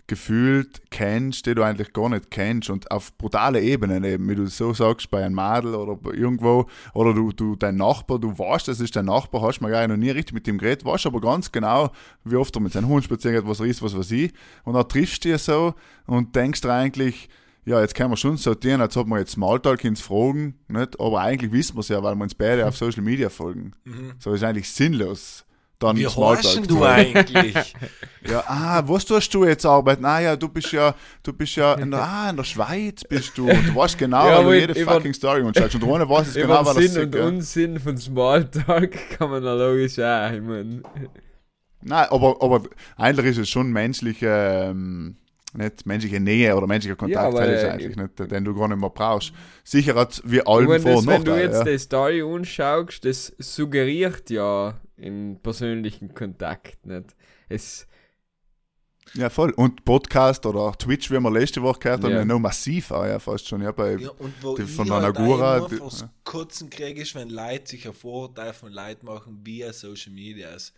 gefühlt 0.07 0.91
kennst, 0.91 1.47
die 1.47 1.55
du 1.55 1.63
eigentlich 1.63 1.93
gar 1.93 2.09
nicht 2.11 2.31
kennst 2.31 2.69
und 2.69 2.91
auf 2.91 3.17
brutale 3.17 3.63
Ebenen 3.63 4.05
eben, 4.05 4.29
wie 4.29 4.35
du 4.35 4.47
so 4.47 4.75
sagst, 4.75 5.11
bei 5.11 5.25
einem 5.25 5.35
Madel 5.35 5.75
oder 5.75 6.13
irgendwo, 6.13 6.67
oder 6.93 7.15
du, 7.15 7.33
du, 7.33 7.57
dein 7.57 7.77
Nachbar, 7.77 8.19
du 8.19 8.39
weißt, 8.39 8.69
das 8.69 8.81
ist 8.81 8.97
dein 8.97 9.07
Nachbar, 9.07 9.43
hast 9.43 9.61
mal 9.61 9.71
gar 9.71 9.87
noch 9.89 9.97
nie 9.97 10.11
richtig 10.11 10.35
mit 10.35 10.47
ihm 10.47 10.59
geredet, 10.59 10.85
weißt 10.85 11.07
aber 11.07 11.21
ganz 11.21 11.51
genau, 11.51 11.91
wie 12.25 12.37
oft 12.37 12.55
er 12.55 12.61
mit 12.61 12.73
seinem 12.73 12.89
Hund 12.89 13.05
spazieren 13.05 13.37
geht, 13.37 13.49
was 13.49 13.61
er 13.61 13.67
ist, 13.67 13.83
was 13.83 13.97
weiß 13.97 14.11
ich, 14.11 14.33
und 14.65 14.75
dann 14.75 14.89
triffst 14.89 15.25
du 15.25 15.33
dich 15.33 15.43
so 15.43 15.75
und 16.07 16.37
denkst 16.37 16.61
dir 16.61 16.73
eigentlich, 16.73 17.29
ja, 17.65 17.81
jetzt 17.81 17.95
können 17.95 18.11
wir 18.11 18.19
schon 18.19 18.37
sortieren, 18.37 18.83
als 18.83 18.95
ob 18.99 19.07
wir 19.07 19.19
jetzt 19.19 19.33
Smalltalk 19.33 19.85
ins 19.85 20.03
Fragen, 20.03 20.59
nicht? 20.69 21.01
aber 21.01 21.21
eigentlich 21.23 21.51
wissen 21.51 21.77
wir 21.77 21.81
es 21.81 21.89
ja, 21.89 22.03
weil 22.03 22.15
wir 22.15 22.23
uns 22.25 22.35
beide 22.35 22.67
auf 22.67 22.77
Social 22.77 23.03
Media 23.03 23.31
folgen. 23.31 23.73
So 24.19 24.35
ist 24.35 24.45
eigentlich 24.45 24.71
sinnlos, 24.71 25.47
dann 25.85 25.97
Wie 25.97 26.07
horchen 26.07 26.67
du 26.67 26.85
eigentlich? 26.85 27.75
Ja, 28.27 28.43
ah, 28.47 28.83
wo 28.87 28.97
tust 28.97 29.35
du 29.35 29.45
jetzt 29.45 29.67
arbeiten? 29.67 30.03
Ah 30.07 30.19
ja, 30.19 30.35
du 30.35 30.49
bist 30.49 30.73
ja, 30.73 30.95
du 31.23 31.31
bist 31.35 31.57
ja 31.57 31.75
in 31.75 31.91
der, 31.91 32.01
ah, 32.01 32.31
in 32.31 32.37
der 32.39 32.45
Schweiz 32.45 33.05
bist 33.05 33.37
du. 33.37 33.51
Und 33.51 33.69
du 33.69 33.75
weißt 33.75 33.99
genau, 33.99 34.27
Ja, 34.31 34.47
weil 34.47 34.61
jede 34.61 34.75
fucking 34.75 35.13
Story. 35.13 35.43
Und 35.43 35.55
der 35.55 35.65
eine 35.65 36.09
weiß 36.09 36.29
es 36.29 36.35
genau, 36.35 36.65
was 36.65 36.75
das 36.75 36.85
Sinn 36.95 37.03
und. 37.05 37.15
Ja. 37.15 37.27
Unsinn 37.27 37.79
von 37.79 37.99
Smalltalk 37.99 38.97
kann 39.19 39.29
man 39.29 39.43
da 39.43 39.53
logisch 39.53 39.99
auch. 39.99 40.33
Ich 40.33 40.41
mein, 40.41 40.83
Nein, 41.83 42.07
aber, 42.09 42.37
aber 42.41 42.63
eigentlich 42.97 43.27
ist 43.33 43.39
es 43.39 43.51
schon 43.51 43.71
menschliche, 43.71 44.71
ähm, 44.71 45.17
nicht 45.53 45.85
menschliche 45.85 46.19
Nähe 46.19 46.57
oder 46.57 46.67
menschlicher 46.67 46.97
Kontakt, 46.97 47.23
Ja, 47.23 47.29
aber, 47.29 47.47
ist 47.47 47.63
äh, 47.63 47.69
eigentlich 47.69 47.97
nicht, 47.97 48.19
den 48.19 48.43
du 48.43 48.55
gar 48.55 48.69
nicht 48.69 48.81
mehr 48.81 48.89
brauchst. 48.89 49.35
Sicher 49.65 49.95
hat 49.97 50.23
wie 50.25 50.39
Ich 50.39 50.45
mein, 50.47 50.81
Vor- 50.81 50.93
das, 50.93 51.01
und 51.03 51.07
wenn 51.09 51.25
du 51.25 51.39
jetzt 51.39 51.59
Ja. 51.59 51.65
die 51.65 51.79
Story 51.79 52.23
anschaust, 52.23 53.05
das 53.05 53.35
suggeriert 53.39 54.31
ja 54.31 54.81
in 54.97 55.39
persönlichen 55.43 56.15
Kontakt 56.15 56.85
nicht. 56.87 57.15
Es, 57.49 57.87
ja, 59.15 59.29
voll. 59.29 59.51
Und 59.53 59.85
Podcast 59.85 60.47
oder 60.47 60.73
Twitch, 60.79 61.11
wie 61.11 61.21
wir 61.21 61.31
letzte 61.31 61.61
Woche 61.63 61.79
gehört 61.81 62.05
haben, 62.05 62.13
Ja. 62.13 62.19
ja. 62.19 62.25
noch 62.25 62.39
massiv 62.39 62.91
auch, 62.91 63.05
ja, 63.05 63.19
fast 63.19 63.47
schon. 63.47 63.61
Ja, 63.63 63.71
bei, 63.73 63.97
Ja, 63.97 64.11
und 64.19 64.33
wo 64.43 64.57
Die 64.57 64.63
ich 64.63 64.71
von 64.71 64.91
halt 64.91 65.05
Anagura, 65.17 65.59
auch 65.59 65.69
die- 65.69 65.77
fürs 65.77 66.01
ja. 66.01 66.11
Kotzen 66.25 66.71
kriege, 66.71 67.03
ist, 67.03 67.15
wenn 67.15 67.29
Leute 67.29 67.67
sich 67.71 67.87
ein 67.87 67.93
Vorteil 67.93 68.53
von 68.55 68.73
Leuten 68.73 69.05
machen 69.07 69.41
via 69.45 69.73
Social 69.73 70.13
Medias. 70.13 70.73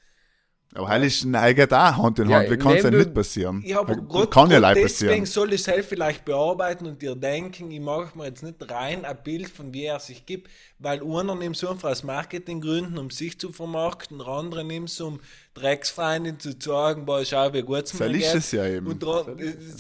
Aber 0.74 0.88
heil 0.88 1.04
ist 1.04 1.24
ein 1.24 1.34
eigentlich 1.34 1.72
auch 1.72 1.96
Hand 1.96 2.18
in 2.18 2.28
Ja, 2.28 2.38
Hand. 2.38 2.50
Wie 2.50 2.56
kann 2.58 2.74
es 2.74 2.82
denn 2.82 2.96
nicht 2.96 3.14
passieren? 3.14 3.64
Ja, 3.64 3.80
aber 3.80 3.96
kann 4.28 4.50
Gott, 4.50 4.50
ja 4.50 4.58
Gott 4.58 4.60
leicht 4.60 4.82
deswegen 4.82 4.82
passieren. 4.82 5.26
soll 5.26 5.52
ich 5.52 5.62
es 5.62 5.68
halt 5.68 5.84
vielleicht 5.86 6.24
bearbeiten 6.24 6.86
und 6.86 7.02
dir 7.02 7.14
denken, 7.16 7.70
ich 7.70 7.80
mache 7.80 8.16
mir 8.16 8.26
jetzt 8.26 8.42
nicht 8.42 8.70
rein 8.70 9.04
ein 9.04 9.22
Bild 9.24 9.48
von 9.48 9.72
wie 9.74 9.84
er 9.84 10.00
sich 10.00 10.26
gibt, 10.26 10.50
weil 10.78 11.02
einer 11.02 11.34
nimmt 11.34 11.56
es 11.56 11.64
einfach 11.64 11.90
aus 11.90 12.04
Marketinggründen, 12.04 12.98
um 12.98 13.10
sich 13.10 13.38
zu 13.38 13.52
vermarkten, 13.52 14.18
der 14.18 14.28
andere 14.28 14.64
nimmt 14.64 14.88
es, 14.90 15.00
um 15.00 15.20
Drecksfreundin 15.56 16.38
zu 16.38 16.52
sagen, 16.58 17.04
boah, 17.06 17.24
schau, 17.24 17.52
wie 17.52 17.62
gut 17.62 17.84
ist 17.84 17.98
geht. 17.98 18.34
es 18.34 18.52
ja 18.52 18.66
eben. 18.66 18.86
Und 18.86 19.02
das, 19.02 19.26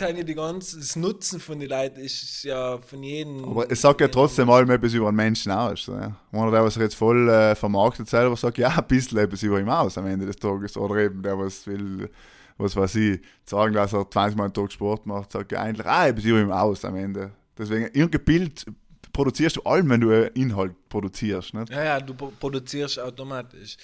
ja 0.00 0.12
die 0.12 0.34
ganzen, 0.34 0.80
das 0.80 0.96
Nutzen 0.96 1.38
von 1.38 1.60
den 1.60 1.68
Leuten 1.68 2.00
ist 2.00 2.42
ja 2.44 2.78
von 2.78 3.02
jedem. 3.02 3.44
Aber 3.44 3.70
es 3.70 3.80
sagt 3.82 4.00
ja 4.00 4.08
trotzdem 4.08 4.48
allem 4.48 4.70
etwas 4.70 4.94
über 4.94 5.08
einen 5.08 5.16
Menschen 5.16 5.52
aus. 5.52 5.86
Ja. 5.86 6.16
Einer, 6.32 6.50
der 6.50 6.64
was 6.64 6.76
jetzt 6.76 6.94
voll 6.94 7.28
äh, 7.28 7.54
vermarktet 7.54 8.08
selber, 8.08 8.36
sagt 8.36 8.58
ja 8.58 8.68
ein 8.68 8.86
bisschen 8.86 9.18
etwas 9.18 9.42
über 9.42 9.60
ihn 9.60 9.68
aus 9.68 9.98
am 9.98 10.06
Ende 10.06 10.26
des 10.26 10.36
Tages. 10.36 10.76
Oder 10.76 10.96
eben 10.96 11.22
der, 11.22 11.38
was 11.38 11.66
will, 11.66 12.08
was 12.56 12.74
weiß 12.74 12.94
ich, 12.96 13.20
sagen, 13.44 13.74
dass 13.74 13.92
er 13.92 14.10
20 14.10 14.36
Mal 14.38 14.46
am 14.46 14.54
Tag 14.54 14.72
Sport 14.72 15.04
macht, 15.06 15.32
sagt 15.32 15.52
ja 15.52 15.60
eigentlich 15.60 15.86
auch 15.86 16.04
etwas 16.04 16.24
über 16.24 16.40
ihn 16.40 16.50
aus 16.50 16.84
am 16.84 16.96
Ende. 16.96 17.32
Deswegen, 17.58 17.84
irgendein 17.92 18.24
Bild 18.24 18.64
produzierst 19.12 19.56
du 19.56 19.62
allem, 19.62 19.88
wenn 19.90 20.00
du 20.00 20.10
einen 20.10 20.28
Inhalt 20.34 20.72
produzierst. 20.88 21.54
Nicht? 21.54 21.70
Ja, 21.70 21.84
ja, 21.84 22.00
du 22.00 22.14
pro- 22.14 22.32
produzierst 22.38 22.98
automatisch. 23.00 23.76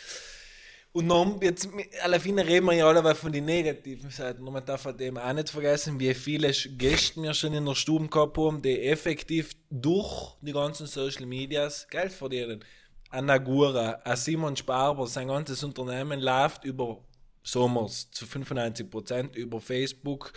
Und 0.95 1.09
dann, 1.09 1.41
jetzt, 1.41 1.71
alle 2.03 2.21
Fine 2.21 2.47
reden 2.47 2.67
wir 2.67 2.75
ja 2.75 2.87
alle 2.87 3.15
von 3.15 3.33
den 3.33 3.47
negativen 3.47 4.11
Seiten. 4.11 4.47
Und 4.47 4.53
man 4.53 4.65
darf 4.65 4.85
halt 4.85 5.01
eben 5.01 5.17
auch 5.17 5.33
nicht 5.33 5.49
vergessen, 5.49 5.99
wie 5.99 6.13
viele 6.13 6.53
Gäste 6.53 7.23
wir 7.23 7.33
schon 7.33 7.55
in 7.55 7.65
der 7.65 7.75
Stube 7.75 8.09
gehabt 8.09 8.37
haben, 8.37 8.61
die 8.61 8.83
effektiv 8.83 9.53
durch 9.71 10.37
die 10.43 10.53
ganzen 10.53 10.87
Social 10.87 11.25
Medias 11.25 11.89
Geld 11.89 12.13
verdienen. 12.13 12.63
Ein 13.09 13.25
Nagura, 13.27 14.01
ein 14.05 14.17
Simon 14.17 14.55
Sparber, 14.55 15.07
sein 15.07 15.29
ganzes 15.29 15.65
Unternehmen 15.65 16.21
läuft 16.21 16.65
über 16.65 17.03
Sommers 17.43 18.11
zu 18.11 18.27
95% 18.27 19.35
über 19.35 19.61
Facebook 19.61 20.35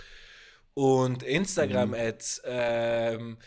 und 0.74 1.22
Instagram-Ads. 1.24 2.42
Ähm, 2.46 3.38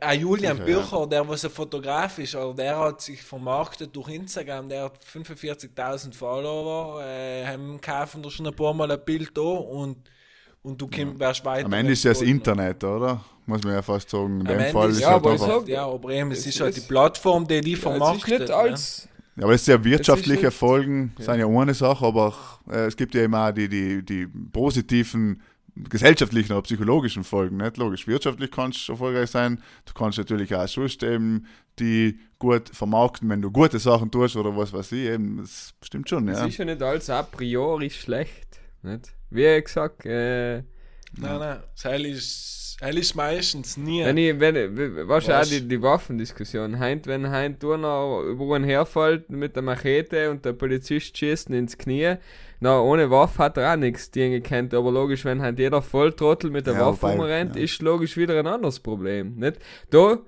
ein 0.00 0.20
Julian 0.20 0.56
Sicher, 0.56 0.68
ja. 0.70 0.78
Bücher, 0.80 1.06
der 1.06 1.28
was 1.28 1.44
ein 1.44 1.50
Fotograf 1.50 2.18
ist, 2.18 2.34
also 2.34 2.52
der 2.54 2.78
hat 2.78 3.00
sich 3.02 3.22
vermarktet 3.22 3.94
durch 3.94 4.08
Instagram, 4.08 4.68
der 4.68 4.84
hat 4.84 4.98
45.000 5.04 6.14
Follower, 6.14 7.02
äh, 7.04 7.44
haben 7.46 7.80
kaufen 7.80 8.22
da 8.22 8.30
schon 8.30 8.46
ein 8.46 8.54
paar 8.54 8.72
Mal 8.72 8.90
ein 8.90 9.00
Bild 9.04 9.30
da 9.36 9.42
und, 9.42 9.96
und 10.62 10.80
du 10.80 10.86
kommst, 10.88 11.18
wärst 11.18 11.44
weiter. 11.44 11.66
Am 11.66 11.72
Ende 11.74 11.92
ist 11.92 12.04
ja 12.04 12.12
das 12.12 12.22
Internet, 12.22 12.82
oder? 12.82 13.22
Muss 13.46 13.62
man 13.62 13.74
ja 13.74 13.82
fast 13.82 14.08
sagen. 14.08 14.40
In 14.40 14.46
Am 14.46 14.46
dem 14.46 14.58
Ende 14.60 14.72
Fall 14.72 14.88
ist 14.88 14.96
ist 14.96 15.02
ja, 15.02 15.08
halt 15.08 15.16
aber 15.18 15.32
einfach, 15.32 15.46
sag- 15.46 15.68
Ja, 15.68 15.86
aber 15.86 16.10
eben, 16.10 16.30
es 16.30 16.38
Es 16.38 16.46
ist 16.46 16.60
halt 16.60 16.74
die 16.76 16.80
ist- 16.80 16.88
Plattform, 16.88 17.46
die 17.46 17.60
die 17.60 17.70
ja, 17.72 17.76
ist 17.76 17.82
vermarktet. 17.82 18.48
ne? 18.48 18.54
als. 18.54 19.08
Ja, 19.36 19.44
aber 19.44 19.52
es 19.54 19.62
ist 19.62 19.66
ja 19.68 19.84
wirtschaftliche 19.84 20.50
Folgen, 20.50 21.12
sind 21.18 21.38
ja 21.40 21.46
eine 21.46 21.74
Sache, 21.74 22.06
aber 22.06 22.32
äh, 22.70 22.86
es 22.86 22.96
gibt 22.96 23.14
ja 23.16 23.24
immer 23.24 23.48
auch 23.48 23.52
die, 23.52 23.68
die, 23.68 24.02
die 24.02 24.26
positiven 24.28 25.42
gesellschaftlichen 25.76 26.52
oder 26.52 26.62
psychologischen 26.62 27.24
Folgen. 27.24 27.56
Nicht? 27.56 27.76
Logisch, 27.76 28.06
wirtschaftlich 28.06 28.50
kannst 28.50 28.88
du 28.88 28.92
erfolgreich 28.92 29.30
sein. 29.30 29.62
Du 29.84 29.92
kannst 29.94 30.18
natürlich 30.18 30.54
auch 30.54 30.68
sonst 30.68 31.02
eben 31.02 31.46
die 31.78 32.18
gut 32.38 32.68
vermarkten, 32.68 33.28
wenn 33.28 33.42
du 33.42 33.50
gute 33.50 33.78
Sachen 33.78 34.10
tust 34.10 34.36
oder 34.36 34.56
was 34.56 34.72
weiß 34.72 34.92
ich. 34.92 35.08
Eben, 35.08 35.38
das 35.38 35.74
stimmt 35.82 36.08
schon, 36.08 36.28
Es 36.28 36.38
ja. 36.38 36.46
ist 36.46 36.58
ja 36.58 36.64
nicht 36.64 36.82
als 36.82 37.10
a 37.10 37.22
priori 37.22 37.90
schlecht. 37.90 38.60
Nicht? 38.82 39.12
Wie 39.30 39.62
gesagt, 39.62 40.06
äh, 40.06 40.62
Nein, 41.16 41.38
nein, 41.38 41.62
das 41.74 41.84
Heil 41.84 42.06
ist, 42.06 42.76
Heil 42.80 42.98
ist 42.98 43.14
meistens 43.14 43.76
nie. 43.76 44.04
Wenn 44.04 44.16
ich, 44.16 44.38
wenn, 44.40 45.08
weißt 45.08 45.28
du 45.28 45.40
auch 45.40 45.44
die, 45.44 45.66
die 45.66 45.80
Waffendiskussion, 45.80 46.78
heint, 46.78 47.06
wenn 47.06 47.30
heint 47.30 47.64
einer 47.64 48.20
über 48.22 48.56
einen 48.56 48.64
herfällt 48.64 49.30
mit 49.30 49.54
der 49.54 49.62
Machete 49.62 50.30
und 50.30 50.44
der 50.44 50.54
Polizist 50.54 51.16
schießt 51.16 51.50
ins 51.50 51.78
Knie, 51.78 52.16
na, 52.60 52.80
ohne 52.80 53.10
Waffe 53.10 53.38
hat 53.42 53.56
er 53.58 53.72
auch 53.72 53.76
nichts 53.76 54.10
gegen 54.10 54.32
gekannt, 54.32 54.72
aber 54.74 54.90
logisch, 54.92 55.24
wenn 55.24 55.42
halt 55.42 55.58
jeder 55.58 55.82
Volltrottel 55.82 56.50
mit 56.50 56.66
der 56.66 56.74
Ja, 56.74 56.80
Waffe 56.86 57.02
wobei, 57.02 57.12
rumrennt, 57.16 57.56
ja. 57.56 57.62
ist 57.62 57.82
logisch 57.82 58.16
wieder 58.16 58.38
ein 58.38 58.46
anderes 58.46 58.80
Problem, 58.80 59.34
nicht? 59.36 59.58
Da, 59.90 60.18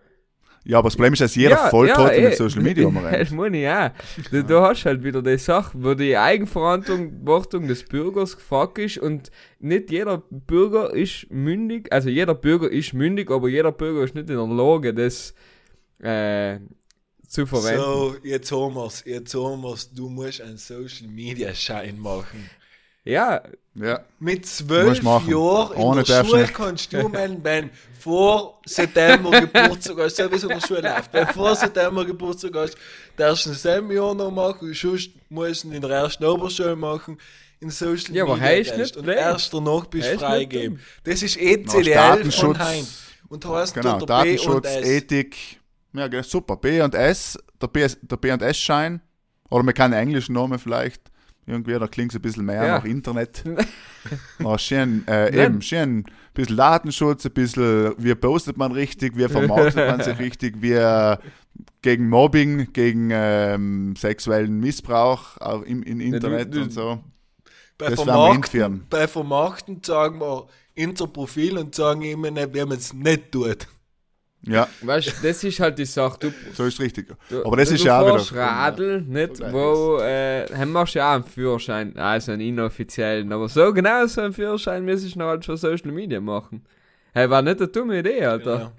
Ja, 0.65 0.79
aber 0.79 0.89
das 0.89 0.97
Problem 0.97 1.13
ist, 1.13 1.21
dass 1.23 1.35
jeder 1.37 1.51
ja, 1.57 1.69
Volltrottel 1.69 2.17
ja, 2.17 2.23
mit 2.25 2.33
eh, 2.33 2.37
Social 2.37 2.61
Media 2.63 2.85
Das 3.11 3.31
umrennt. 3.31 3.33
meine 3.33 3.61
ich 3.63 3.69
auch. 3.69 3.91
Du, 4.33 4.43
du 4.45 4.61
hast 4.61 4.85
halt 4.85 5.05
wieder 5.05 5.23
die 5.23 5.39
Sache, 5.39 5.71
wo 5.81 5.95
die 5.95 6.17
Eigenverantwortung 6.17 7.69
des 7.69 7.85
Bürgers 7.85 8.37
gefragt 8.37 8.79
ist 8.79 8.99
und 8.99 9.31
nicht 9.61 9.91
jeder 9.93 10.23
Bürger 10.31 10.93
ist 10.93 11.31
mündig, 11.31 11.93
also 11.93 12.09
jeder 12.09 12.35
Bürger 12.35 12.71
ist 12.71 12.93
mündig, 12.95 13.31
aber 13.31 13.49
jeder 13.49 13.71
Bürger 13.73 14.03
ist 14.03 14.15
nicht 14.17 14.29
in 14.29 14.37
der 14.37 14.47
Lage, 14.47 14.93
das 14.93 15.35
äh, 16.03 16.59
zu 17.29 17.47
verwenden. 17.47 17.81
So, 17.83 18.17
jetzt 18.23 18.51
haben 18.53 18.75
wir's, 18.75 19.03
jetzt 19.07 19.35
haben 19.35 19.63
wir's, 19.63 19.91
du 19.93 20.09
musst 20.09 20.41
einen 20.41 20.59
Social 20.59 21.09
Media 21.09 21.55
Schein 21.55 21.99
machen. 21.99 22.49
Ja, 23.05 23.41
Ja. 23.75 24.01
Mit 24.19 24.47
zwölf 24.47 25.01
machen. 25.03 25.31
Jahren 25.31 25.77
in 25.77 25.83
Ohne 25.83 26.03
der 26.03 26.17
darfst 26.17 26.31
Schule 26.31 26.43
nicht. 26.43 26.55
kannst 26.55 26.93
du 26.93 27.09
melden, 27.09 27.39
wenn 27.45 27.71
vor 28.01 28.61
September 28.67 29.41
Geburtstag 29.43 29.97
hast, 29.99 30.17
so 30.17 30.31
wie 30.31 30.35
es 30.37 30.43
in 30.43 30.49
der 30.49 30.61
Schule 30.61 30.81
läuft. 30.81 31.13
Wenn 31.13 31.27
vor 31.29 31.55
September 31.55 32.05
Geburtstag 32.05 32.53
hast, 32.55 32.77
darfst 33.17 33.47
du 33.47 33.51
ein 33.51 33.55
Seminar 33.55 34.15
noch 34.15 34.31
machen, 34.33 34.73
sonst 34.75 35.11
musst 35.29 35.63
du 35.65 35.69
ihn 35.69 35.75
in 35.75 35.83
der 35.83 35.91
ersten 35.91 36.25
Oberschule 36.25 36.75
machen, 36.75 37.19
in 37.61 37.71
Social 37.71 38.15
Ja, 38.15 38.25
aber 38.25 38.35
Media 38.35 38.49
heißt 38.49 38.71
Test. 38.71 38.79
nicht 38.81 38.97
Und 38.97 39.03
blöd. 39.05 39.17
erst 39.19 39.55
danach 39.55 39.85
bist 39.87 40.13
du 40.13 40.17
dumm. 40.69 40.79
Das 41.05 41.23
ist 41.23 41.37
Na, 41.41 41.71
CDL 41.73 41.95
Datenschutz. 41.95 42.41
von 42.41 42.59
Hein. 42.59 42.87
Und 43.29 43.45
heißt 43.45 43.75
Genau, 43.75 43.99
dort 43.99 44.11
der 44.11 44.23
B 44.25 44.31
und 44.39 44.65
Datenschutz, 44.65 44.67
S. 44.67 44.87
Ethik. 44.89 45.37
Ja, 45.97 46.09
genau, 46.09 46.23
super. 46.23 46.57
B 46.57 46.81
und 46.81 46.95
S, 46.95 47.39
der 47.61 47.69
B, 47.69 47.87
der 48.03 48.17
B 48.17 48.33
und 48.33 48.43
S-Schein. 48.43 49.01
Oder 49.51 49.63
man 49.63 49.75
kann 49.75 49.93
einen 49.93 50.09
englischen 50.09 50.35
Namen 50.35 50.59
vielleicht. 50.59 51.03
Irgendwie, 51.49 51.75
da 51.79 51.87
klingt 51.87 52.11
es 52.11 52.17
ein 52.19 52.23
bisschen 52.23 52.45
mehr 52.45 52.65
Ja. 52.65 52.79
nach 52.79 52.85
Internet. 52.85 53.45
Na, 54.41 54.59
schön, 54.59 55.07
äh, 55.07 55.45
eben, 55.45 55.63
schön, 55.63 55.99
ein 55.99 56.05
bisschen 56.35 56.57
Datenschutz, 56.57 57.25
ein 57.25 57.33
bisschen, 57.33 57.95
wie 57.99 58.15
postet 58.17 58.57
man 58.57 58.73
richtig, 58.73 59.17
wie 59.17 59.29
vermarktet 59.29 59.77
man 59.77 60.03
sich 60.03 60.19
richtig, 60.27 60.61
wie 60.61 60.73
äh, 60.73 61.17
gegen 61.83 62.09
Mobbing, 62.09 62.73
gegen 62.73 63.11
ähm, 63.13 63.95
sexuellen 63.97 64.59
Missbrauch 64.59 65.39
auch 65.39 65.63
im, 65.63 65.85
im 65.85 66.01
Internet 66.01 66.53
du- 66.53 66.63
und 66.63 66.73
so. 66.73 66.99
Bei 67.79 67.91
Das 67.91 68.03
Vermarkten, 68.03 68.87
bei 68.91 69.07
Vermarkten 69.07 69.81
sagen 69.85 70.19
wir 70.19 70.49
unser 70.77 71.07
Profil 71.07 71.59
und 71.59 71.75
sagen 71.77 72.03
immer 72.03 72.31
nicht, 72.33 72.55
wie 72.55 72.65
man 72.65 72.77
es 72.79 72.93
nicht 72.93 73.31
tut. 73.31 73.69
Ja, 74.47 74.69
weißt 74.81 75.09
du, 75.09 75.13
das 75.27 75.43
ist 75.43 75.59
halt 75.61 75.79
die 75.79 75.85
Sache. 75.85 76.19
Du, 76.21 76.33
so 76.55 76.65
ist 76.65 76.81
richtig. 76.81 77.09
du, 77.29 77.45
Aber 77.45 77.57
das 77.57 77.69
du, 77.69 77.75
ist 77.75 77.85
ja 77.85 78.01
auch 78.01 78.09
fährst 78.09 78.33
wieder. 78.33 78.43
Radl, 78.43 79.01
nicht? 79.03 79.41
Wo, 79.53 79.99
äh, 79.99 80.47
haben 80.57 80.73
wir 80.73 80.85
ja 80.87 81.11
auch 81.11 81.15
einen 81.17 81.25
Führerschein, 81.25 81.97
also 81.97 82.33
einen 82.33 82.43
inoffiziellen, 82.43 83.33
aber 83.33 83.49
so 83.49 83.73
genau 83.73 84.07
so 84.07 84.21
einen 84.21 84.33
Führerschein 84.33 84.85
müsstest 84.85 85.17
du 85.17 85.19
noch 85.19 85.27
halt 85.27 85.45
für 85.45 85.57
Social 85.57 85.91
Media 85.91 86.21
machen. 86.21 86.65
Hey, 87.13 87.29
war 87.29 87.43
nicht 87.43 87.59
eine 87.59 87.69
dumme 87.69 87.99
Idee, 87.99 88.25
Alter. 88.25 88.59
Ja. 88.61 88.73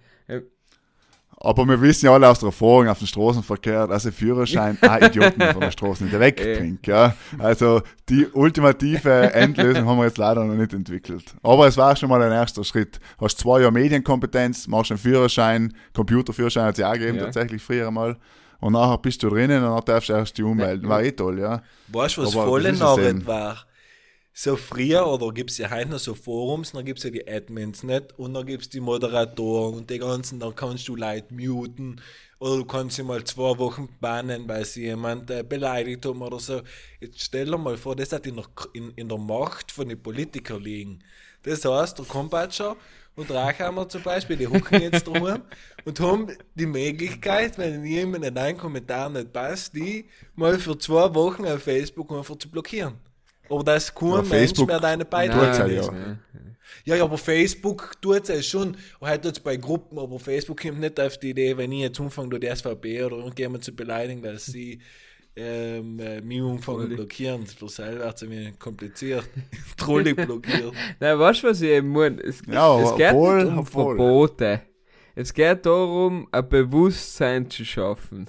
Aber 1.39 1.65
wir 1.67 1.79
wissen 1.81 2.07
ja 2.07 2.13
alle 2.13 2.27
aus 2.27 2.39
der 2.39 2.47
Erfahrung 2.47 2.87
auf 2.87 2.97
dem 2.97 3.05
Straßenverkehr, 3.07 3.85
dass 3.85 4.05
ein 4.07 4.11
Führerschein 4.11 4.77
auch 4.81 4.99
Idioten 5.01 5.39
von 5.41 5.61
der 5.61 5.71
Straße 5.71 6.03
nicht 6.03 6.19
wegbringt. 6.19 6.87
Ja? 6.87 7.15
Also 7.37 7.81
die 8.09 8.25
ultimative 8.33 9.33
Endlösung 9.33 9.85
haben 9.87 9.97
wir 9.99 10.05
jetzt 10.05 10.17
leider 10.17 10.43
noch 10.43 10.55
nicht 10.55 10.73
entwickelt. 10.73 11.35
Aber 11.43 11.67
es 11.67 11.77
war 11.77 11.95
schon 11.95 12.09
mal 12.09 12.21
ein 12.23 12.31
erster 12.31 12.63
Schritt. 12.63 12.99
Hast 13.21 13.37
zwei 13.37 13.59
Jahre 13.61 13.71
Medienkompetenz, 13.71 14.67
machst 14.67 14.91
einen 14.91 14.97
Führerschein, 14.97 15.73
Computerführerschein 15.93 16.65
hat 16.65 16.73
es 16.73 16.79
ja 16.79 16.89
auch 16.89 16.93
gegeben, 16.93 17.17
Ja. 17.17 17.25
tatsächlich 17.25 17.61
früher 17.61 17.91
mal. 17.91 18.17
Und 18.59 18.73
nachher 18.73 18.97
bist 18.97 19.21
du 19.21 19.29
drinnen 19.29 19.63
und 19.63 19.69
dann 19.75 19.85
darfst 19.85 20.09
du 20.09 20.13
erst 20.13 20.37
die 20.37 20.43
ummelden. 20.43 20.89
War 20.89 21.03
eh 21.03 21.11
toll, 21.11 21.39
ja. 21.39 21.61
Weißt 21.89 22.17
du, 22.17 22.23
was 22.23 22.33
voll 22.33 22.65
eben. 22.65 23.27
war? 23.27 23.57
So 24.39 24.55
früher, 24.55 25.07
oder 25.07 25.33
gibt 25.33 25.49
es 25.49 25.57
ja 25.57 25.71
heute 25.71 25.89
noch 25.89 25.97
so 25.97 26.13
Forums, 26.13 26.73
dann 26.73 26.85
gibt 26.85 26.99
es 26.99 27.05
ja 27.05 27.09
die 27.09 27.27
Admins 27.27 27.81
nicht 27.81 28.19
und 28.19 28.35
dann 28.35 28.45
gibt 28.45 28.61
es 28.61 28.69
die 28.69 28.79
Moderatoren 28.79 29.73
und 29.73 29.89
die 29.89 29.97
ganzen, 29.97 30.39
da 30.39 30.51
kannst 30.51 30.87
du 30.87 30.95
Leute 30.95 31.33
muten 31.33 31.99
oder 32.37 32.57
du 32.57 32.65
kannst 32.65 32.97
sie 32.97 33.03
mal 33.03 33.23
zwei 33.23 33.57
Wochen 33.57 33.89
bannen, 33.99 34.47
weil 34.47 34.63
sie 34.63 34.83
jemand 34.83 35.31
äh, 35.31 35.41
beleidigt 35.41 36.05
haben 36.05 36.21
oder 36.21 36.39
so. 36.39 36.61
Jetzt 36.99 37.19
stell 37.19 37.47
dir 37.47 37.57
mal 37.57 37.77
vor, 37.77 37.95
das 37.95 38.11
hat 38.11 38.27
in 38.27 38.35
der, 38.35 38.45
in, 38.73 38.91
in 38.91 39.09
der 39.09 39.17
Macht 39.17 39.71
von 39.71 39.89
den 39.89 39.99
Politikern 39.99 40.61
liegen. 40.61 40.99
Das 41.41 41.65
heißt, 41.65 41.97
der 41.97 42.05
Kompatscher 42.05 42.77
und 43.15 43.31
Rachhammer 43.31 43.89
zum 43.89 44.03
Beispiel, 44.03 44.37
die 44.37 44.45
hucken 44.45 44.83
jetzt 44.83 45.07
drum 45.07 45.41
und 45.83 45.99
haben 45.99 46.27
die 46.53 46.67
Möglichkeit, 46.67 47.57
wenn 47.57 47.83
jemand 47.83 48.23
in 48.23 48.37
einen 48.37 48.59
Kommentar 48.59 49.09
nicht 49.09 49.33
passt, 49.33 49.75
die 49.75 50.05
mal 50.35 50.59
für 50.59 50.77
zwei 50.77 51.15
Wochen 51.15 51.43
auf 51.47 51.63
Facebook 51.63 52.11
einfach 52.11 52.37
zu 52.37 52.51
blockieren. 52.51 53.06
Aber 53.49 53.63
da 53.63 53.75
ist 53.75 53.93
kein 53.95 54.09
Ja, 54.09 54.15
Mensch 54.17 54.29
Facebook- 54.29 54.67
mehr 54.67 54.79
deine 54.79 55.05
Beiträge 55.05 55.45
ja, 55.57 55.65
lesen. 55.65 56.19
ja. 56.85 56.95
Ja, 56.95 57.03
aber 57.03 57.17
Facebook 57.17 57.93
tut 58.01 58.29
es 58.29 58.45
schon. 58.47 58.77
Heute 59.01 59.21
tut 59.21 59.31
es 59.33 59.39
bei 59.41 59.57
Gruppen, 59.57 59.99
aber 59.99 60.19
Facebook 60.19 60.61
kommt 60.61 60.79
nicht 60.79 60.99
auf 60.99 61.17
die 61.17 61.31
Idee, 61.31 61.55
wenn 61.57 61.71
ich 61.71 61.81
jetzt 61.81 61.99
anfange, 61.99 62.39
die 62.39 62.47
SVP 62.47 63.03
oder 63.03 63.17
irgendjemand 63.17 63.63
zu 63.63 63.73
beleidigen, 63.75 64.21
dass 64.21 64.45
sie 64.45 64.79
ähm, 65.35 65.99
äh, 65.99 66.19
mich 66.21 66.41
anfangen 66.41 66.89
blockieren. 66.89 67.45
Für 67.45 67.69
selber 67.69 68.05
wird 68.05 68.15
es 68.21 68.29
wenig 68.29 68.57
kompliziert. 68.59 69.23
Trollig 69.77 70.15
blockiert. 70.15 70.73
Nein, 70.99 71.19
weißt 71.19 71.43
du, 71.43 71.47
was 71.47 71.61
ich 71.61 71.69
eben 71.69 71.89
meine? 71.89 72.21
Es, 72.21 72.41
Ja, 72.47 72.81
es 72.81 72.95
geht 72.95 73.11
obwohl- 73.11 73.43
nicht 73.43 73.51
um 73.53 73.59
obwohl. 73.59 73.95
Verbote. 73.97 74.61
Es 75.15 75.33
geht 75.33 75.65
darum, 75.65 76.27
ein 76.31 76.47
Bewusstsein 76.49 77.49
zu 77.49 77.65
schaffen. 77.65 78.27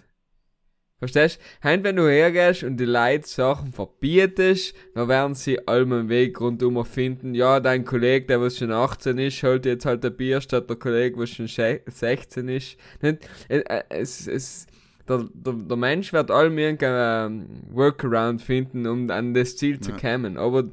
Verstehst 0.98 1.38
du? 1.62 1.68
Heim, 1.68 1.84
wenn 1.84 1.94
du 1.96 2.08
hergehst 2.08 2.64
und 2.64 2.76
die 2.76 2.84
Leute 2.84 3.28
Sachen 3.28 3.72
verbietest, 3.72 4.74
dann 4.94 5.08
werden 5.08 5.34
sie 5.34 5.66
allem 5.68 5.92
einen 5.92 6.08
Weg 6.08 6.40
rundum 6.40 6.84
finden. 6.84 7.34
Ja, 7.34 7.60
dein 7.60 7.84
Kollege, 7.84 8.26
der 8.26 8.40
was 8.40 8.58
schon 8.58 8.72
18 8.72 9.16
ist, 9.18 9.42
holt 9.44 9.64
jetzt 9.64 9.86
halt 9.86 10.04
ein 10.04 10.16
Bier 10.16 10.40
statt 10.40 10.68
der 10.68 10.76
Kollege, 10.76 11.16
was 11.18 11.30
schon 11.30 11.46
sche- 11.46 11.80
16 11.88 12.48
ist. 12.48 12.76
Nicht? 13.00 13.28
Äh, 13.48 13.58
äh, 13.58 13.82
Es, 13.90 14.26
es, 14.26 14.66
der, 15.08 15.28
der, 15.32 15.52
der 15.52 15.76
Mensch 15.76 16.12
wird 16.12 16.30
allem 16.32 16.58
irgendeinen 16.58 17.42
ähm, 17.42 17.46
Workaround 17.70 18.42
finden, 18.42 18.86
um 18.86 19.08
an 19.10 19.34
das 19.34 19.56
Ziel 19.56 19.78
zu 19.80 19.92
kommen. 19.92 20.36
Aber 20.36 20.64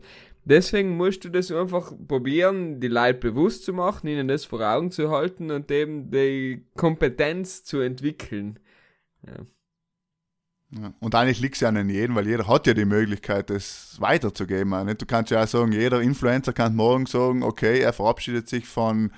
deswegen 0.44 0.98
musst 0.98 1.24
du 1.24 1.30
das 1.30 1.52
einfach 1.52 1.94
probieren, 2.08 2.80
die 2.80 2.88
Leute 2.88 3.20
bewusst 3.20 3.64
zu 3.64 3.74
machen, 3.74 4.08
ihnen 4.08 4.28
das 4.28 4.44
vor 4.46 4.62
Augen 4.62 4.90
zu 4.90 5.12
halten 5.12 5.52
und 5.52 5.70
eben 5.72 6.10
die 6.10 6.66
Kompetenz 6.76 7.64
zu 7.64 7.80
entwickeln. 7.80 8.58
Ja. 9.26 9.46
Und 11.00 11.16
eigentlich 11.16 11.40
liegt 11.40 11.56
es 11.56 11.62
ja 11.62 11.70
an 11.70 11.90
jedem, 11.90 12.16
weil 12.16 12.28
jeder 12.28 12.48
hat 12.48 12.68
ja 12.68 12.74
die 12.74 12.86
Möglichkeit, 12.86 13.50
das 13.50 13.96
weiterzugeben. 14.00 14.74
auch 14.74 14.84
Nicht? 14.84 15.02
Du 15.02 15.06
kannst 15.06 15.32
ja 15.32 15.44
auch 15.44 15.48
sagen, 15.48 15.72
jeder 15.72 16.02
Influencer 16.02 16.54
kann 16.54 16.76
morgen 16.76 17.06
sagen, 17.06 17.44
okay, 17.44 17.80
er 17.80 17.94
verabschiedet 17.94 18.50
sich 18.50 18.66
von 18.66 19.12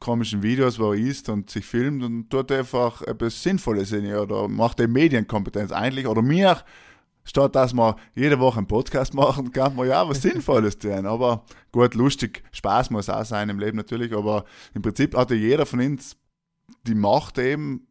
komischen 0.00 0.42
Videos, 0.42 0.78
wo 0.78 0.92
er 0.92 0.98
isst 0.98 1.28
und 1.28 1.50
sich 1.50 1.64
filmt 1.64 2.02
und 2.02 2.30
tut 2.30 2.50
einfach 2.52 3.02
etwas 3.02 3.42
Sinnvolles 3.42 3.92
in 3.92 4.04
ihr 4.04 4.22
oder 4.22 4.48
macht 4.48 4.78
die 4.78 4.86
Medienkompetenz 4.86 5.72
eigentlich. 5.72 6.06
Oder 6.06 6.22
mir, 6.22 6.58
statt 7.24 7.54
dass 7.54 7.74
wir 7.74 7.96
jede 8.14 8.38
Woche 8.38 8.58
einen 8.58 8.66
Podcast 8.66 9.14
machen, 9.14 9.52
kann 9.52 9.76
man 9.76 9.88
ja 9.88 10.08
was 10.08 10.22
Sinnvolles 10.22 10.78
tun. 10.78 11.06
Aber 11.06 11.44
gut, 11.72 11.94
lustig, 11.94 12.42
Spaß 12.52 12.90
muss 12.90 13.08
auch 13.08 13.24
sein 13.24 13.48
im 13.48 13.58
Leben 13.58 13.76
natürlich, 13.76 14.12
aber 14.12 14.44
im 14.74 14.82
Prinzip 14.82 15.16
hatte 15.16 15.34
jeder 15.34 15.66
von 15.66 15.80
uns 15.80 16.16
die 16.86 16.94
Macht 16.94 17.38
eben, 17.38 17.86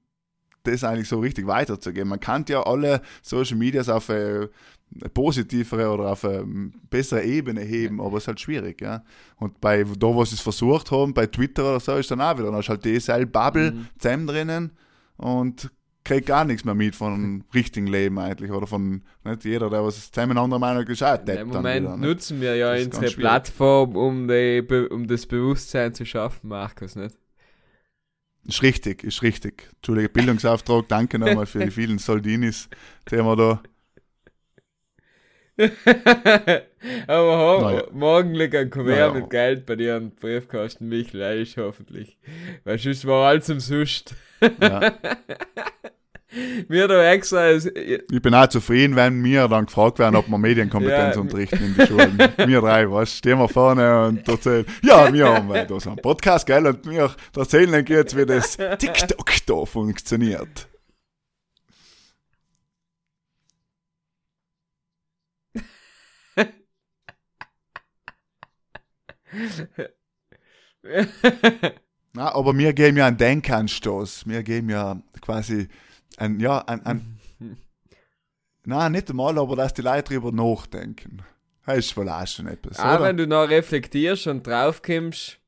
das 0.64 0.84
eigentlich 0.84 1.08
so 1.10 1.20
richtig 1.20 1.48
weiterzugeben. 1.48 2.10
Man 2.10 2.20
kann 2.20 2.46
ja 2.48 2.64
alle 2.64 3.02
Social 3.22 3.58
Medias 3.58 3.90
auf 3.90 4.10
eine 4.10 4.50
positivere 5.14 5.90
oder 5.90 6.12
auf 6.12 6.24
eine 6.26 6.72
bessere 6.90 7.24
Ebene 7.24 7.62
heben, 7.62 8.00
aber 8.00 8.18
es 8.18 8.24
ist 8.24 8.28
halt 8.28 8.40
schwierig, 8.40 8.82
ja. 8.82 9.04
Und 9.38 9.60
bei 9.60 9.84
da, 9.84 10.08
wo 10.08 10.24
sie 10.26 10.36
es 10.36 10.42
versucht 10.42 10.92
haben, 10.92 11.14
bei 11.14 11.26
Twitter 11.28 11.64
oder 11.70 11.80
so, 11.80 11.96
ist 11.98 12.12
dann 12.12 12.22
auch 12.22 12.38
wieder, 12.38 12.52
dann 12.52 12.60
ist 12.60 12.70
halt 12.70 12.86
dieselbe 12.86 13.28
Bubble 13.28 13.72
Mhm. 13.72 13.88
zusammen 13.98 14.28
drinnen 14.28 14.72
und 15.18 15.72
kriegt 16.04 16.28
gar 16.28 16.44
nichts 16.44 16.66
mehr 16.66 16.76
mit 16.76 16.96
von 16.96 17.44
richtigen 17.54 17.88
Leben 17.88 18.20
eigentlich 18.20 18.52
oder 18.52 18.68
von 18.68 19.04
nicht 19.24 19.46
jeder, 19.46 19.70
der 19.70 19.84
was 19.84 20.12
zusammen 20.12 20.38
anderer 20.38 20.60
Meinung 20.60 20.86
ist, 20.86 21.02
auch 21.02 21.18
Im 21.26 21.48
Moment 21.48 21.86
wieder, 21.86 21.98
nutzen 21.98 22.42
wir 22.42 22.56
ja 22.56 22.74
unsere. 22.74 23.08
Plattform, 23.12 23.96
um, 23.96 24.28
die, 24.28 24.62
um 24.92 25.08
das 25.08 25.26
Bewusstsein 25.26 25.94
zu 25.94 26.06
schaffen, 26.06 26.50
Markus, 26.50 26.96
nicht? 26.96 27.16
Ist 28.46 28.62
richtig, 28.62 29.04
ist 29.04 29.22
richtig. 29.22 29.70
Entschuldige, 29.76 30.10
Bildungsauftrag, 30.10 30.88
danke 30.90 31.18
nochmal 31.18 31.46
für 31.46 31.64
die 31.64 31.72
vielen 31.80 31.98
Soldinis, 31.98 32.70
die 33.10 33.16
wir 33.18 33.36
da 33.36 33.64
Aber 37.08 37.38
ho 37.38 37.62
Naja. 37.62 37.84
morgen 37.92 38.34
liegt 38.34 38.56
ein 38.56 38.70
Kuvert 38.72 39.14
Naja. 39.14 39.14
mit 39.14 39.30
Geld 39.30 39.66
bei 39.68 39.76
dir 39.76 39.96
am 39.96 40.10
Briefkasten, 40.12 40.88
Michel, 40.90 41.22
ehrlich, 41.22 41.58
hoffentlich. 41.58 42.18
Weil 42.64 42.80
sonst 42.80 43.06
war 43.06 43.28
alles 43.30 43.46
zum 43.46 43.60
Sust. 43.60 44.16
ja. 44.60 44.94
Wir 46.68 46.88
da 46.88 47.12
extra, 47.12 47.50
es- 47.50 47.66
Ich 47.68 48.22
bin 48.22 48.34
auch 48.34 48.48
zufrieden, 48.48 48.96
wenn 48.96 49.24
wir 49.24 49.48
dann 49.48 49.66
gefragt 49.68 50.00
werden, 50.00 50.16
ob 50.16 50.28
wir 50.28 50.38
Medienkompetenz 50.38 51.16
Ja. 51.16 51.22
unterrichten 51.22 51.64
in 51.64 51.76
die 51.76 51.86
Schulen. 51.86 52.18
wir 52.38 52.62
drei, 52.62 52.90
was? 52.90 53.18
Stehen 53.18 53.38
wir 53.38 53.48
vorne 53.50 54.08
und 54.08 54.28
erzählen, 54.28 54.66
ja, 54.84 55.14
wir 55.14 55.28
haben 55.28 55.54
äh, 55.54 55.68
da 55.68 55.80
so 55.80 55.90
einen 55.92 55.98
Podcast, 56.02 56.46
gell, 56.48 56.66
und 56.66 56.90
wir 56.90 57.12
erzählen 57.36 57.74
euch 57.76 57.90
jetzt, 57.90 58.18
wie 58.18 58.26
das 58.26 58.58
TikTok 58.58 59.32
da 59.46 59.66
funktioniert. 59.66 60.68
Na, 72.14 72.34
aber 72.34 72.56
wir 72.58 72.74
geben 72.74 72.98
ja 72.98 73.08
einen 73.08 73.18
Denkanstoß. 73.18 74.28
Wir 74.28 74.44
geben 74.44 74.70
ja 74.70 75.02
quasi 75.22 75.68
ein, 76.18 76.40
ja, 76.40 76.60
ein, 76.60 76.86
ein 76.86 77.20
na 78.66 78.90
nicht 78.90 79.10
einmal, 79.10 79.38
aber 79.38 79.56
dass 79.56 79.74
die 79.74 79.82
Leute 79.82 80.14
drüber 80.14 80.32
nachdenken. 80.32 81.24
Das 81.66 81.78
ist 81.78 81.98
wohl 81.98 82.10
auch 82.10 82.28
schon 82.28 82.48
etwas, 82.48 82.80
auch 82.80 82.96
oder? 82.96 83.04
wenn 83.04 83.18
du 83.18 83.28
noch 83.28 83.48
reflektierst 83.50 84.28
und 84.28 84.46
draufkommst, 84.46 85.40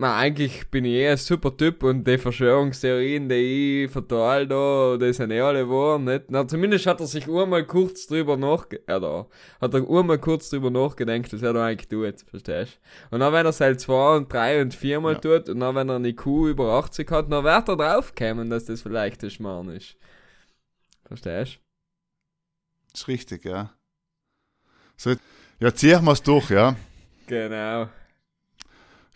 na, 0.00 0.16
eigentlich 0.16 0.70
bin 0.70 0.86
ich 0.86 0.94
eh 0.94 1.10
ein 1.10 1.16
super 1.18 1.54
Typ 1.54 1.82
und 1.82 2.06
die 2.06 2.16
Verschwörungstheorien, 2.16 3.28
die 3.28 3.84
ich 3.84 3.90
verteile 3.90 4.48
da, 4.48 4.96
die 4.96 5.12
sind 5.12 5.30
eh 5.30 5.42
alle 5.42 5.68
wahr, 5.68 5.98
nicht? 5.98 6.30
Na, 6.30 6.48
zumindest 6.48 6.86
hat 6.86 7.00
er 7.00 7.06
sich 7.06 7.28
einmal 7.28 7.66
kurz 7.66 8.06
drüber 8.06 8.38
nachge... 8.38 8.80
Ja, 8.88 8.98
da. 8.98 9.26
Hat 9.60 9.74
er 9.74 9.86
einmal 9.90 10.18
kurz 10.18 10.48
drüber 10.48 10.70
nachgedacht, 10.70 11.30
was 11.30 11.42
er 11.42 11.52
da 11.52 11.66
eigentlich 11.66 11.88
tut, 11.88 12.22
verstehst 12.28 12.80
du? 13.10 13.14
Und 13.14 13.20
dann, 13.20 13.32
wenn 13.34 13.44
er 13.44 13.50
es 13.50 13.60
halt 13.60 13.78
zwei 13.78 14.16
und 14.16 14.32
drei 14.32 14.62
und 14.62 14.74
viermal 14.74 15.12
Ja. 15.14 15.18
tut 15.18 15.50
und 15.50 15.60
dann, 15.60 15.74
wenn 15.74 15.90
er 15.90 15.96
eine 15.96 16.08
IQ 16.08 16.26
über 16.48 16.72
80 16.78 17.10
hat, 17.10 17.30
dann 17.30 17.44
wird 17.44 17.68
er 17.68 17.76
draufkommen, 17.76 18.48
dass 18.48 18.64
das 18.64 18.80
vielleicht 18.80 19.22
ein 19.22 19.30
Schmarrn 19.30 19.68
ist. 19.68 19.96
Verstehst 21.04 21.60
Das 22.92 23.02
ist 23.02 23.08
richtig, 23.08 23.44
ja. 23.44 23.74
So, 24.96 25.14
ja, 25.58 25.74
ziehen 25.74 26.02
wir 26.04 26.12
es 26.12 26.22
durch, 26.22 26.48
ja. 26.48 26.70
du? 26.72 26.76
Genau. 27.26 27.88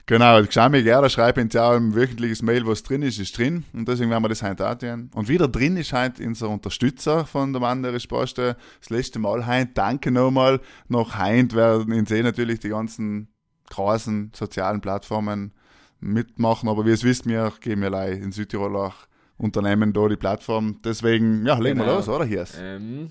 Genau, 0.07 0.43
schau 0.51 0.69
mir 0.69 0.83
gerne, 0.83 1.09
schreib 1.09 1.39
uns 1.39 1.55
ja 1.55 1.71
auch 1.71 1.77
ein 1.77 1.95
wöchentliches 1.95 2.43
Mail, 2.43 2.67
was 2.67 2.83
drin 2.83 3.01
ist, 3.01 3.19
ist 3.19 3.39
drin. 3.39 3.65
Und 3.73 3.89
deswegen 3.89 4.11
werden 4.11 4.23
wir 4.23 4.29
das 4.29 4.43
heute 4.43 4.69
auch 4.69 4.75
tun. 4.75 5.11
Und 5.15 5.29
wieder 5.29 5.49
drin 5.49 5.79
ist 5.79 5.95
heute 5.95 6.27
unser 6.27 6.51
Unterstützer 6.51 7.25
von 7.25 7.55
der 7.55 7.63
Wanderers 7.63 8.07
Poste. 8.07 8.57
Das 8.81 8.91
letzte 8.91 9.19
Mal 9.19 9.47
heute. 9.47 9.71
Danke 9.73 10.11
nochmal. 10.11 10.61
Noch 10.89 11.19
heute 11.19 11.57
werden 11.57 11.91
ihn 11.95 12.05
sehen 12.05 12.25
natürlich 12.25 12.61
die 12.61 12.69
ganzen 12.69 13.29
großen 13.71 14.33
sozialen 14.37 14.83
Plattformen 14.83 15.53
mitmachen. 16.01 16.69
Aber 16.69 16.85
wie 16.85 16.89
ihr 16.91 16.95
es 16.95 17.05
wisst, 17.05 17.27
wir 17.27 17.51
geben 17.61 17.83
ja 17.83 18.05
in 18.05 18.31
Südtirol 18.31 18.77
auch 18.77 18.95
Unternehmen 19.39 19.95
da 19.95 20.07
die 20.07 20.17
Plattform. 20.17 20.81
Deswegen, 20.85 21.47
ja, 21.47 21.57
legen 21.59 21.79
wir 21.79 21.87
Genau. 21.87 21.97
los, 21.97 22.09
oder? 22.11 22.27
Hier 22.27 22.45
Ähm, 22.61 23.11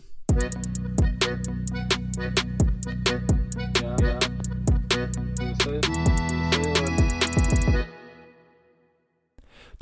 Ja, 3.81 4.32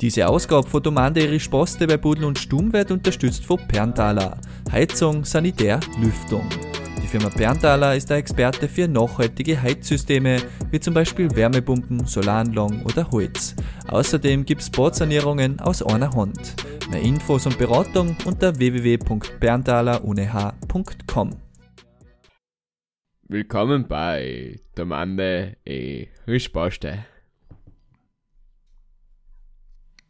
Diese 0.02 0.28
Ausgabe 0.28 0.68
von 0.68 0.82
Domande 0.82 1.30
Risposte 1.30 1.86
bei 1.86 1.96
Budel 1.96 2.24
und 2.24 2.36
Stumm 2.36 2.72
wird 2.72 2.90
unterstützt 2.90 3.46
von 3.46 3.60
Perntaler. 3.68 4.36
Heizung, 4.72 5.24
Sanitär, 5.24 5.78
Lüftung. 6.00 6.48
Die 7.00 7.06
Firma 7.06 7.28
Perntaler 7.28 7.94
ist 7.94 8.10
der 8.10 8.16
Experte 8.16 8.68
für 8.68 8.88
nachhaltige 8.88 9.62
Heizsysteme, 9.62 10.38
wie 10.72 10.80
zum 10.80 10.92
Beispiel 10.92 11.30
Wärmepumpen, 11.36 12.04
Solaranlagen 12.04 12.84
oder 12.84 13.08
Holz. 13.12 13.54
Außerdem 13.86 14.44
gibt's 14.44 14.70
Badsanierungen 14.70 15.60
aus 15.60 15.84
einer 15.84 16.12
Hand. 16.12 16.56
Mehr 16.90 17.02
Infos 17.02 17.46
und 17.46 17.56
Beratung 17.56 18.16
unter 18.24 18.58
www.perntaler.com. 18.58 21.36
willkommen 23.28 23.86
bei 23.86 24.58
Domande 24.74 25.58
e 25.64 26.08
Risposte. 26.26 27.04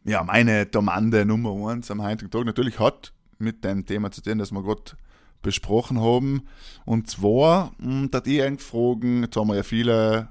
Ja, 0.05 0.23
meine 0.23 0.65
Domande 0.65 1.25
Nummer 1.25 1.71
eins 1.71 1.89
am 1.89 2.03
heutigen 2.03 2.29
Tag 2.29 2.45
natürlich 2.45 2.77
hat 2.77 3.13
mit 3.37 3.63
dem 3.63 3.85
Thema 3.85 4.11
zu 4.11 4.21
tun, 4.21 4.37
das 4.37 4.51
wir 4.51 4.61
gerade 4.61 4.97
besprochen 5.41 6.01
haben. 6.01 6.43
Und 6.85 7.09
zwar, 7.09 7.71
mh, 7.77 8.07
dass 8.07 8.27
ich 8.27 8.41
eigentlich 8.41 8.67
fragen, 8.67 9.23
jetzt 9.23 9.37
haben 9.37 9.47
wir 9.47 9.55
ja 9.55 9.63
viele 9.63 10.29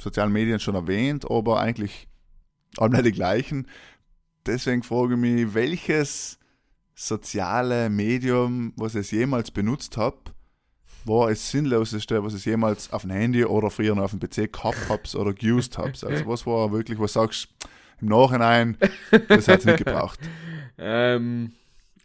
sozialen 0.00 0.32
Medien 0.32 0.60
schon 0.60 0.76
erwähnt, 0.76 1.28
aber 1.28 1.58
eigentlich 1.60 2.08
alle 2.76 3.02
die 3.02 3.10
gleichen. 3.10 3.66
Deswegen 4.46 4.84
frage 4.84 5.14
ich 5.14 5.20
mich, 5.20 5.54
welches 5.54 6.38
soziale 6.94 7.90
Medium, 7.90 8.72
was 8.76 8.94
ich 8.94 9.10
jemals 9.10 9.50
benutzt 9.50 9.96
habe, 9.96 10.18
war 11.04 11.28
das 11.28 11.50
Sinnloseste, 11.50 12.22
was 12.22 12.34
ich 12.34 12.44
jemals 12.44 12.92
auf 12.92 13.02
dem 13.02 13.10
Handy 13.10 13.44
oder 13.44 13.70
früher 13.70 13.94
noch 13.94 14.04
auf 14.04 14.10
dem 14.12 14.20
PC 14.20 14.52
gehabt 14.52 14.88
habe 14.88 15.02
oder 15.16 15.32
geused 15.32 15.76
habe. 15.78 15.88
Also 15.88 16.26
was 16.26 16.46
war 16.46 16.70
wirklich, 16.70 16.98
was 16.98 17.14
sagst 17.14 17.48
im 18.00 18.08
Nachhinein, 18.08 18.76
das 19.28 19.48
hat 19.48 19.60
es 19.60 19.64
nicht 19.66 19.84
gebraucht. 19.84 20.20
Ähm, 20.80 21.50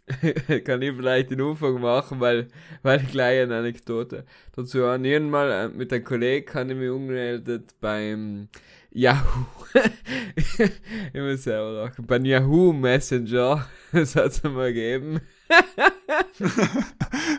kann 0.64 0.82
ich 0.82 0.94
vielleicht 0.94 1.30
den 1.30 1.40
Anfang 1.40 1.80
machen, 1.80 2.20
weil, 2.20 2.48
weil 2.82 3.00
ich 3.02 3.10
gleich 3.10 3.42
eine 3.42 3.58
Anekdote 3.58 4.24
dazu 4.54 4.84
an. 4.84 5.04
Irgendwann 5.04 5.50
äh, 5.50 5.68
mit 5.68 5.92
einem 5.92 6.04
Kollegen 6.04 6.54
habe 6.54 6.72
ich 6.72 6.78
mich 6.78 6.90
umgemeldet 6.90 7.74
beim 7.80 8.48
Yahoo. 8.90 9.46
ich 10.36 11.20
muss 11.20 11.44
selber 11.44 11.72
lachen. 11.72 12.06
Beim 12.06 12.24
Yahoo 12.24 12.72
Messenger. 12.72 13.66
Das 13.92 14.16
hat 14.16 14.32
es 14.32 14.42
mal 14.42 14.72
gegeben. 14.72 15.20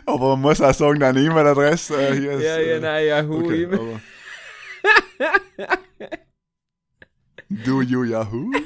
Aber 0.06 0.30
man 0.30 0.40
muss 0.40 0.60
auch 0.60 0.74
sagen, 0.74 1.00
deine 1.00 1.20
E-Mail-Adresse 1.20 1.94
äh, 1.96 2.14
hier 2.14 2.32
ist. 2.32 2.44
Ja, 2.44 2.58
ja, 2.58 2.76
äh, 2.76 2.80
nein, 2.80 3.06
Yahoo. 3.06 3.44
okay, 3.44 3.68
Do 7.48 7.80
you 7.82 8.02
Yahoo? 8.04 8.50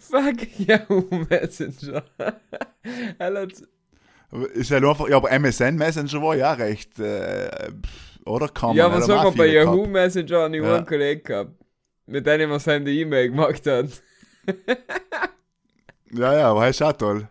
Fuck 0.00 0.58
Yahoo 0.58 1.26
Messenger. 1.30 2.02
Er 3.18 3.34
hat- 3.34 3.62
Aber 4.30 4.50
Ist 4.50 4.70
ja 4.70 4.80
aber 5.16 5.30
MSN 5.30 5.76
Messenger 5.76 6.22
war 6.22 6.36
ja 6.36 6.52
recht, 6.52 6.98
äh, 6.98 7.70
oder? 8.24 8.48
Kann 8.48 8.74
ja, 8.76 8.86
aber 8.86 8.94
mal, 8.98 9.00
bei 9.36 9.44
viele 9.44 9.54
Yahoo 9.54 9.76
gehabt. 9.82 9.92
Messenger 9.92 10.42
habe 10.42 10.56
ich 10.56 10.62
Ja. 10.62 10.76
einen 10.76 10.86
Kollegen 10.86 11.22
gehabt, 11.22 11.52
mit 12.06 12.26
dem 12.26 12.58
seine 12.58 12.90
E-Mail 12.90 13.30
gemacht 13.30 13.66
haben. 13.66 13.90
Ja, 16.12 16.32
ja, 16.38 16.50
aber 16.50 16.66
das 16.66 16.76
ist 16.76 16.82
auch 16.82 16.92
toll. 16.92 17.28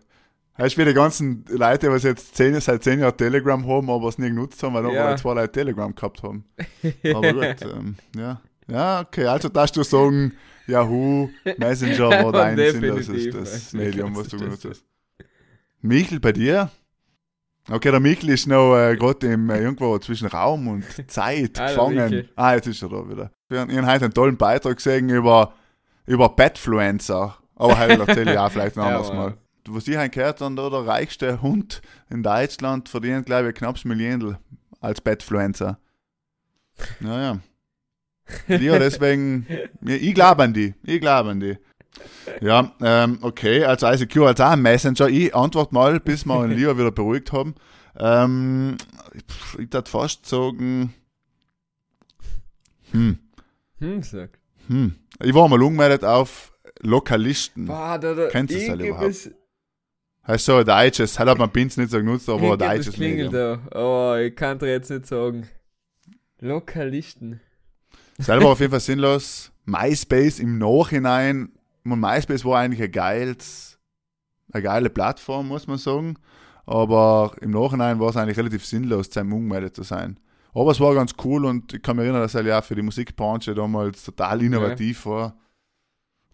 Hast 0.55 0.77
wie 0.77 0.85
die 0.85 0.93
ganzen 0.93 1.45
Leute, 1.49 1.89
die 1.89 2.07
jetzt 2.07 2.35
zehn, 2.35 2.59
seit 2.59 2.83
zehn 2.83 2.99
Jahren 2.99 3.17
Telegram 3.17 3.67
haben, 3.67 3.89
aber 3.89 4.07
es 4.09 4.19
nie 4.19 4.27
genutzt 4.29 4.61
haben, 4.61 4.75
weil 4.75 4.83
noch 4.83 4.93
Ja. 4.93 5.09
ja. 5.11 5.15
zwei 5.17 5.33
Leute 5.33 5.51
Telegram 5.51 5.93
gehabt 5.95 6.21
haben. 6.21 6.45
Aber 7.11 7.33
gut, 7.33 7.55
ähm, 7.63 7.95
ja. 8.15 8.39
Ja, 8.67 9.01
okay, 9.01 9.25
also 9.25 9.49
darfst 9.49 9.75
du 9.75 9.83
sagen, 9.83 10.33
Yahoo, 10.67 11.29
Messenger 11.57 12.09
war 12.23 12.31
dein 12.31 12.55
sinnloses 12.57 13.71
ja. 13.73 13.77
Medium, 13.79 14.15
was 14.15 14.27
du 14.29 14.37
Das- 14.37 14.45
genutzt 14.45 14.65
hast. 14.69 14.85
Michel, 15.81 16.19
bei 16.21 16.31
dir? 16.31 16.69
Okay, 17.69 17.91
der 17.91 17.99
Michel 17.99 18.29
ist 18.29 18.45
noch 18.47 18.75
äh, 18.77 18.95
gerade 18.95 19.27
im 19.27 19.49
äh, 19.49 19.59
irgendwo 19.59 19.97
zwischen 19.99 20.27
Raum 20.27 20.67
und 20.67 20.85
Zeit 21.11 21.59
Hallo, 21.59 21.87
gefangen. 21.89 22.29
Ah, 22.35 22.53
jetzt 22.55 22.67
ist 22.67 22.81
er 22.83 22.89
da 22.89 23.09
wieder. 23.09 23.31
Wir 23.49 23.61
haben 23.61 23.87
heute 23.87 24.05
einen 24.05 24.13
tollen 24.13 24.37
Beitrag 24.37 24.77
gesehen 24.77 25.09
über, 25.09 25.53
über 26.05 26.29
Petfluencer. 26.35 27.37
Aber 27.55 27.79
heute 27.79 27.99
erzähle 28.07 28.33
ich 28.33 28.37
auch 28.37 28.51
vielleicht 28.51 28.77
ein 28.77 28.81
Ja, 28.81 28.87
anderes 28.87 29.07
Mann. 29.09 29.17
Mal. 29.17 29.37
Was 29.67 29.87
ich 29.87 30.11
gehört 30.11 30.41
habe, 30.41 30.55
der 30.55 30.85
reichste 30.87 31.41
Hund 31.41 31.81
in 32.09 32.23
Deutschland 32.23 32.89
verdient, 32.89 33.25
glaube 33.25 33.49
ich, 33.49 33.55
knapp 33.55 33.83
Millionel 33.85 34.37
als 34.81 34.99
Petfluencer. 35.01 35.79
Naja. 36.99 37.39
Ja, 38.47 38.79
deswegen, 38.79 39.45
ich 39.85 40.13
glaube 40.15 40.43
an 40.43 40.53
die. 40.53 40.73
Ich 40.83 40.99
glaube 40.99 41.29
an 41.31 41.39
die. 41.39 41.57
Ja, 42.41 42.73
ähm, 42.81 43.19
okay, 43.21 43.63
also 43.63 43.87
ICQ 43.87 44.17
als 44.17 44.41
auch 44.41 44.51
ein 44.51 44.61
Messenger. 44.61 45.07
Ich 45.09 45.35
antworte 45.35 45.73
mal, 45.73 45.99
bis 45.99 46.25
wir 46.25 46.45
ihn 46.45 46.51
lieber 46.51 46.77
wieder 46.77 46.91
beruhigt 46.91 47.31
haben. 47.31 47.55
Ähm, 47.97 48.77
ich 49.59 49.71
würde 49.71 49.89
fast 49.89 50.25
sagen, 50.25 50.93
hm, 52.91 53.19
Hm, 53.79 54.03
sag. 54.03 54.39
hm. 54.67 54.95
Ich 55.21 55.33
war 55.33 55.47
mal 55.47 55.61
umgemeldet 55.61 56.03
auf 56.03 56.53
Lokalisten. 56.81 57.65
Boah, 57.65 57.99
da, 57.99 58.13
da, 58.13 58.27
Kennst 58.29 58.55
du 58.55 58.67
das 58.67 58.79
überhaupt? 58.79 59.31
Heißt 60.25 60.45
so 60.45 60.63
deutsches, 60.63 61.19
halt 61.19 61.29
hat 61.29 61.37
man 61.37 61.51
Pins 61.51 61.75
nicht 61.75 61.91
so 61.91 61.97
genutzt, 61.97 62.29
aber 62.29 62.57
bis 62.57 62.67
deutsches 62.67 62.93
klingelt 62.95 63.33
da. 63.33 63.59
Oh, 63.75 64.15
ich 64.15 64.35
kann 64.35 64.57
dir 64.57 64.69
jetzt 64.69 64.89
nicht 64.89 65.05
sagen. 65.05 65.47
Lokalisten. 66.39 67.41
Selber 68.17 68.49
auf 68.49 68.59
jeden 68.59 68.71
Fall 68.71 68.79
sinnlos. 68.79 69.51
MySpace 69.65 70.39
im 70.39 70.57
Nachhinein, 70.57 71.51
man, 71.83 71.99
MySpace 71.99 72.45
war 72.45 72.59
eigentlich 72.59 72.81
ein 72.81 72.91
geiles, 72.91 73.77
eine 74.51 74.63
geile 74.63 74.89
Plattform, 74.89 75.47
muss 75.47 75.67
man 75.67 75.77
sagen. 75.77 76.17
Aber 76.65 77.35
im 77.41 77.51
Nachhinein 77.51 77.99
war 77.99 78.09
es 78.09 78.17
eigentlich 78.17 78.37
relativ 78.37 78.65
sinnlos, 78.65 79.09
zu 79.09 79.19
einem 79.19 79.33
umgemeldet 79.33 79.75
zu 79.75 79.83
sein. 79.83 80.19
Aber 80.53 80.71
es 80.71 80.79
war 80.79 80.93
ganz 80.93 81.15
cool 81.23 81.45
und 81.45 81.73
ich 81.73 81.81
kann 81.81 81.97
mich 81.97 82.03
erinnern, 82.03 82.21
dass 82.21 82.35
er 82.35 82.45
ja 82.45 82.61
für 82.61 82.75
die 82.75 82.81
Musikbranche 82.81 83.53
damals 83.55 84.03
total 84.03 84.41
innovativ 84.41 85.05
war. 85.05 85.35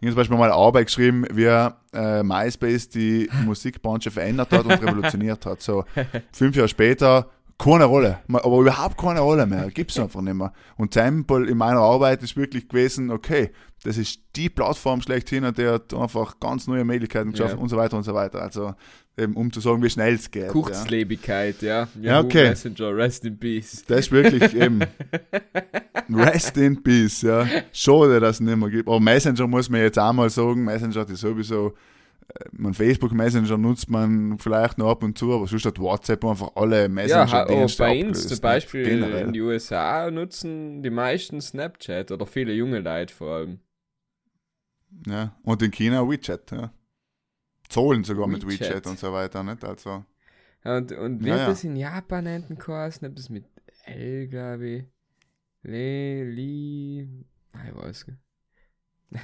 Ich 0.00 0.06
habe 0.06 0.12
zum 0.12 0.16
Beispiel 0.16 0.36
mal 0.38 0.44
eine 0.44 0.54
Arbeit 0.54 0.86
geschrieben, 0.86 1.26
wie 1.32 1.44
äh, 1.44 2.22
MySpace 2.22 2.88
die 2.88 3.28
Musikbranche 3.44 4.10
verändert 4.10 4.50
hat 4.52 4.64
und 4.64 4.72
revolutioniert 4.72 5.44
hat. 5.46 5.60
So 5.60 5.84
fünf 6.32 6.56
Jahre 6.56 6.68
später, 6.68 7.28
keine 7.58 7.84
Rolle, 7.84 8.18
aber 8.32 8.58
überhaupt 8.60 8.96
keine 8.96 9.20
Rolle 9.20 9.44
mehr, 9.46 9.70
gibt 9.70 9.90
es 9.90 9.98
einfach 9.98 10.22
nicht 10.22 10.32
mehr. 10.34 10.52
Und 10.78 10.94
Sample 10.94 11.46
in 11.46 11.58
meiner 11.58 11.80
Arbeit 11.80 12.22
ist 12.22 12.34
wirklich 12.36 12.68
gewesen, 12.68 13.10
okay, 13.10 13.50
das 13.82 13.98
ist 13.98 14.20
die 14.36 14.48
Plattform 14.48 15.02
schlechthin 15.02 15.44
und 15.44 15.58
der 15.58 15.74
hat 15.74 15.92
einfach 15.92 16.40
ganz 16.40 16.66
neue 16.66 16.84
Möglichkeiten 16.84 17.32
geschaffen 17.32 17.56
Ja. 17.58 17.62
und 17.62 17.68
so 17.68 17.76
weiter 17.76 17.96
und 17.98 18.02
so 18.04 18.14
weiter. 18.14 18.40
Also 18.40 18.74
eben, 19.16 19.34
um 19.34 19.52
zu 19.52 19.60
sagen, 19.60 19.82
wie 19.82 19.90
schnell 19.90 20.14
es 20.14 20.30
geht. 20.30 20.44
Ja. 20.44 20.48
Kurzlebigkeit, 20.48 21.62
ja. 21.62 21.88
Ja, 22.00 22.12
Yahoo 22.16 22.26
okay. 22.26 22.48
Messenger, 22.50 22.96
rest 22.96 23.24
in 23.24 23.38
peace. 23.38 23.84
Das 23.86 24.00
ist 24.00 24.12
wirklich 24.12 24.54
eben 24.54 24.80
Rest 26.12 26.56
in 26.56 26.82
Peace, 26.82 27.22
ja. 27.22 27.46
Schade, 27.72 28.20
dass 28.20 28.36
es 28.36 28.40
nicht 28.40 28.56
mehr 28.56 28.68
gibt. 28.68 28.88
Aber 28.88 29.00
Messenger 29.00 29.46
muss 29.46 29.68
man 29.68 29.80
jetzt 29.80 29.98
auch 29.98 30.12
mal 30.12 30.30
sagen, 30.30 30.64
Messenger 30.64 31.08
ist 31.08 31.20
sowieso, 31.20 31.74
äh, 32.28 32.44
man 32.52 32.74
Facebook 32.74 33.12
Messenger 33.12 33.56
nutzt 33.56 33.88
man 33.90 34.38
vielleicht 34.38 34.78
noch 34.78 34.90
ab 34.90 35.02
und 35.02 35.16
zu, 35.16 35.32
aber 35.32 35.46
sonst 35.46 35.64
hat 35.64 35.78
WhatsApp 35.78 36.24
einfach 36.24 36.50
alle 36.54 36.82
Ja, 36.82 36.88
Messenger-Dienste 36.88 37.82
oh, 37.82 37.86
bei 37.86 38.04
uns 38.04 38.28
zum? 38.28 38.40
Beispiel 38.40 38.84
Generell. 38.84 39.26
in 39.26 39.32
den 39.32 39.42
USA 39.42 40.10
nutzen 40.10 40.82
die 40.82 40.90
meisten 40.90 41.40
Snapchat 41.40 42.10
oder 42.10 42.26
viele 42.26 42.52
junge 42.52 42.80
Leute 42.80 43.14
vor 43.14 43.36
allem. 43.36 43.60
Ja. 45.06 45.36
Und 45.42 45.62
in 45.62 45.70
China 45.70 46.08
WeChat, 46.08 46.50
ja. 46.50 46.72
Zahlen 47.70 48.04
sogar 48.04 48.26
mit 48.26 48.46
WeChat. 48.46 48.68
WeChat 48.68 48.86
und 48.88 48.98
so 48.98 49.12
weiter, 49.12 49.42
nicht? 49.42 49.64
Also, 49.64 50.04
Und, 50.64 50.92
und 50.92 51.24
wird 51.24 51.38
ja. 51.38 51.46
das 51.46 51.64
in 51.64 51.76
Japan 51.76 52.26
hinten 52.26 52.58
geheißen? 52.58 53.06
Etwas 53.08 53.30
mit 53.30 53.46
L, 53.86 54.28
glaube 54.28 54.68
ich. 54.68 54.84
Le, 55.62 56.24
Li. 56.24 57.08
Ah, 57.54 57.58
Ich 57.68 57.74
weiß 57.76 58.06
nicht. 58.08 58.18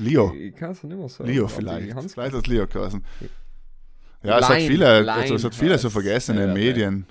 Leo. 0.00 0.32
Ich 0.36 0.54
kann 0.56 0.72
es 0.72 0.82
nicht 0.82 0.96
mehr 0.96 1.08
sagen. 1.08 1.30
Leo 1.30 1.46
vielleicht. 1.48 1.94
haben's- 1.94 2.14
Vielleicht 2.14 2.34
hat 2.34 2.46
Leo 2.46 2.66
geheißen. 2.66 3.04
Ja, 4.22 4.38
es 4.40 4.48
hat 4.48 4.56
viele, 4.62 5.00
Line 5.00 5.12
also 5.12 5.34
es 5.36 5.44
hat 5.44 5.54
viele 5.54 5.78
so 5.78 5.90
vergessene 5.90 6.46
ja, 6.46 6.52
Medien. 6.54 7.06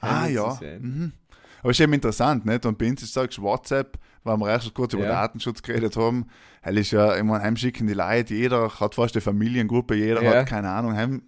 Ah 0.00 0.26
ja. 0.28 0.52
es. 0.52 0.80
Mhm. 0.80 1.12
Aber 1.60 1.70
ist 1.70 1.80
eben 1.80 1.92
interessant, 1.92 2.46
nicht? 2.46 2.64
Und 2.66 2.78
bei 2.78 2.88
uns 2.88 3.02
ist 3.02 3.12
sagst 3.14 3.40
WhatsApp, 3.42 3.98
weil 4.24 4.36
wir 4.38 4.48
erst 4.50 4.72
kurz 4.74 4.92
über 4.94 5.04
Ja. 5.04 5.10
Datenschutz 5.22 5.62
geredet 5.62 5.96
haben, 5.96 6.26
hell 6.62 6.78
ist 6.78 6.90
ja, 6.90 7.16
ich 7.16 7.22
meine, 7.22 7.42
heim 7.42 7.56
schicken 7.56 7.86
die 7.86 7.94
Leute, 7.94 8.34
jeder 8.34 8.68
hat 8.80 8.94
fast 8.94 9.14
eine 9.14 9.22
Familiengruppe, 9.22 9.94
jeder 9.94 10.22
Ja. 10.22 10.36
hat 10.40 10.46
keine 10.46 10.68
Ahnung, 10.70 10.94
heim 10.96 11.22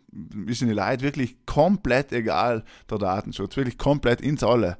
ist 0.46 0.60
die 0.60 0.66
Leute 0.66 1.02
wirklich 1.02 1.36
komplett 1.46 2.12
egal, 2.12 2.64
der 2.90 2.98
Datenschutz, 2.98 3.56
wirklich 3.56 3.78
komplett 3.78 4.20
ins 4.20 4.42
Alle. 4.42 4.76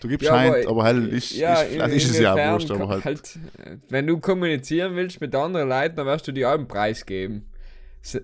Du 0.00 0.08
gibst 0.08 0.26
Ja, 0.26 0.34
scheint, 0.34 0.66
aber- 0.66 0.84
hell 0.84 1.06
ist, 1.08 1.32
Ja, 1.36 1.54
ist, 1.62 1.72
vielleicht 1.74 1.94
ist 1.94 2.10
es 2.10 2.18
ja 2.18 2.34
auch 2.34 2.52
wurscht, 2.54 2.70
aber 2.72 2.88
halt. 3.04 3.38
äh, 3.64 3.76
Wenn 3.88 4.06
du 4.08 4.18
kommunizieren 4.18 4.96
willst 4.96 5.20
mit 5.20 5.32
anderen 5.34 5.68
Leuten, 5.68 5.94
dann 5.94 6.06
wirst 6.06 6.26
du 6.26 6.32
dir 6.32 6.50
einen 6.50 6.66
Preis 6.66 7.06
geben. 7.06 7.46
S- 8.02 8.20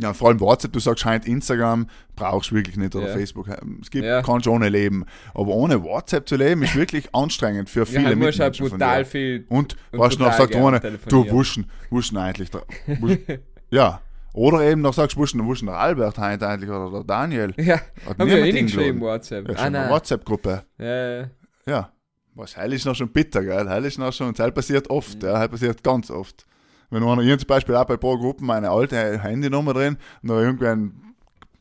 Ja, 0.00 0.12
vor 0.14 0.28
allem 0.28 0.38
WhatsApp, 0.38 0.72
du 0.72 0.78
sagst 0.78 1.02
scheint 1.02 1.26
Instagram, 1.26 1.88
brauchst 2.14 2.52
du 2.52 2.54
wirklich 2.54 2.76
nicht 2.76 2.94
oder 2.94 3.08
Ja. 3.08 3.14
Facebook. 3.14 3.48
Es 3.82 3.90
gibt, 3.90 4.04
Ja. 4.04 4.22
kannst 4.22 4.46
du 4.46 4.52
ohne 4.52 4.68
leben. 4.68 5.04
Aber 5.34 5.48
ohne 5.48 5.82
WhatsApp 5.82 6.28
zu 6.28 6.36
leben, 6.36 6.62
ist 6.62 6.76
wirklich 6.76 7.08
anstrengend 7.14 7.68
für 7.68 7.80
Ja, 7.80 7.84
viele 7.84 8.10
du 8.10 8.16
musst 8.16 8.38
halt 8.38 8.56
brutal 8.58 9.04
viel. 9.04 9.44
Und, 9.48 9.76
und 9.90 9.98
was 9.98 10.16
du 10.16 10.22
noch 10.22 10.36
gern 10.48 10.62
ohne, 10.62 10.80
du 11.08 11.28
wuschen, 11.30 11.68
wuschen 11.90 12.16
eigentlich. 12.16 12.50
Der, 12.50 12.62
wusch, 13.00 13.18
ja. 13.70 14.00
Oder 14.34 14.60
eben 14.62 14.82
noch 14.82 14.94
sagst, 14.94 15.16
wuschen, 15.16 15.44
wuschen 15.44 15.66
der 15.66 15.76
Albert 15.76 16.16
heint 16.18 16.44
eigentlich 16.44 16.70
oder 16.70 16.90
der 16.92 17.04
Daniel. 17.04 17.52
Ja, 17.56 17.80
Hat 18.06 18.18
haben 18.20 18.28
wir 18.28 18.36
eh 18.44 18.52
nicht 18.52 18.66
geschrieben. 18.72 19.00
WhatsApp. 19.00 19.48
Ja, 19.48 19.54
ah, 19.56 19.62
eine. 19.64 19.90
WhatsApp-Gruppe. 19.90 20.62
Ja, 20.78 21.18
ja. 21.22 21.30
Ja. 21.66 21.92
Was, 22.36 22.56
heil 22.56 22.72
ist 22.72 22.84
noch 22.84 22.94
schon 22.94 23.08
bitter, 23.08 23.42
gell? 23.42 23.68
Heil 23.68 23.84
ist 23.84 23.98
noch 23.98 24.12
schon, 24.12 24.32
das 24.32 24.54
passiert 24.54 24.88
oft, 24.90 25.20
ja, 25.24 25.40
heil 25.40 25.48
passiert 25.48 25.82
ganz 25.82 26.08
oft. 26.08 26.46
Wenn 26.90 27.02
einer, 27.02 27.22
ich 27.22 27.38
zum 27.38 27.46
Beispiel 27.46 27.74
auch 27.74 27.84
bei 27.84 27.94
ein 27.94 28.00
paar 28.00 28.16
Gruppen 28.16 28.46
meine 28.46 28.70
alte 28.70 29.22
Handynummer 29.22 29.74
drin 29.74 29.96
und 30.22 30.28
da 30.30 30.40
irgendwann 30.40 30.92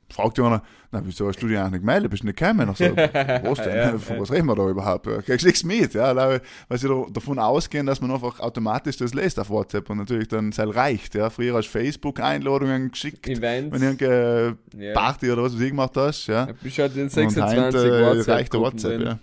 fragt 0.09 0.39
einer, 0.39 0.61
na, 0.89 1.01
wieso 1.03 1.27
hast 1.27 1.41
du 1.43 1.47
dich 1.49 1.57
eigentlich 1.57 1.71
nicht 1.73 1.79
gemeldet? 1.81 2.11
Bist 2.11 2.23
du 2.23 2.27
nicht 2.27 2.39
gekommen? 2.39 2.69
Ich 2.71 2.77
so, 2.77 2.95
was 2.95 3.57
denn? 3.61 3.75
Ja, 3.75 3.97
Von 3.97 4.21
was 4.21 4.31
reden 4.31 4.45
wir 4.47 4.55
da 4.55 4.69
überhaupt? 4.69 5.05
Du 5.05 5.21
kriegst 5.21 5.45
nichts 5.45 5.65
mit, 5.65 5.93
ja, 5.95 6.15
weil 6.15 6.41
sie 6.77 6.87
da- 6.87 7.05
davon 7.11 7.39
ausgehen, 7.39 7.85
dass 7.85 7.99
man 7.99 8.11
einfach 8.11 8.39
automatisch 8.39 8.95
das 8.95 9.13
lässt 9.13 9.37
auf 9.37 9.49
WhatsApp 9.49 9.89
und 9.89 9.97
natürlich 9.97 10.29
dann 10.29 10.47
es 10.47 10.59
halt 10.59 10.73
reicht, 10.73 11.13
ja. 11.15 11.29
Früher 11.29 11.55
hast 11.55 11.65
du 11.67 11.71
Facebook-Einladungen 11.71 12.89
geschickt, 12.91 13.27
Events. 13.27 13.73
wenn 13.73 13.97
du 13.97 14.05
irgendeine 14.05 14.57
ja. 14.77 14.93
Party 14.93 15.29
oder 15.29 15.43
was 15.43 15.55
weiß 15.55 15.59
ich 15.61 15.69
gemacht 15.71 15.91
hast, 15.97 16.27
ja. 16.27 16.45
Du 16.45 16.53
bist 16.53 16.77
halt 16.79 16.95
in 16.95 17.01
Und 17.03 17.09
26 17.09 17.59
heute 17.59 17.77
äh, 17.99 18.05
WhatsApp. 18.05 18.33
reicht 18.35 18.53
der 18.53 18.59
WhatsApp, 18.61 19.01
ja. 19.01 19.19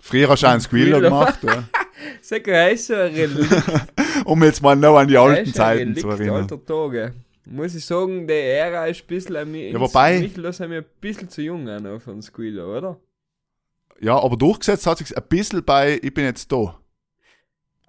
Früher 0.00 0.28
hast 0.28 0.42
du 0.42 0.46
einen 0.48 0.60
Squealer. 0.60 1.00
gemacht, 1.00 1.38
ja. 1.42 1.64
Sag 2.20 2.46
er 2.48 2.70
ist 2.72 2.86
so 2.86 2.94
ein 2.94 3.14
Relikt. 3.14 3.50
um 4.24 4.42
jetzt 4.44 4.62
mal 4.62 4.76
noch 4.76 4.96
an 4.96 5.08
die 5.08 5.16
alten 5.16 5.52
Zeiten 5.52 5.78
Relikt 5.80 6.00
zu 6.00 6.08
erinnern. 6.08 6.36
alter 6.42 6.64
Tage. 6.64 7.14
Muss 7.46 7.74
ich 7.74 7.84
sagen, 7.84 8.26
der 8.26 8.58
Ära 8.58 8.86
ist 8.86 9.02
ein 9.02 9.06
bisschen 9.06 9.36
an 9.36 9.50
mir. 9.50 9.70
Ja, 9.70 9.80
wobei- 9.80 10.30
das 10.36 10.60
haben 10.60 10.70
wir 10.70 10.78
ein 10.78 10.86
bisschen 11.00 11.28
zu 11.30 11.40
jung 11.42 11.64
für 11.98 12.10
einen 12.10 12.22
Squealer, 12.22 12.66
oder? 12.68 13.00
Ja, 14.00 14.18
aber 14.22 14.36
durchgesetzt 14.36 14.86
hat 14.86 14.98
sich 14.98 15.16
ein 15.16 15.22
bisschen 15.28 15.64
bei 15.64 15.98
Ich 16.02 16.12
bin 16.14 16.24
jetzt 16.24 16.52
da. 16.52 16.78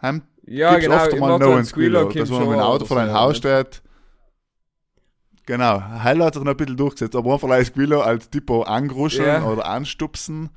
Heim 0.01 0.23
Ja, 0.45 0.71
gibt's 0.71 0.85
genau. 0.87 1.03
oft 1.03 1.13
ich 1.13 1.19
mal 1.19 1.37
noch 1.37 1.55
einen 1.55 1.65
Squealer, 1.65 2.03
kommt 2.03 2.15
dass 2.15 2.29
man 2.29 2.39
mit 2.47 2.51
dem 2.53 2.59
Auto 2.61 2.85
vor 2.85 2.97
deinem 2.97 3.09
so, 3.09 3.15
Haus 3.19 3.37
steht. 3.37 3.81
Genau, 5.45 5.81
Heil 5.81 6.23
hat 6.23 6.35
sich 6.35 6.43
noch 6.43 6.51
ein 6.51 6.57
bisschen 6.57 6.77
durchgesetzt, 6.77 7.15
aber 7.15 7.33
einfach 7.33 7.49
ein 7.49 7.65
Squealer 7.65 8.05
als 8.05 8.29
angruscheln 8.65 9.27
Ja. 9.27 9.45
oder 9.45 9.65
anstupsen. 9.65 10.49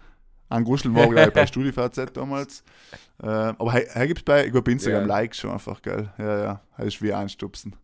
Angruscheln 0.49 0.95
war 0.95 1.09
gleich 1.09 1.33
bei 1.33 1.47
StudiVZ 1.47 2.13
damals. 2.15 2.63
Äh, 3.23 3.27
aber 3.27 3.73
hier 3.73 4.07
gibt 4.09 4.19
es 4.19 4.25
bei, 4.25 4.47
ich 4.47 4.55
Instagram 4.55 5.03
Ja. 5.03 5.07
Likes 5.07 5.39
schon 5.39 5.53
einfach, 5.53 5.81
gell? 5.81 6.13
Ja, 6.19 6.43
ja, 6.43 6.61
das 6.77 6.89
ist 6.89 7.03
wie 7.03 7.13
anstupsen. 7.13 7.77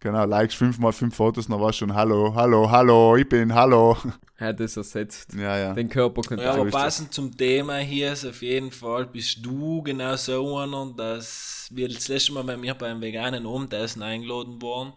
Genau, 0.00 0.24
Likes 0.24 0.54
fünfmal 0.54 0.92
fünf 0.92 1.14
Fotos, 1.14 1.46
dann 1.46 1.60
war 1.60 1.72
schon 1.72 1.94
Hallo, 1.94 2.34
Hallo, 2.34 2.70
Hallo, 2.70 3.16
ich 3.16 3.28
bin 3.28 3.54
Hallo. 3.54 3.96
Hat 4.38 4.58
das 4.58 4.76
ersetzt. 4.76 5.34
Ja, 5.34 5.58
ja. 5.58 5.74
Den 5.74 5.90
Körperkontakt. 5.90 6.42
Ja, 6.42 6.60
aber 6.60 6.70
passend 6.70 7.12
zum 7.12 7.36
Thema 7.36 7.76
hier 7.76 8.14
ist 8.14 8.24
auf 8.24 8.40
jeden 8.42 8.70
Fall, 8.72 9.06
bist 9.06 9.44
du 9.44 9.82
genau 9.82 10.16
so 10.16 10.56
einer, 10.58 10.92
dass 10.96 11.68
wir 11.70 11.86
das 11.88 12.08
letzte 12.08 12.32
Mal 12.32 12.44
bei 12.44 12.56
mir 12.56 12.74
beim 12.74 13.00
veganen 13.00 13.46
Abendessen 13.46 14.02
eingeladen 14.02 14.60
waren. 14.62 14.94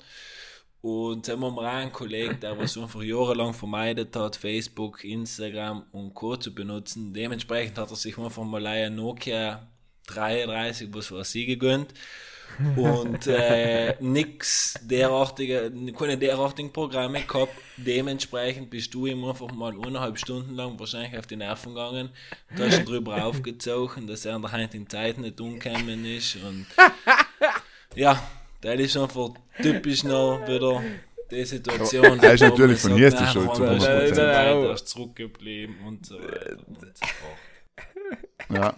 Und 0.82 1.28
da 1.28 1.34
haben 1.34 1.42
wir 1.42 1.52
mal 1.52 1.66
einen 1.66 1.92
Kollegen, 1.92 2.40
der 2.40 2.58
was 2.58 2.78
einfach 2.78 3.04
jahrelang 3.04 3.54
vermeidet 3.54 4.16
hat, 4.16 4.38
Facebook, 4.38 5.04
Instagram 5.04 5.84
und 5.92 6.14
Co. 6.14 6.36
zu 6.38 6.54
benutzen. 6.54 7.14
Dementsprechend 7.14 7.78
hat 7.78 7.90
er 7.90 7.96
sich 7.96 8.18
einfach 8.18 8.44
mal 8.44 8.66
ein 8.66 8.96
Nokia 8.96 9.68
33, 10.08 10.90
was 10.92 11.12
war 11.12 11.24
sie 11.24 11.46
gegönnt. 11.46 11.94
Und 12.76 13.28
äh, 13.28 13.96
nix 14.00 14.76
derartige, 14.84 15.72
keine 15.98 16.18
derartigen 16.18 16.72
Programme 16.72 17.22
gehabt. 17.24 17.54
Dementsprechend 17.78 18.70
bist 18.70 18.94
du 18.94 19.08
ihm 19.08 19.26
einfach 19.26 19.52
mal 19.52 19.74
eineinhalb 19.74 20.20
Stunden 20.20 20.56
lang 20.56 20.80
wahrscheinlich 20.80 21.18
auf 21.18 21.26
die 21.26 21.36
Nerven 21.36 21.74
gegangen. 21.74 22.10
Du 22.56 22.64
hast 22.64 22.78
ihn 22.78 22.86
drüber 22.86 23.26
aufgezogen, 23.26 24.08
dass 24.08 24.26
er 24.26 24.36
in 24.36 24.42
der 24.44 24.52
heutigen 24.52 24.88
Zeit 24.88 25.18
nicht 25.18 25.42
umgekommen 25.42 26.06
ist. 26.06 26.36
Und 26.36 26.68
ja, 27.96 28.22
das 28.62 28.80
ist 28.80 28.98
einfach 28.98 29.30
typisch 29.62 30.04
noch 30.04 30.42
wieder 30.48 30.84
die 31.32 31.46
Situation. 31.46 32.20
er 32.20 32.34
ist 32.34 32.42
natürlich 32.42 32.80
von 32.80 32.98
ist 32.98 33.20
die 33.20 33.26
Schuld, 33.26 33.56
zu 33.56 33.64
ist 33.64 33.84
100%. 33.84 34.14
zu 34.14 34.18
weit, 34.18 34.18
er 34.18 34.74
ist 34.74 34.88
zurückgeblieben 34.88 35.76
und 35.88 36.06
so 36.06 36.20
weiter 36.20 36.58
und 36.68 36.80
so 36.80 37.06
fort. 37.06 38.18
ja. 38.50 38.76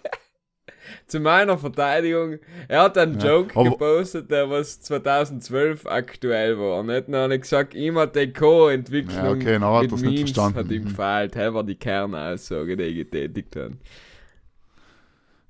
Zu 1.08 1.20
meiner 1.20 1.58
Verteidigung, 1.60 2.40
er 2.68 2.82
hat 2.84 2.98
einen 2.98 3.20
Ja, 3.20 3.28
Joke 3.28 3.64
gepostet, 3.64 4.32
der 4.32 4.50
was 4.50 4.82
2012 4.82 5.86
aktuell 5.86 6.58
war. 6.58 6.82
Nicht 6.82 7.10
nur 7.10 7.28
nicht 7.28 7.42
gesagt, 7.42 7.76
ihm 7.76 7.98
hat 8.00 8.16
die 8.16 8.34
Co-Entwicklung 8.34 9.16
Ja, 9.24 9.32
okay, 9.32 9.58
na, 9.60 9.74
hat 9.76 9.84
mit 9.84 9.92
er's 9.92 10.02
nicht 10.02 10.12
Memes 10.16 10.32
verstanden. 10.32 10.58
hat 10.60 10.72
ihm 10.72 10.84
Mhm. 10.84 10.88
gefällt. 10.88 11.36
Das 11.36 11.54
war 11.54 11.64
die 11.64 11.76
Kernaussage, 11.76 12.76
die 12.76 12.96
getätigt 12.96 13.56
habe. 13.56 13.74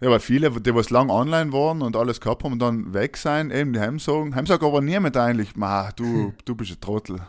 Ja, 0.01 0.09
weil 0.09 0.19
viele, 0.19 0.51
die 0.51 0.75
was 0.75 0.89
lang 0.89 1.09
online 1.09 1.53
waren 1.53 1.81
und 1.81 1.95
alles 1.95 2.19
gehabt 2.19 2.43
haben 2.43 2.51
und 2.53 2.59
dann 2.59 2.93
weg 2.93 3.15
sein, 3.15 3.49
eben 3.49 3.71
die 3.71 3.79
Heim 3.79 3.97
sagen, 3.97 4.35
Heim 4.35 4.45
sagt 4.45 4.61
aber 4.61 4.81
niemand 4.81 5.15
eigentlich, 5.15 5.55
ma, 5.55 5.89
du, 5.95 6.33
du 6.45 6.55
bist 6.55 6.71
ein 6.71 6.81
Trottel. 6.81 7.21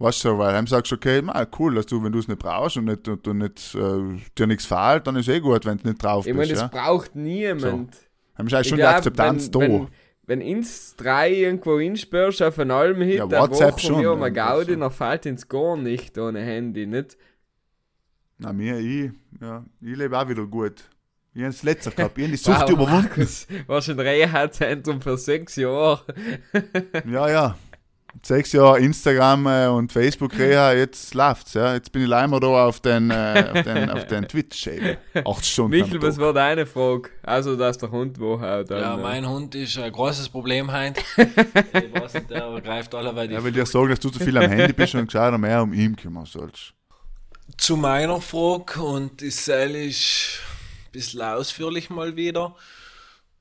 Weißt 0.00 0.24
du, 0.24 0.38
weil 0.38 0.54
Heim 0.54 0.66
sagst, 0.66 0.92
okay, 0.94 1.20
ma, 1.20 1.46
cool, 1.58 1.74
dass 1.74 1.84
du, 1.86 2.02
wenn 2.02 2.10
du 2.10 2.18
es 2.18 2.26
nicht 2.26 2.38
brauchst 2.40 2.78
und, 2.78 2.86
nicht, 2.86 3.06
und 3.06 3.26
du 3.26 3.34
nicht, 3.34 3.74
äh, 3.74 4.18
dir 4.36 4.46
nichts 4.46 4.64
fehlt, 4.64 5.06
dann 5.06 5.14
ist 5.16 5.28
eh 5.28 5.40
gut, 5.40 5.66
wenn 5.66 5.76
du 5.76 5.88
nicht 5.88 6.02
drauf 6.02 6.26
Ich 6.26 6.32
bist. 6.34 6.36
meine, 6.38 6.52
das 6.52 6.60
ja. 6.62 6.68
braucht 6.68 7.14
niemand. 7.14 7.96
Heim 8.38 8.46
ist 8.46 8.54
eigentlich 8.54 8.60
Ich 8.62 8.68
schon 8.70 8.78
die 8.78 8.84
Akzeptanz 8.84 9.44
wenn, 9.44 9.52
da. 9.52 9.60
Wenn, 9.60 9.88
wenn 10.26 10.40
ins 10.40 10.96
drei 10.96 11.30
irgendwo 11.30 11.78
hinspürst 11.78 12.42
auf 12.42 12.58
einen 12.58 12.70
Alm-Hit, 12.70 13.18
Ja, 13.18 13.26
der 13.26 13.40
WhatsApp 13.42 13.72
Woche 13.74 13.80
schon, 13.80 14.00
ja, 14.02 14.14
das 14.16 14.32
Gaudi, 14.34 14.72
schon. 14.72 14.80
dann 14.80 14.90
fällt 14.90 15.26
ins 15.26 15.48
gar 15.48 15.76
nicht 15.76 16.16
ohne 16.16 16.40
Handy, 16.40 16.86
nicht? 16.86 17.18
Na, 18.38 18.54
mir, 18.54 18.78
ich, 18.78 19.10
ja, 19.38 19.64
ich 19.82 19.96
lebe 19.96 20.18
auch 20.18 20.28
wieder 20.28 20.46
gut. 20.46 20.82
Ich 21.34 21.42
habe 21.42 21.52
das 21.52 21.62
letzte 21.62 21.90
gehabt, 21.90 22.16
ich 22.16 22.24
habe 22.24 22.30
die 22.32 22.36
Sucht 22.42 22.62
Wow, 22.62 22.70
überwunden. 22.70 23.02
Markus, 23.02 23.46
warst 23.66 23.90
ein 23.90 24.00
Reha-Zentrum 24.00 25.02
für 25.02 25.18
sechs 25.18 25.56
Jahre. 25.56 26.00
Ja, 27.06 27.28
ja. 27.28 27.58
Sechs 28.22 28.52
Jahre 28.52 28.80
Instagram 28.80 29.46
äh, 29.46 29.66
und 29.68 29.92
Facebook 29.92 30.36
Reha, 30.38 30.72
jetzt 30.72 31.14
läuft's, 31.14 31.54
ja. 31.54 31.74
Jetzt 31.74 31.92
bin 31.92 32.02
ich 32.02 32.08
leider 32.08 32.40
da 32.40 32.66
auf 32.66 32.80
den, 32.80 33.10
äh, 33.10 33.50
auf 33.54 33.62
den, 33.62 33.90
auf 33.90 34.06
den 34.06 34.28
Twitch-Schädel. 34.28 34.98
Acht 35.24 35.44
Stunden. 35.44 35.70
Michel, 35.70 35.96
am 35.96 36.02
was 36.02 36.18
war 36.18 36.32
deine 36.32 36.66
Frage? 36.66 37.10
Also, 37.22 37.56
dass 37.56 37.78
der 37.78 37.90
Hund 37.90 38.18
wo 38.18 38.40
haut. 38.40 38.70
Ja, 38.70 38.94
äh, 38.94 38.96
mein 38.96 39.28
Hund 39.28 39.54
ist 39.54 39.78
ein 39.78 39.92
großes 39.92 40.28
Problem 40.28 40.72
heute. 40.72 41.00
ich 41.16 42.00
weiß 42.00 42.14
nicht, 42.14 42.30
der 42.30 42.60
greift 42.60 42.94
alle 42.94 43.28
die 43.28 43.34
Er 43.34 43.44
will 43.44 43.52
dir 43.52 43.66
sagen, 43.66 43.88
dass 43.88 44.00
du 44.00 44.10
zu 44.10 44.18
viel 44.18 44.36
am 44.36 44.50
Handy 44.50 44.72
bist 44.72 44.94
und 44.94 45.06
gescheiter 45.06 45.38
mehr 45.38 45.62
um 45.62 45.72
ihn 45.72 45.96
kümmern 45.96 46.26
sollst. 46.26 46.74
Zu 47.56 47.76
meiner 47.76 48.20
Frage 48.20 48.82
und 48.82 49.20
die 49.20 49.30
Seil 49.30 49.74
ist 49.74 50.40
ein 50.86 50.92
bisschen 50.92 51.22
ausführlich 51.22 51.90
mal 51.90 52.16
wieder. 52.16 52.54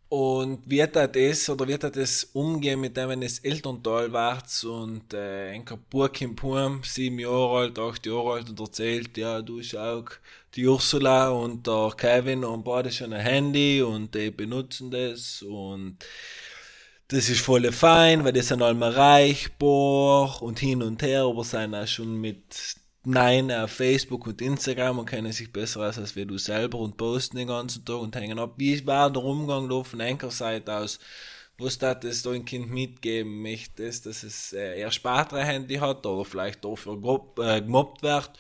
Und 0.10 0.68
wird 0.68 0.96
er 0.96 1.08
das 1.08 1.48
oder 1.52 1.68
wird 1.68 1.84
er 1.84 1.92
das 1.92 2.24
umgehen 2.34 2.82
mit 2.82 2.98
dem, 2.98 3.10
wenn 3.10 3.22
es 3.22 3.40
Elternteil 3.40 4.12
wird 4.12 4.64
und 4.64 5.14
äh, 5.14 5.52
ein 5.52 5.64
Burg 5.88 6.20
im 6.22 6.36
Pum, 6.36 6.82
sieben 6.84 7.20
Jahre 7.20 7.60
alt, 7.60 7.78
acht 7.78 8.08
Jahre 8.08 8.34
alt 8.34 8.50
und 8.50 8.60
erzählt, 8.60 9.16
ja, 9.18 9.40
du 9.44 9.62
schau, 9.62 10.06
die 10.56 10.68
Ursula 10.68 11.30
und 11.30 11.68
der 11.68 11.94
Kevin 11.96 12.44
und 12.44 12.64
beide 12.64 12.92
schon 12.92 13.14
ein 13.14 13.22
Handy 13.22 13.84
und 13.84 14.16
die 14.16 14.32
benutzen 14.32 14.90
das 14.90 15.44
und 15.44 15.98
das 17.10 17.30
ist 17.30 17.42
voll 17.42 17.72
fein, 17.72 18.24
weil 18.24 18.34
die 18.34 18.42
sind 18.42 18.64
alle 18.64 18.74
mal 18.74 18.92
reichbar 18.92 20.42
und 20.42 20.60
hin 20.60 20.82
und 20.82 21.04
her, 21.04 21.24
aber 21.24 21.44
sind 21.44 21.76
auch 21.76 21.88
schon 21.88 22.20
mit 22.20 22.79
Nein 23.10 23.52
auf 23.52 23.72
Facebook 23.72 24.28
und 24.28 24.40
Instagram 24.40 25.00
und 25.00 25.08
kennen 25.08 25.32
sich 25.32 25.52
besser 25.52 25.82
aus 25.82 25.98
als 25.98 26.16
wir 26.16 26.28
du 26.28 26.38
selber 26.38 26.78
und 26.78 26.96
posten 26.96 27.38
den 27.38 27.48
ganzen 27.48 27.84
Tag 27.84 27.98
und 27.98 28.16
hängen 28.16 28.38
ab. 28.38 28.54
Wie 28.58 28.86
war 28.86 29.12
der 29.12 29.24
Umgang 29.24 29.68
da 29.68 29.84
von 29.84 30.00
einer 30.00 30.30
Seite 30.30 30.78
aus? 30.78 31.00
Was 31.58 31.80
das 31.80 32.06
es 32.06 32.22
dein 32.22 32.46
Kind 32.46 32.70
mitgeben 32.70 33.42
möchtest, 33.42 34.06
dass 34.06 34.22
es 34.22 34.54
äh, 34.54 34.80
eher 34.80 34.92
später 34.92 35.38
ein 35.38 35.46
Handy 35.48 35.78
hat 35.78 36.06
oder 36.06 36.24
vielleicht 36.24 36.64
dafür 36.64 37.00
äh, 37.40 37.62
gemobbt 37.62 38.04
wird? 38.04 38.32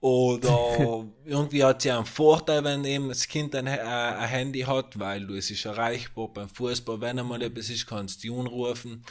Oder 0.00 1.06
irgendwie 1.26 1.62
hat 1.62 1.82
sie 1.82 1.90
einen 1.90 2.06
Vorteil, 2.06 2.64
wenn 2.64 2.86
eben 2.86 3.10
das 3.10 3.28
Kind 3.28 3.54
ein, 3.54 3.66
äh, 3.66 3.80
ein 3.80 4.28
Handy 4.28 4.60
hat, 4.60 4.98
weil 4.98 5.26
du 5.26 5.34
es 5.34 5.50
ist 5.50 5.66
erreichbar 5.66 6.28
beim 6.28 6.48
Fußball, 6.48 7.02
wenn 7.02 7.18
einmal 7.18 7.42
etwas 7.42 7.68
ist, 7.68 7.86
kannst 7.86 8.24
du 8.24 8.28
die 8.28 8.34
anrufen. 8.34 9.04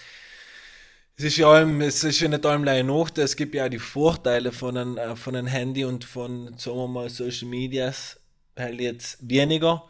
Es 1.19 1.25
ist 1.25 1.35
ja 1.35 1.51
allem, 1.51 1.81
es 1.81 2.01
ist 2.05 2.21
ja 2.21 2.29
nicht 2.29 2.45
allem 2.45 2.61
Nachteil, 2.63 3.25
es 3.25 3.35
gibt 3.35 3.53
ja 3.53 3.65
auch 3.65 3.69
die 3.69 3.77
Vorteile 3.77 4.53
von 4.53 4.77
einem, 4.77 4.97
äh, 4.97 5.17
von 5.17 5.35
einem 5.35 5.47
Handy 5.47 5.83
und 5.83 6.05
von, 6.05 6.57
sagen 6.57 6.77
wir 6.77 6.87
mal, 6.87 7.09
Social 7.09 7.49
Medias 7.49 8.17
halt 8.57 8.79
jetzt 8.79 9.17
weniger. 9.29 9.85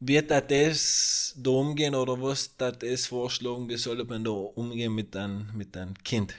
Wird 0.00 0.32
da 0.32 0.40
das 0.40 1.36
da 1.38 1.50
umgehen 1.52 1.94
oder 1.94 2.20
was 2.20 2.56
da 2.56 2.72
das 2.72 3.06
vorschlagen, 3.06 3.68
wie 3.68 3.76
soll 3.76 4.02
man 4.02 4.24
da 4.24 4.32
umgehen 4.32 4.92
mit 4.92 5.14
einem, 5.14 5.46
mit 5.54 5.76
einem 5.76 5.94
Kind? 6.02 6.34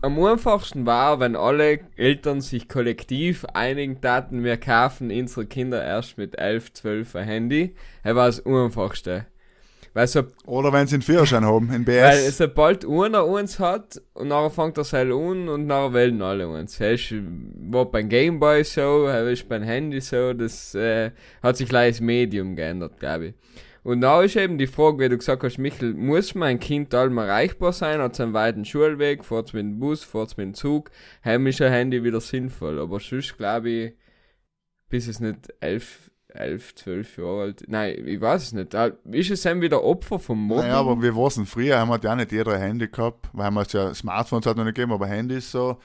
Am 0.00 0.18
einfachsten 0.18 0.86
war, 0.86 1.20
wenn 1.20 1.36
alle 1.36 1.80
Eltern 1.96 2.40
sich 2.40 2.66
kollektiv 2.66 3.44
einigen 3.52 4.00
taten, 4.00 4.42
wir 4.42 4.56
kaufen 4.56 5.10
unsere 5.10 5.44
Kinder 5.44 5.84
erst 5.84 6.16
mit 6.16 6.38
11, 6.38 6.72
12 6.72 7.14
ein 7.14 7.24
Handy. 7.24 7.74
Das 8.02 8.14
war 8.14 8.26
das 8.26 8.46
einfachste. 8.46 9.26
Weil 9.96 10.08
so 10.08 10.24
Oder 10.44 10.74
wenn 10.74 10.86
sie 10.86 10.96
einen 10.96 11.02
Führerschein 11.02 11.42
haben, 11.46 11.72
in 11.72 11.86
Weil 11.86 12.18
BS. 12.18 12.36
sobald 12.36 12.84
einer 12.84 13.24
eins 13.24 13.58
hat 13.58 13.98
und 14.12 14.28
nachher 14.28 14.50
fängt 14.50 14.76
er 14.76 14.84
sein 14.84 15.10
an 15.10 15.48
und 15.48 15.66
nachher 15.66 15.94
wählen 15.94 16.20
alle. 16.20 16.46
Das 16.60 16.78
ist, 16.78 17.14
war 17.14 17.86
beim 17.86 18.10
Gameboy 18.10 18.62
so, 18.62 19.06
ist 19.06 19.48
beim 19.48 19.62
Handy 19.62 20.02
so, 20.02 20.34
das 20.34 20.74
äh, 20.74 21.12
hat 21.42 21.56
sich 21.56 21.70
gleich 21.70 21.92
das 21.92 22.00
Medium 22.02 22.56
geändert, 22.56 23.00
glaube 23.00 23.28
ich. 23.28 23.34
Und 23.84 24.02
da 24.02 24.20
ist 24.22 24.36
eben 24.36 24.58
die 24.58 24.66
Frage, 24.66 24.98
wie 24.98 25.08
du 25.08 25.16
gesagt 25.16 25.42
hast, 25.42 25.56
Michel, 25.56 25.94
muss 25.94 26.34
mein 26.34 26.60
Kind 26.60 26.94
allem 26.94 27.16
erreichbar 27.16 27.72
sein, 27.72 27.98
hat 28.02 28.20
einen 28.20 28.34
weiten 28.34 28.66
Schulweg, 28.66 29.24
fährt 29.24 29.54
mit 29.54 29.62
dem 29.62 29.78
Bus, 29.78 30.04
fährt 30.04 30.36
mit 30.36 30.44
dem 30.44 30.52
Zug, 30.52 30.90
heim 31.24 31.46
ist 31.46 31.62
ein 31.62 31.72
Handy 31.72 32.04
wieder 32.04 32.20
sinnvoll. 32.20 32.80
Aber 32.80 33.00
sonst 33.00 33.38
glaube 33.38 33.70
ich, 33.70 33.94
bis 34.90 35.08
es 35.08 35.20
nicht 35.20 35.54
elf, 35.60 36.10
11, 36.36 36.74
12 36.76 37.18
Jahre 37.18 37.40
alt. 37.42 37.64
Nein, 37.68 37.96
ich 38.06 38.20
weiß 38.20 38.42
es 38.44 38.52
nicht. 38.52 38.74
Ist 39.10 39.30
es 39.30 39.42
dann 39.42 39.60
wieder 39.60 39.82
Opfer 39.82 40.18
vom 40.18 40.40
Mobbing? 40.46 40.64
Naja, 40.64 40.78
aber 40.80 41.00
wir 41.02 41.14
wissen, 41.16 41.46
früher 41.46 41.78
haben 41.78 41.88
wir 41.88 41.98
ja 42.00 42.14
nicht 42.14 42.32
jeder 42.32 42.52
ein 42.52 42.60
Handy 42.60 42.88
gehabt, 42.88 43.28
weil 43.32 43.50
wir 43.50 43.66
ja 43.68 43.94
Smartphones 43.94 44.46
hat 44.46 44.56
noch 44.56 44.64
nicht 44.64 44.74
gegeben, 44.74 44.92
aber 44.92 45.06
Handys 45.06 45.50
so. 45.50 45.78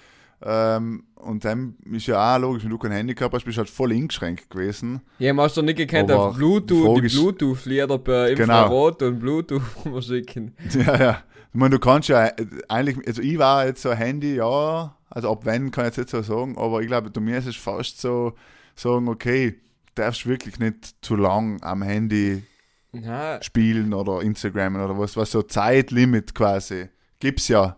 Ähm, 0.43 1.03
und 1.15 1.45
dann 1.45 1.75
ist 1.91 2.07
ja 2.07 2.35
auch 2.35 2.39
logisch, 2.39 2.63
wenn 2.63 2.71
du 2.71 2.77
kein 2.79 2.91
Handy 2.91 3.13
gehabt 3.13 3.33
hast, 3.35 3.45
bist 3.45 3.57
du 3.57 3.59
halt 3.59 3.69
voll 3.69 3.91
eingeschränkt 3.91 4.49
gewesen. 4.49 5.01
Ja, 5.19 5.33
man 5.33 5.45
hast 5.45 5.55
doch 5.57 5.61
nicht 5.61 5.77
gekannt, 5.77 6.11
auf 6.11 6.35
Bluetooth, 6.35 6.97
die 7.03 7.15
Bluetooth-Lieder 7.15 7.99
per 7.99 8.33
Genau. 8.33 8.41
Infrarot 8.41 9.03
und 9.03 9.19
Bluetooth 9.19 9.61
verschicken. 9.83 10.55
Ja, 10.73 10.97
ja. 10.99 11.23
Ich 11.53 11.59
meine, 11.59 11.71
du 11.71 11.79
kannst 11.79 12.09
ja 12.09 12.25
äh, 12.27 12.33
eigentlich, 12.69 13.05
also 13.07 13.21
ich 13.21 13.37
war 13.37 13.67
jetzt 13.67 13.81
so 13.83 13.91
Handy, 13.91 14.35
ja, 14.35 14.95
also 15.09 15.31
ab 15.31 15.45
wenn 15.45 15.69
kann 15.69 15.83
ich 15.87 15.97
jetzt 15.97 15.97
nicht 15.97 16.09
so 16.09 16.21
sagen, 16.21 16.57
aber 16.57 16.81
ich 16.81 16.87
glaube, 16.87 17.11
du 17.11 17.21
mir 17.21 17.37
ist 17.37 17.47
es 17.47 17.57
fast 17.57 18.01
so 18.01 18.33
sagen, 18.73 19.09
okay, 19.09 19.51
du 19.51 19.57
darfst 19.95 20.25
wirklich 20.25 20.59
nicht 20.59 20.95
zu 21.01 21.15
lang 21.15 21.61
am 21.61 21.81
Handy 21.81 22.43
Na, 22.91 23.41
spielen 23.41 23.93
oder 23.93 24.21
Instagram 24.21 24.75
oder 24.75 24.97
was, 24.97 25.15
was 25.17 25.31
so 25.31 25.41
Zeitlimit 25.41 26.33
quasi. 26.35 26.89
Gibt's 27.19 27.47
ja. 27.47 27.77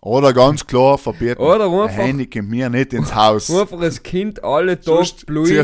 Oder 0.00 0.32
ganz 0.32 0.64
klar 0.64 0.96
verbieten. 0.96 1.40
Oder 1.42 1.66
ein 1.66 1.72
einfach- 1.80 1.96
Handy 1.96 2.26
kommt 2.30 2.50
mir 2.50 2.70
nicht 2.70 2.92
ins 2.92 3.12
Haus. 3.12 3.50
einfach 3.60 3.80
das 3.80 4.00
Kind 4.02 4.42
alle 4.44 4.76
Tag 4.76 4.84
Sonst 4.84 5.26
blühen, 5.26 5.48
wenn 5.48 5.60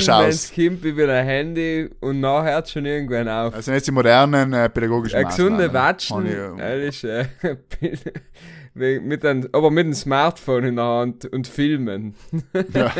kommt, 0.70 0.82
wie 0.84 0.96
wieder 0.96 1.12
ein 1.20 1.24
Handy 1.26 1.90
und 2.00 2.20
nachher 2.20 2.54
hört 2.54 2.68
schon 2.68 2.84
irgendwann 2.84 3.28
auf. 3.28 3.54
Also 3.54 3.70
jetzt 3.70 3.86
die 3.86 3.92
modernen 3.92 4.52
äh, 4.52 4.68
pädagogischen 4.68 5.16
Eine 5.18 5.26
gesunde. 5.28 5.72
Watschen, 5.72 6.16
Habe 6.60 6.84
ich, 6.88 7.04
äh, 7.04 7.26
mit 8.74 9.24
einem, 9.24 9.48
aber 9.52 9.70
mit 9.70 9.84
einem 9.84 9.94
Smartphone 9.94 10.64
in 10.64 10.76
der 10.76 10.84
Hand 10.84 11.26
und 11.26 11.46
filmen. 11.46 12.14
Ja. 12.72 12.92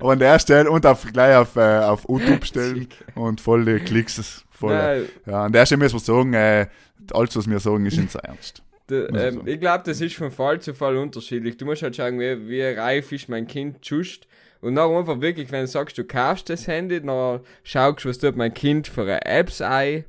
Aber 0.00 0.12
an 0.12 0.18
der 0.18 0.38
Stelle 0.38 0.70
und 0.70 0.86
auf, 0.86 1.06
gleich 1.12 1.36
auf, 1.36 1.56
äh, 1.56 1.78
auf 1.78 2.06
YouTube 2.08 2.44
stellen 2.44 2.88
und 3.14 3.40
voll 3.40 3.64
die 3.64 3.78
Klicks. 3.78 4.44
Voll, 4.50 4.74
Nein, 4.74 5.04
ja, 5.26 5.44
an 5.44 5.52
der 5.52 5.66
Stelle 5.66 5.80
müssen 5.80 5.96
wir 5.96 6.00
sagen, 6.00 6.32
äh, 6.32 6.66
alles, 7.12 7.36
was 7.36 7.48
wir 7.48 7.58
sagen, 7.60 7.86
ist 7.86 7.98
nicht 7.98 8.14
ernst. 8.14 8.62
Ich 8.88 8.96
ähm, 8.96 9.42
ich 9.46 9.60
glaube, 9.60 9.82
das 9.84 10.00
ist 10.00 10.14
von 10.16 10.30
Fall 10.30 10.60
zu 10.60 10.74
Fall 10.74 10.96
unterschiedlich. 10.96 11.56
Du 11.56 11.64
musst 11.64 11.82
halt 11.82 11.96
schauen, 11.96 12.20
wie, 12.20 12.48
wie 12.48 12.62
reif 12.62 13.12
ist 13.12 13.28
mein 13.28 13.46
Kind 13.46 13.78
just. 13.82 14.26
Und 14.60 14.76
dann 14.76 14.94
einfach 14.94 15.20
wirklich, 15.20 15.50
wenn 15.52 15.62
du 15.62 15.66
sagst, 15.66 15.98
du 15.98 16.04
kaufst 16.04 16.48
das 16.48 16.66
Handy, 16.66 17.00
dann 17.00 17.40
schaust 17.62 18.04
du, 18.04 18.08
was 18.08 18.18
tut 18.18 18.36
mein 18.36 18.54
Kind 18.54 18.88
für 18.88 19.02
eine 19.02 19.24
Apps 19.24 19.60
ein. 19.60 20.04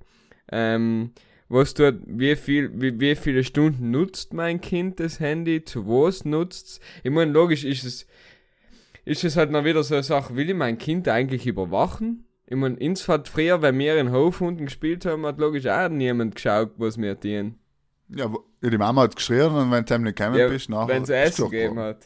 Ähm, 0.51 1.11
was 1.49 1.73
tut, 1.73 1.99
wie, 2.05 2.35
viel, 2.35 2.71
wie, 2.81 2.99
wie 2.99 3.15
viele 3.15 3.43
Stunden 3.43 3.91
nutzt 3.91 4.33
mein 4.33 4.61
Kind 4.61 4.99
das 4.99 5.19
Handy, 5.19 5.63
zu 5.63 5.87
was 5.87 6.25
nutzt 6.25 6.67
es. 6.67 6.79
Ich 7.03 7.11
meine, 7.11 7.31
logisch 7.31 7.63
ist 7.63 7.83
es, 7.83 8.07
ist 9.05 9.23
es 9.23 9.37
halt 9.37 9.51
noch 9.51 9.63
wieder 9.63 9.83
so 9.83 9.93
eine 9.95 10.03
Sache, 10.03 10.35
will 10.35 10.49
ich 10.49 10.55
mein 10.55 10.77
Kind 10.77 11.07
eigentlich 11.07 11.45
überwachen? 11.45 12.25
Ich 12.47 12.55
meine, 12.55 12.77
ins 12.77 13.07
hat 13.07 13.27
früher, 13.27 13.61
wenn 13.61 13.77
wir 13.79 13.97
in 13.99 14.11
Hofhunden 14.11 14.65
gespielt 14.65 15.05
haben, 15.05 15.25
hat 15.25 15.39
logisch 15.39 15.65
auch 15.67 15.89
niemand 15.89 16.35
geschaut, 16.35 16.71
was 16.77 16.97
wir 16.97 17.19
tun. 17.19 17.55
Ja, 18.09 18.31
die 18.61 18.77
Mama 18.77 19.03
hat 19.03 19.15
geschrien 19.15 19.51
und 19.51 19.71
wenn 19.71 19.83
du 19.85 19.97
nicht 19.99 20.15
gekommen 20.17 20.37
Ja, 20.37 20.47
bist, 20.47 20.69
nachher. 20.69 20.87
wenn 20.87 21.03
es 21.03 21.09
bist 21.09 21.19
Essen 21.19 21.41
du 21.45 21.49
gegeben 21.49 21.79
hat. 21.79 22.05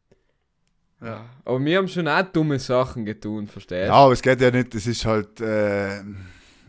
ja. 1.02 1.26
Aber 1.44 1.62
wir 1.62 1.76
haben 1.78 1.88
schon 1.88 2.08
auch 2.08 2.22
dumme 2.22 2.58
Sachen 2.58 3.04
getan, 3.04 3.46
verstehst 3.46 3.88
Ja, 3.88 3.94
aber 3.94 4.12
es 4.14 4.22
geht 4.22 4.40
ja 4.40 4.50
nicht, 4.50 4.74
es 4.74 4.86
ist 4.86 5.04
halt, 5.04 5.40
äh, 5.42 6.00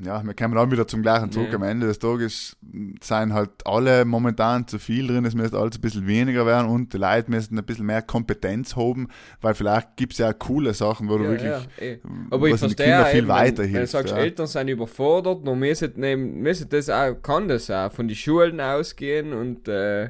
ja, 0.01 0.23
wir 0.23 0.33
kommen 0.33 0.57
auch 0.57 0.69
wieder 0.71 0.87
zum 0.87 1.01
gleichen 1.01 1.31
zurück. 1.31 1.49
Ja. 1.49 1.55
Am 1.55 1.63
Ende 1.63 1.87
des 1.87 1.99
Tages 1.99 2.57
sind 3.01 3.33
halt 3.33 3.51
alle 3.65 4.05
momentan 4.05 4.67
zu 4.67 4.79
viel 4.79 5.07
drin, 5.07 5.25
es 5.25 5.35
müsste 5.35 5.57
alles 5.57 5.77
ein 5.77 5.81
bisschen 5.81 6.07
weniger 6.07 6.45
werden 6.45 6.69
und 6.69 6.93
die 6.93 6.97
Leute 6.97 7.29
müssen 7.29 7.57
ein 7.57 7.65
bisschen 7.65 7.85
mehr 7.85 8.01
Kompetenz 8.01 8.75
haben, 8.75 9.09
weil 9.41 9.53
vielleicht 9.53 9.97
gibt 9.97 10.13
es 10.13 10.19
ja 10.19 10.29
auch 10.31 10.39
coole 10.39 10.73
Sachen, 10.73 11.09
wo 11.09 11.17
du 11.17 11.25
Ja, 11.25 11.29
wirklich, 11.31 11.49
ja, 11.49 11.61
eh. 11.81 11.99
Aber 12.29 12.47
ich 12.47 12.57
verstehe 12.57 12.85
Kindern 12.85 13.03
auch 13.03 13.07
viel 13.07 13.19
eben, 13.19 13.73
wenn, 13.73 13.81
du 13.81 13.87
sagst. 13.87 14.13
Eltern 14.13 14.47
sind 14.47 14.67
überfordert, 14.69 15.45
dann 15.45 15.59
müssen, 15.59 15.93
nehmen, 15.95 16.41
müssen 16.41 16.69
das 16.69 16.89
auch, 16.89 17.15
kann 17.21 17.47
das 17.47 17.69
auch 17.69 17.91
von 17.91 18.07
den 18.07 18.15
Schulen 18.15 18.61
ausgehen 18.61 19.33
und 19.33 19.67
äh, 19.67 20.09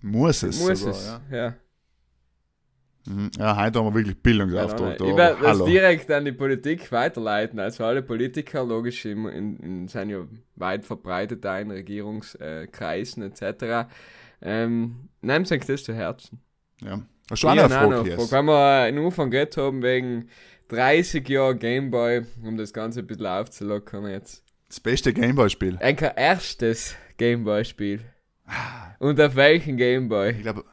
Muss 0.00 0.42
es. 0.42 0.60
muss 0.60 0.80
sogar, 0.80 0.94
es. 0.94 1.20
Ja. 1.30 1.54
Ja. 3.06 3.12
Mhm. 3.12 3.30
ja, 3.38 3.56
heute 3.56 3.78
haben 3.78 3.86
wir 3.86 3.94
wirklich 3.94 4.16
Bildungsauftrag. 4.22 4.98
Genau, 4.98 5.10
ich 5.10 5.16
werde 5.16 5.42
das 5.42 5.64
direkt 5.64 6.10
an 6.10 6.24
die 6.24 6.32
Politik 6.32 6.90
weiterleiten. 6.92 7.58
Also 7.58 7.84
alle 7.84 8.02
Politiker, 8.02 8.64
logisch, 8.64 9.04
in, 9.04 9.26
in, 9.26 9.56
in, 9.58 9.88
sind 9.88 10.10
ja 10.10 10.26
weit 10.56 10.84
verbreitet 10.84 11.44
da 11.44 11.58
in 11.58 11.70
Regierungskreisen 11.70 13.22
etc. 13.22 13.88
Ähm, 14.40 15.08
Nehmt 15.20 15.50
euch 15.50 15.64
das 15.64 15.84
zu 15.84 15.94
Herzen. 15.94 16.40
Ja. 16.82 17.02
Hast 17.30 17.42
du 17.42 17.48
auch 17.48 17.52
eine 17.52 17.68
Frage? 17.68 18.04
Frage. 18.04 18.30
Wenn 18.30 18.44
wir 18.44 18.88
in 18.88 18.98
Anfang 18.98 19.30
geredet 19.30 19.56
haben 19.56 19.82
wegen 19.82 20.28
30 20.68 21.26
Jahre 21.28 21.56
Gameboy, 21.56 22.22
um 22.42 22.56
das 22.56 22.72
Ganze 22.72 23.00
ein 23.00 23.06
bisschen 23.06 23.26
aufzulockern 23.26 24.06
jetzt. 24.10 24.44
Das 24.68 24.80
beste 24.80 25.12
Gameboy-Spiel. 25.12 25.78
Ein 25.80 25.96
erstes 25.96 26.96
Gameboy-Spiel. 27.16 28.00
Und 28.98 29.20
auf 29.20 29.36
welchen 29.36 29.76
Gameboy? 29.76 30.32
Ich 30.32 30.42
glaube, 30.42 30.64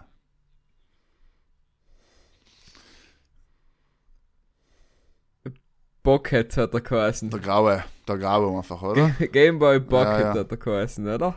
Pocket 6.03 6.57
hat 6.57 6.73
er 6.73 6.81
geheißen. 6.81 7.29
der 7.29 7.39
graue, 7.39 7.83
der 8.07 8.17
graue 8.17 8.57
einfach, 8.57 8.81
oder? 8.81 9.09
Gameboy 9.31 9.79
Pocket 9.79 10.19
Ja, 10.19 10.33
ja. 10.35 10.39
hat 10.39 10.51
er 10.51 10.57
geheißen, 10.57 11.07
oder? 11.07 11.35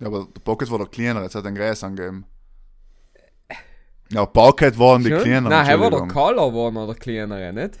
Ja, 0.00 0.06
aber 0.06 0.26
der 0.34 0.40
Pocket 0.40 0.70
war 0.70 0.78
der 0.78 0.86
kleinere, 0.88 1.24
jetzt 1.24 1.34
hat 1.34 1.44
er 1.44 1.48
einen 1.48 1.56
Gräs 1.56 1.82
angegeben. 1.82 2.24
Ja, 4.10 4.24
Pocket 4.26 4.78
waren 4.78 5.02
die 5.02 5.10
Schon? 5.10 5.20
kleineren. 5.20 5.48
Nein, 5.50 5.66
er 5.66 5.80
war 5.80 5.90
der. 5.90 6.00
Color 6.08 6.54
war 6.54 6.70
noch 6.70 6.86
der 6.86 6.94
kleinere, 6.94 7.52
nicht? 7.52 7.78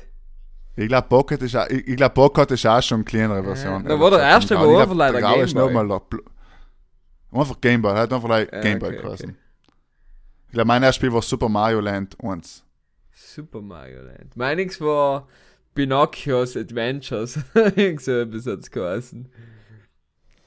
Ich 0.76 0.86
glaube, 0.88 1.08
Pocket 1.08 1.42
ist 1.42 1.56
auch, 1.56 1.66
ich, 1.68 1.88
ich 1.88 1.96
glaub, 1.96 2.14
Pocket 2.14 2.50
ist 2.50 2.66
auch 2.66 2.82
schon 2.82 2.96
eine 2.98 3.04
kleinere 3.04 3.42
Version. 3.42 3.84
Da 3.84 3.98
war 3.98 4.10
der 4.10 4.20
erste, 4.20 4.58
wo 4.58 4.76
einfach 4.78 4.94
leider 4.94 5.12
Der 5.20 5.22
graue 5.22 5.42
ist 5.42 5.54
Gameboy. 5.54 5.72
nochmal 5.74 6.00
der 6.12 7.40
Einfach 7.40 7.60
Gameboy, 7.60 7.92
er 7.92 8.00
hat 8.02 8.12
einfach 8.12 8.28
like 8.28 8.52
Ja, 8.52 8.60
Gameboy 8.60 8.88
okay, 8.90 9.02
geheißen. 9.02 9.30
okay. 9.30 9.38
Ich 10.46 10.52
glaube, 10.52 10.66
mein 10.68 10.82
erstes 10.82 10.96
Spiel 10.96 11.12
war 11.12 11.20
Super 11.22 11.48
Mario 11.48 11.80
Land 11.80 12.16
1. 12.22 12.64
Super 13.12 13.60
Mario 13.60 14.02
Land. 14.02 14.36
Meiniges 14.36 14.80
war 14.80 15.26
Pinocchios 15.78 16.56
Adventures. 16.56 17.38
Irgend 17.54 18.02
so 18.02 18.10
etwas 18.10 18.46
hat 18.46 18.58
es 18.58 18.70
geheißen. 18.72 19.28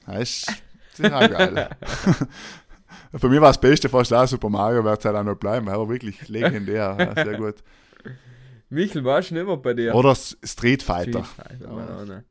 Das 0.04 0.20
ist 0.20 0.46
sicher 0.92 1.26
geil. 1.26 1.70
Für 3.16 3.28
mich 3.30 3.40
war 3.40 3.48
das 3.48 3.58
Beste 3.58 3.88
fast 3.88 4.12
auch 4.12 4.26
Super 4.26 4.50
Mario, 4.50 4.84
wird 4.84 4.98
es 4.98 5.04
halt 5.06 5.16
auch 5.16 5.24
noch 5.24 5.36
bleiben. 5.36 5.68
Er 5.68 5.78
war 5.78 5.88
wirklich 5.88 6.28
legendär, 6.28 6.96
ja, 6.98 7.24
sehr 7.24 7.38
gut. 7.38 7.54
Michel, 8.68 9.04
warst 9.04 9.30
du 9.30 9.36
nicht 9.36 9.46
mehr 9.46 9.56
bei 9.56 9.72
dir? 9.72 9.94
Oder 9.94 10.14
Street 10.14 10.82
Fighter. 10.82 11.24
Street 11.24 11.46
Fighter, 11.46 11.72
meine 11.72 11.90
Ahnung. 11.90 12.22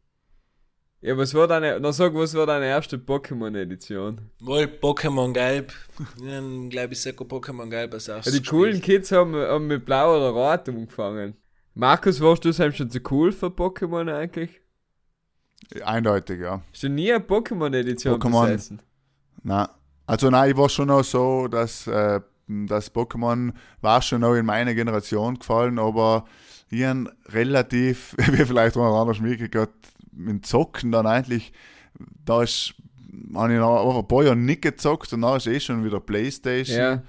Ja, 1.01 1.17
was 1.17 1.33
war 1.33 1.47
deine, 1.47 1.79
na 1.79 1.91
sag, 1.91 2.13
was 2.13 2.35
war 2.35 2.45
deine 2.45 2.67
erste 2.67 2.97
Pokémon-Edition? 2.97 4.21
Wohl 4.41 4.65
Pokémon 4.65 5.33
Gelb. 5.33 5.73
Ja, 6.23 6.39
glaube 6.69 6.93
ich, 6.93 7.01
sogar 7.01 7.27
Pokémon 7.27 7.67
Gelb 7.71 7.95
als 7.95 8.05
Ja, 8.05 8.17
erstes. 8.17 8.33
die 8.33 8.43
coolen. 8.47 8.79
Kids 8.79 9.11
haben, 9.11 9.33
haben 9.33 9.65
mit 9.65 9.85
blau 9.85 10.15
oder 10.17 10.29
rot 10.29 10.69
angefangen. 10.69 11.35
Markus, 11.73 12.19
warst 12.21 12.43
du 12.45 12.51
selbst 12.51 12.77
schon 12.77 12.89
zu 12.89 12.99
cool 13.09 13.31
für 13.31 13.47
Pokémon 13.47 14.13
eigentlich? 14.13 14.61
Eindeutig, 15.83 16.41
ja. 16.41 16.61
Hast 16.71 16.83
du 16.83 16.89
nie 16.89 17.11
eine 17.11 17.23
Pokémon-Edition 17.23 18.19
Pokémon. 18.19 18.47
besessen? 18.47 18.81
Na, 19.43 19.69
also 20.05 20.29
nein, 20.29 20.51
ich 20.51 20.57
war 20.57 20.69
schon 20.69 20.89
noch 20.89 21.03
so, 21.03 21.47
dass 21.47 21.87
äh, 21.87 22.19
das 22.47 22.93
Pokémon 22.93 23.53
war 23.79 24.01
schon 24.01 24.21
noch 24.21 24.35
in 24.35 24.45
meine 24.45 24.75
Generation 24.75 25.39
gefallen, 25.39 25.79
aber 25.79 26.25
ich 26.69 26.83
hab 26.83 27.07
relativ, 27.29 28.15
wie 28.17 28.45
vielleicht 28.45 28.75
anderer 28.75 29.13
Schmied 29.13 29.51
gehabt, 29.51 29.87
mit 30.11 30.45
Zocken 30.45 30.91
dann 30.91 31.07
eigentlich, 31.07 31.53
da 32.25 32.43
ist, 32.43 32.73
habe 33.33 33.53
ich 33.53 33.59
noch 33.59 33.97
ein 33.97 34.07
paar 34.07 34.23
Jahre 34.23 34.35
nicht 34.35 34.61
gezockt 34.61 35.13
und 35.13 35.21
dann 35.21 35.37
ist 35.37 35.47
eh 35.47 35.59
schon 35.59 35.85
wieder 35.85 35.99
Playstation. 35.99 36.77
Ja. 36.77 37.03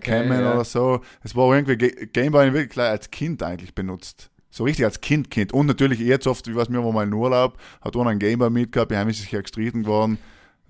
Cameron 0.00 0.42
ja. 0.44 0.54
oder 0.54 0.64
so. 0.64 1.00
Es 1.22 1.34
war 1.36 1.54
irgendwie 1.54 1.76
Ga- 1.76 2.06
Gameboy 2.12 2.52
wirklich 2.52 2.78
als 2.78 3.10
Kind 3.10 3.42
eigentlich 3.42 3.74
benutzt. 3.74 4.30
So 4.50 4.64
richtig 4.64 4.84
als 4.84 5.00
Kind, 5.00 5.30
Kind. 5.30 5.52
Und 5.52 5.66
natürlich 5.66 5.98
jetzt 6.00 6.26
oft, 6.26 6.46
wie 6.48 6.54
was 6.56 6.68
mir 6.68 6.82
war 6.82 6.92
mal 6.92 7.06
in 7.06 7.12
Urlaub, 7.12 7.58
hat 7.80 7.94
einer 7.96 8.10
einen 8.10 8.18
Gameboy 8.18 8.50
mitgehabt, 8.50 8.90
wir 8.90 8.98
haben 8.98 9.12
sich 9.12 9.30
ja 9.30 9.40
gestritten 9.40 9.82
geworden, 9.82 10.18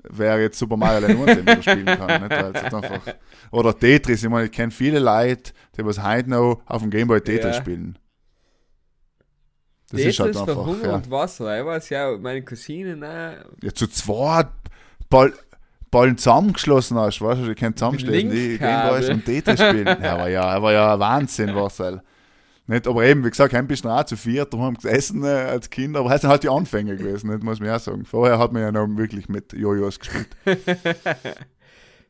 wer 0.02 0.40
jetzt 0.40 0.58
Super 0.58 0.76
Mario 0.76 1.06
Land 1.06 1.28
1 1.28 1.40
wieder 1.40 1.62
spielen 1.62 1.86
kann. 1.86 2.22
Nicht? 2.22 2.30
Weil 2.30 2.52
es 2.56 2.74
einfach, 2.74 3.14
oder 3.50 3.78
Tetris, 3.78 4.22
ich 4.22 4.28
meine, 4.28 4.46
ich 4.46 4.52
kenne 4.52 4.70
viele 4.72 4.98
Leute, 4.98 5.52
die 5.76 5.84
was 5.84 6.02
heute 6.02 6.30
noch 6.30 6.60
auf 6.66 6.82
dem 6.82 6.90
Gameboy 6.90 7.20
Tetris 7.20 7.56
Ja. 7.56 7.62
spielen. 7.62 7.98
Das 9.90 9.98
Tetris 10.00 10.14
ist 10.14 10.20
halt 10.20 10.36
einfach, 10.36 10.66
Hunger 10.66 10.86
ja. 10.88 10.94
und 10.96 11.10
Wasser. 11.10 11.58
Ich 11.60 11.64
weiß 11.64 11.88
ja, 11.90 12.16
meine 12.18 12.42
Cousine, 12.42 12.96
nein. 12.96 13.38
ja, 13.62 13.72
zu 13.72 13.86
zweit 13.86 14.48
Ball, 15.08 15.32
Ballen 15.90 16.18
zusammengeschlossen 16.18 16.98
hast, 16.98 17.20
weißt 17.20 17.40
du, 17.42 17.46
die 17.46 17.54
können 17.54 17.76
zusammenschließen, 17.76 18.30
die. 18.30 18.58
Gameboys 18.58 19.08
und 19.08 19.24
Tetris 19.24 19.60
spielen. 19.60 19.86
Ja, 20.02 20.14
aber 20.14 20.28
ja, 20.28 20.42
aber 20.42 20.72
ja, 20.72 20.98
Wahnsinn 20.98 21.54
war's 21.54 21.80
halt. 21.80 22.02
Nicht, 22.66 22.86
aber 22.86 23.04
eben, 23.04 23.24
wie 23.24 23.30
gesagt, 23.30 23.54
ein 23.54 23.66
bisschen 23.66 23.90
auch 23.90 24.04
zu 24.04 24.16
viert, 24.16 24.52
da 24.52 24.58
haben 24.58 24.74
wir 24.74 24.90
gesessen 24.90 25.24
äh, 25.24 25.28
als 25.28 25.70
Kinder, 25.70 26.00
aber 26.00 26.10
das 26.10 26.20
sind 26.20 26.28
halt 26.28 26.42
die 26.42 26.50
Anfänge 26.50 26.96
gewesen, 26.96 27.30
nicht, 27.30 27.42
muss 27.42 27.60
man 27.60 27.68
ja 27.68 27.78
sagen. 27.78 28.04
Vorher 28.04 28.38
hat 28.38 28.52
man 28.52 28.60
ja 28.60 28.70
noch 28.70 28.86
wirklich 28.96 29.28
mit 29.28 29.52
Jojos 29.54 29.98
gespielt. 29.98 30.28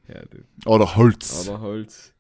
Ja. 0.09 0.23
Oder 0.65 0.97
Holz. 0.97 1.47
Aber 1.47 1.61
Holz. 1.61 2.15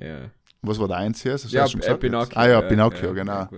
Ja. 0.00 0.30
Was 0.62 0.80
war 0.80 0.88
der 0.88 0.96
eins 0.96 1.22
hier? 1.22 1.32
Das 1.32 1.44
hast 1.44 1.52
du 1.52 1.56
Ja, 1.56 1.68
schon 1.68 1.80
äh, 1.80 1.82
gesagt 1.84 2.00
Pinocchio. 2.00 2.36
Ah 2.36 2.48
ja, 2.48 2.60
Pinocchio, 2.60 3.14
genau. 3.14 3.48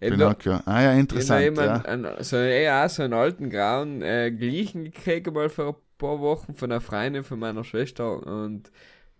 Pinocchio. 0.00 0.12
Ich 0.12 0.18
Pinocchio. 0.18 0.60
Ah 0.66 0.82
ja, 0.82 0.92
Ich 0.94 0.98
interessant. 1.00 1.58
habe 1.58 1.66
Ja. 1.66 1.74
einen, 1.82 2.06
einen, 2.06 2.24
so, 2.24 2.36
eher 2.36 2.84
auch 2.84 2.90
so 2.90 3.02
einen 3.02 3.12
alten 3.14 3.50
grauen 3.50 4.02
äh, 4.02 4.30
Gleichen 4.30 4.84
gekriegt 4.84 5.32
mal 5.32 5.48
vor 5.48 5.68
ein 5.68 5.74
paar 5.98 6.20
Wochen 6.20 6.54
von 6.54 6.70
einer 6.70 6.80
Freundin 6.80 7.24
von 7.24 7.38
meiner 7.38 7.64
Schwester 7.64 8.24
und 8.26 8.70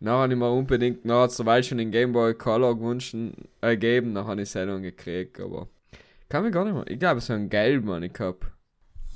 nachher 0.00 0.18
habe 0.22 0.32
ich 0.32 0.38
mir 0.38 0.50
unbedingt, 0.50 1.04
es 1.04 1.36
derweil 1.36 1.64
schon 1.64 1.78
den 1.78 1.90
Game 1.90 2.12
Boy 2.12 2.34
Color 2.34 2.76
gewünscht, 2.78 3.14
äh, 3.60 3.70
gegeben, 3.76 4.12
nachher 4.12 4.28
habe 4.28 4.42
ich 4.42 4.50
selber 4.50 4.78
gekriegt, 4.78 5.40
aber 5.40 5.68
kann 6.28 6.44
mich 6.44 6.52
gar 6.52 6.64
nicht 6.64 6.74
mehr, 6.74 6.86
ich 6.88 6.98
glaube 6.98 7.20
so 7.20 7.32
einen 7.32 7.48
gelben 7.50 7.90
habe 7.90 8.06
ich 8.06 8.12
gehabt. 8.12 8.44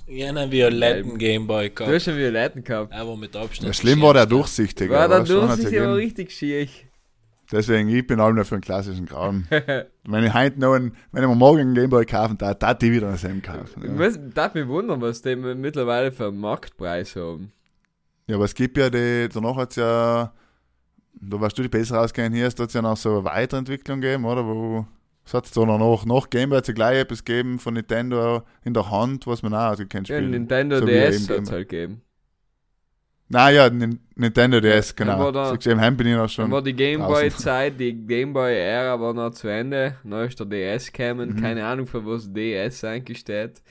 Ich 0.07 0.27
habe 0.27 0.41
einen 0.41 0.51
violetten 0.51 1.17
Gameboy 1.17 1.69
Du 1.69 1.75
gehabt. 1.77 1.95
hast 1.95 2.09
einen 2.09 2.19
violetten 2.19 2.65
gehabt. 2.65 2.93
Aber 2.93 3.17
mit 3.17 3.37
Abstand. 3.37 3.69
Ja, 3.69 3.73
schlimm 3.73 4.03
war 4.03 4.13
der 4.15 4.27
durchsichtig. 4.27 4.91
War 4.91 5.03
aber 5.03 5.19
dann 5.19 5.27
schon 5.27 5.37
durch, 5.37 5.51
hat's 5.51 5.63
ja 5.63 5.69
ist 5.71 5.79
aber 5.79 5.97
richtig 5.97 6.33
schick. 6.33 6.89
Deswegen, 7.53 7.89
ich 7.91 8.07
bin 8.07 8.19
allem 8.19 8.35
nur 8.37 8.45
für 8.47 8.55
einen 8.55 8.63
klassischen 8.63 9.05
Grauen. 9.07 9.47
wenn 10.05 10.25
ich 10.25 10.33
heute 10.33 10.59
noch 10.59 10.73
einen, 10.73 10.97
wenn 11.13 11.23
ich 11.23 11.29
mir 11.29 11.35
morgen 11.35 11.61
einen 11.61 11.75
Gameboy 11.75 12.07
kaufen 12.07 12.39
darf, 12.39 12.59
darf 12.59 12.83
ich 12.83 12.91
wieder 12.91 13.09
einen 13.09 13.19
Sam 13.19 13.43
kaufen. 13.43 13.83
Ich 13.83 13.89
Ja. 13.89 13.93
muss, 13.93 14.19
darf 14.35 14.55
mich 14.55 14.67
wundern, 14.67 15.01
was 15.03 15.21
die 15.21 15.37
mittlerweile 15.37 16.11
für 16.11 16.29
einen 16.29 16.41
Marktpreis 16.41 17.15
haben. 17.15 17.53
ja, 18.27 18.37
aber 18.37 18.47
es 18.47 18.55
gibt 18.55 18.79
ja 18.79 18.89
die, 18.89 19.29
danach 19.33 19.57
hat 19.57 19.71
es 19.71 19.77
ja, 19.77 20.33
da 21.21 21.41
warst 21.41 21.59
du 21.59 21.63
die 21.63 21.69
besser 21.69 22.01
ausgehen 22.01 22.33
hier, 22.33 22.47
es 22.47 22.59
hat 22.59 22.73
ja 22.73 22.81
noch 22.81 22.97
so 22.97 23.11
eine 23.19 23.25
Weiterentwicklung 23.25 24.01
gegeben, 24.01 24.25
oder? 24.25 24.47
Wo, 24.47 24.87
was 25.25 25.35
hat 25.35 25.45
es 25.45 25.53
da 25.53 25.65
noch? 25.67 26.07
Nach 26.07 26.31
Gameboy 26.31 26.57
hat 26.57 26.65
es 26.65 26.69
ja 26.69 26.75
gleich 26.75 27.01
etwas 27.01 27.23
gegeben 27.23 27.59
von 27.59 27.75
Nintendo 27.75 28.43
in 28.65 28.73
der 28.73 28.91
Hand, 28.91 29.27
was 29.27 29.43
man 29.43 29.53
auch 29.53 29.59
also 29.59 29.85
kennt 29.85 30.09
Ja. 30.09 30.21
Nintendo 30.21 30.79
So 30.79 30.87
DS 30.87 31.29
hat 31.29 31.43
es 31.43 31.51
halt 31.53 31.69
gegeben. 31.69 32.01
Nein, 33.33 33.55
ja, 33.55 33.71
Nin- 33.71 33.99
Nintendo 34.15 34.61
DS, 34.61 34.95
Dann 34.95 35.07
genau. 35.09 35.19
war 35.25 35.33
da- 35.33 35.51
Siehst 35.53 35.65
du, 35.67 35.71
im 35.71 35.79
Hemd 35.79 35.97
bin 35.97 36.07
ich 36.09 36.13
noch 36.13 36.21
Dann 36.23 36.29
schon. 36.29 36.51
war 36.51 36.61
die 36.63 36.75
Gameboy 36.75 37.31
draußen. 37.31 37.39
Zeit, 37.39 37.81
die 37.81 37.95
Gameboy 37.95 38.55
Ära 38.55 39.01
war 39.01 39.15
noch 39.15 39.31
zu 39.31 39.49
Ende. 39.49 39.97
Dann 40.05 40.27
ist 40.29 40.39
der 40.39 40.47
DS 40.47 40.93
gekommen. 40.93 41.31
Mhm. 41.37 41.41
Keine 41.41 41.65
Ahnung, 41.67 41.87
für 41.87 42.05
was 42.05 42.31
DS 42.33 42.85
eigentlich 42.85 43.19
steht. 43.21 43.63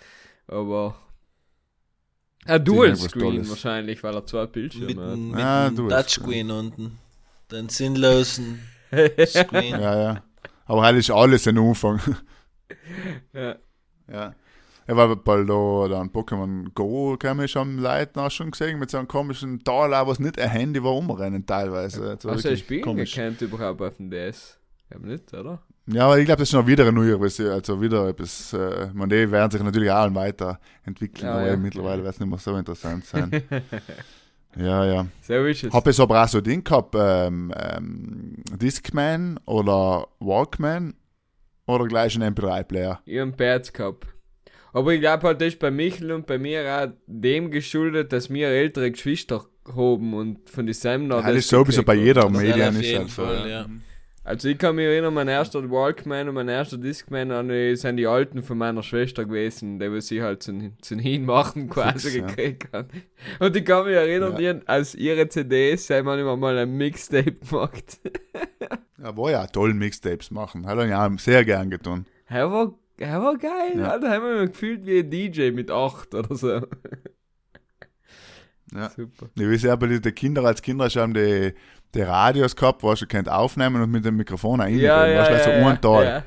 Aber. 0.47 0.95
Ein 2.45 2.65
Dual 2.65 2.87
irgendwas 2.87 3.11
Screen 3.11 3.23
Tolles. 3.35 3.49
wahrscheinlich, 3.51 4.03
weil 4.03 4.15
er 4.15 4.25
zwei 4.25 4.41
Mit, 4.41 4.51
Bildschirme 4.53 5.11
hat. 5.11 5.17
mit 5.17 5.39
Ah, 5.39 5.67
dem 5.69 5.75
du 5.75 5.91
hast- 5.91 6.15
Touchscreen 6.15 6.49
unten. 6.49 6.97
Den 7.51 7.69
sinnlosen 7.69 8.61
Screen. 9.27 9.71
Ja, 9.79 10.01
ja. 10.01 10.23
Aber 10.65 10.81
halt 10.81 10.97
ist 10.97 11.11
alles 11.11 11.47
ein 11.47 11.57
Umfang. 11.59 11.99
Ja. 13.33 13.55
Ja. 14.11 14.33
Ja, 14.87 14.97
weil 14.97 15.15
bald 15.15 15.49
da 15.49 15.87
dann 15.87 16.09
Pokémon 16.09 16.73
Go 16.73 17.15
kann 17.17 17.37
man 17.37 17.47
schon 17.47 17.77
Leuten 17.77 18.19
auch 18.19 18.31
schon 18.31 18.51
gesehen 18.51 18.79
mit 18.79 18.89
so 18.89 18.97
einem 18.97 19.07
komischen 19.07 19.61
auch 19.65 20.07
was 20.07 20.19
nicht 20.19 20.39
ein 20.39 20.49
Handy 20.49 20.83
war, 20.83 20.95
umrennen 20.95 21.45
teilweise. 21.45 22.15
Das 22.15 22.25
war 22.25 22.33
Hast 22.33 22.45
du 22.45 22.49
das 22.49 22.59
Spiel 22.59 22.81
gekannt 22.81 23.41
überhaupt 23.41 23.81
auf 23.81 23.97
dem 23.97 24.09
DS? 24.09 24.59
Ich 24.83 24.89
glaube 24.89 25.07
nicht, 25.07 25.33
oder? 25.33 25.61
Ja, 25.87 26.05
aber 26.05 26.19
ich 26.19 26.25
glaube, 26.25 26.39
das 26.39 26.49
ist 26.49 26.53
noch 26.53 26.67
wieder 26.67 26.87
ein 26.87 26.93
neuer, 26.93 27.19
also 27.21 27.81
wieder 27.81 28.07
etwas, 28.07 28.53
äh, 28.53 28.89
man, 28.93 29.09
die 29.09 29.29
werden 29.29 29.51
sich 29.51 29.61
natürlich 29.61 29.91
auch 29.91 30.13
weiterentwickeln, 30.13 31.27
Ja, 31.27 31.33
aber 31.33 31.47
ja. 31.47 31.57
mittlerweile 31.57 32.03
wird 32.03 32.13
es 32.13 32.19
nicht 32.19 32.29
mehr 32.29 32.37
so 32.37 32.55
interessant 32.55 33.05
sein. 33.05 33.31
ja, 34.55 34.85
ja. 34.85 35.07
So 35.21 35.33
ist 35.45 35.63
es. 35.63 35.73
Habe 35.73 35.89
ich 35.89 35.99
aber 35.99 36.23
auch 36.23 36.27
so 36.27 36.37
ein 36.37 36.43
Ding 36.43 36.63
gehabt, 36.63 36.95
ähm, 36.97 37.53
ähm, 37.57 38.43
Discman 38.61 39.39
oder 39.45 40.07
Walkman 40.19 40.93
oder 41.65 41.87
gleich 41.87 42.15
ein 42.15 42.35
MP3-Player. 42.35 43.01
Ich 43.05 43.17
hab 43.17 43.23
einen 43.23 43.35
Pads 43.35 43.73
gehabt. 43.73 44.07
Aber 44.73 44.93
ich 44.93 45.01
glaube 45.01 45.27
halt, 45.27 45.41
das 45.41 45.49
ist 45.49 45.59
bei 45.59 45.71
Michel 45.71 46.11
und 46.11 46.25
bei 46.27 46.37
mir 46.37 46.63
auch 46.65 46.93
dem 47.07 47.51
geschuldet, 47.51 48.13
dass 48.13 48.29
wir 48.29 48.47
ältere 48.47 48.91
Geschwister 48.91 49.45
haben 49.75 50.13
und 50.13 50.49
von 50.49 50.65
den 50.65 50.73
Sam 50.73 51.09
Ja, 51.09 51.21
das 51.21 51.35
ist 51.35 51.49
sowieso 51.49 51.83
bei 51.83 51.95
jeder 51.95 52.29
Medien. 52.29 52.75
ist 52.79 52.95
halt 52.97 53.09
so, 53.09 53.23
Fall, 53.23 53.35
ja. 53.41 53.61
ja. 53.61 53.65
Also 54.23 54.49
ich 54.49 54.57
kann 54.59 54.75
mich 54.75 54.85
erinnern, 54.85 55.15
mein 55.15 55.27
erster 55.27 55.67
Walkman 55.71 56.29
und 56.29 56.35
mein 56.35 56.47
erster 56.47 56.77
Discman 56.77 57.31
und 57.31 57.49
die 57.49 57.75
sind 57.75 57.97
die 57.97 58.05
alten 58.05 58.43
von 58.43 58.55
meiner 58.55 58.83
Schwester 58.83 59.25
gewesen, 59.25 59.79
die 59.79 59.91
wir 59.91 59.99
sie 60.01 60.21
halt 60.21 60.43
zum, 60.43 60.73
zum 60.79 60.99
Hinmachen 60.99 61.69
quasi 61.69 62.11
Fix, 62.11 62.15
ja. 62.15 62.25
gekriegt 62.27 62.71
haben. 62.71 62.87
Und 63.39 63.55
ich 63.55 63.65
kann 63.65 63.85
mich 63.85 63.95
erinnern, 63.95 64.39
Ja. 64.39 64.53
die 64.53 64.67
aus 64.67 64.93
ihre 64.93 65.27
CDs 65.27 65.89
haben 65.89 66.05
manchmal 66.05 66.37
mal 66.37 66.57
ein 66.59 66.71
Mixtape 66.77 67.31
gemacht. 67.31 67.99
Ja, 69.01 69.17
war 69.17 69.31
ja 69.31 69.47
toll 69.47 69.73
Mixtapes 69.73 70.29
machen. 70.29 70.67
Hat 70.67 70.77
er 70.77 70.85
ja 70.87 71.11
sehr 71.17 71.43
gern 71.43 71.71
getan. 71.71 72.05
Er 72.27 72.51
war, 72.51 72.73
er 73.01 73.21
war 73.21 73.37
geil, 73.37 73.73
Ja. 73.75 73.81
ja. 73.81 73.99
da 73.99 74.09
haben 74.09 74.23
wir 74.23 74.47
gefühlt 74.47 74.85
wie 74.85 74.99
ein 74.99 75.09
DJ 75.09 75.51
mit 75.51 75.69
8 75.71 76.13
oder 76.15 76.35
so. 76.35 76.61
Ja. 78.73 78.89
Super. 78.89 79.29
Ich 79.35 79.41
weiß 79.45 79.63
ja, 79.63 79.75
bei 79.75 79.87
den 79.87 80.15
Kindern 80.15 80.45
als 80.45 80.61
Kinder 80.61 80.89
schon 80.89 81.13
die, 81.13 81.53
die 81.93 82.01
Radios 82.03 82.55
gehabt, 82.55 82.83
wo 82.83 82.93
du 82.93 83.05
könnt 83.05 83.27
aufnehmen 83.27 83.81
und 83.81 83.91
mit 83.91 84.05
dem 84.05 84.15
Mikrofon 84.15 84.61
einnehmen. 84.61 84.85
Ja, 84.85 85.05
ja, 85.05 85.29
ja, 85.29 85.43
so 85.43 85.49
ja, 85.49 85.75
Teil. 85.75 86.23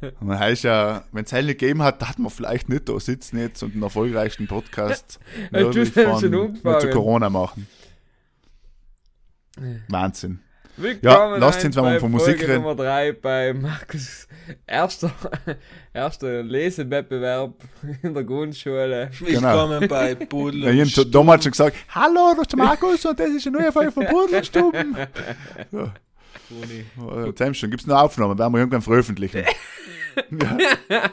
ja. 0.00 0.08
Und 0.20 0.28
dann 0.28 0.38
heißt 0.38 0.64
ja, 0.64 1.04
wenn 1.12 1.24
es 1.24 1.32
hell 1.32 1.44
nicht 1.44 1.60
gegeben 1.60 1.82
hat, 1.82 2.00
hat 2.08 2.18
man 2.18 2.30
vielleicht 2.30 2.70
nicht 2.70 2.88
da 2.88 2.98
sitzen 2.98 3.38
jetzt 3.38 3.62
und 3.62 3.74
den 3.74 3.82
erfolgreichsten 3.82 4.46
Podcast 4.46 5.20
Ja, 5.52 5.70
von 5.70 6.24
angefangen. 6.24 6.80
zu 6.80 6.88
Corona 6.88 7.28
machen. 7.28 7.66
Wahnsinn. 9.88 10.40
Willkommen 10.76 11.40
lasst 11.40 11.64
uns, 11.64 11.76
wenn 11.76 11.84
wir 11.84 12.00
von 12.00 12.10
Musik 12.10 12.38
Folge 12.38 12.48
reden. 12.52 12.62
Nummer 12.62 12.74
3 12.74 13.12
bei 13.12 13.52
Markus 13.54 14.26
erster, 14.66 15.12
erster 15.92 16.42
Lesewettbewerb 16.42 17.54
in 18.02 18.12
der 18.12 18.24
Grundschule. 18.24 19.08
Willkommen 19.20 19.86
bei 19.88 20.14
Pudel 20.28 20.64
Ja, 20.64 20.70
und 20.70 20.74
ich 20.74 20.80
hab 20.82 20.88
Stumm. 20.88 21.10
damals 21.12 21.44
schon 21.44 21.52
gesagt, 21.52 21.76
hallo, 21.90 22.32
das 22.32 22.40
ist 22.42 22.52
der 22.52 22.58
Markus 22.58 23.04
und 23.06 23.20
das 23.20 23.28
ist 23.30 23.46
eine 23.46 23.58
neue 23.58 23.72
Folge 23.72 23.92
von 23.92 24.06
Pudelstuben. 24.06 24.96
Ja. 25.70 25.94
Oh, 27.00 27.24
Jetzt 27.26 27.40
haben 27.40 27.54
schon, 27.54 27.70
gibt 27.70 27.82
es 27.82 27.88
eine 27.88 27.98
Aufnahme, 27.98 28.38
werden 28.38 28.52
wir 28.52 28.58
irgendwann 28.58 28.82
veröffentlichen. 28.82 29.44
ja. 30.30 31.10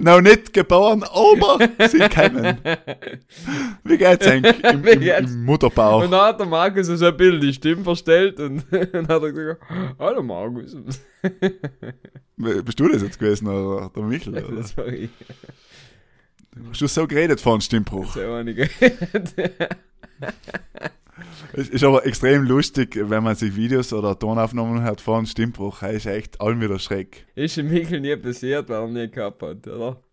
Noch 0.00 0.20
nicht 0.20 0.52
geboren, 0.52 1.02
aber 1.02 1.68
sie 1.88 1.98
kennen. 2.08 2.58
Wie 3.84 3.98
geht's 3.98 4.26
eigentlich 4.26 4.62
im, 4.64 4.84
im, 4.84 5.02
im 5.02 5.44
Mutterbauch? 5.44 6.04
Und 6.04 6.10
dann 6.10 6.20
hat 6.20 6.40
der 6.40 6.46
Markus 6.46 6.86
so 6.86 7.06
ein 7.06 7.16
bisschen 7.16 7.40
die 7.40 7.52
Stimme 7.52 7.84
verstellt 7.84 8.40
und 8.40 8.64
dann 8.70 9.08
hat 9.08 9.22
er 9.22 9.32
gesagt, 9.32 9.62
hallo 9.98 10.22
Markus. 10.22 10.76
Bist 12.36 12.80
du 12.80 12.88
das 12.88 13.02
jetzt 13.02 13.18
gewesen 13.18 13.48
oder 13.48 13.90
der 13.94 14.02
Michel? 14.02 14.32
Oder? 14.32 14.56
Das 14.56 14.76
war 14.76 14.86
ich. 14.86 15.10
Hast 16.70 16.80
du 16.80 16.86
so 16.86 17.06
geredet 17.06 17.40
vor 17.40 17.56
dem 17.56 17.60
Stimmbruch? 17.60 18.14
So 18.14 18.32
einige. 18.32 18.68
Es 21.52 21.68
ist 21.68 21.84
aber 21.84 22.04
extrem 22.06 22.42
lustig, 22.44 22.98
wenn 23.00 23.22
man 23.22 23.34
sich 23.36 23.54
Videos 23.56 23.92
oder 23.92 24.18
Tonaufnahmen 24.18 24.82
hört 24.82 25.00
vor 25.00 25.18
dem 25.18 25.26
Stimmbruch. 25.26 25.82
Er 25.82 25.92
ist 25.92 26.06
echt 26.06 26.40
allem 26.40 26.60
wieder 26.60 26.78
Schreck. 26.78 27.26
Ist 27.34 27.56
dem 27.56 27.68
Michel 27.70 28.00
nie 28.00 28.16
passiert, 28.16 28.68
weil 28.68 28.76
er 28.82 28.88
nie 28.88 29.10
gehabt 29.10 29.42
hat, 29.42 29.66
oder? 29.66 29.96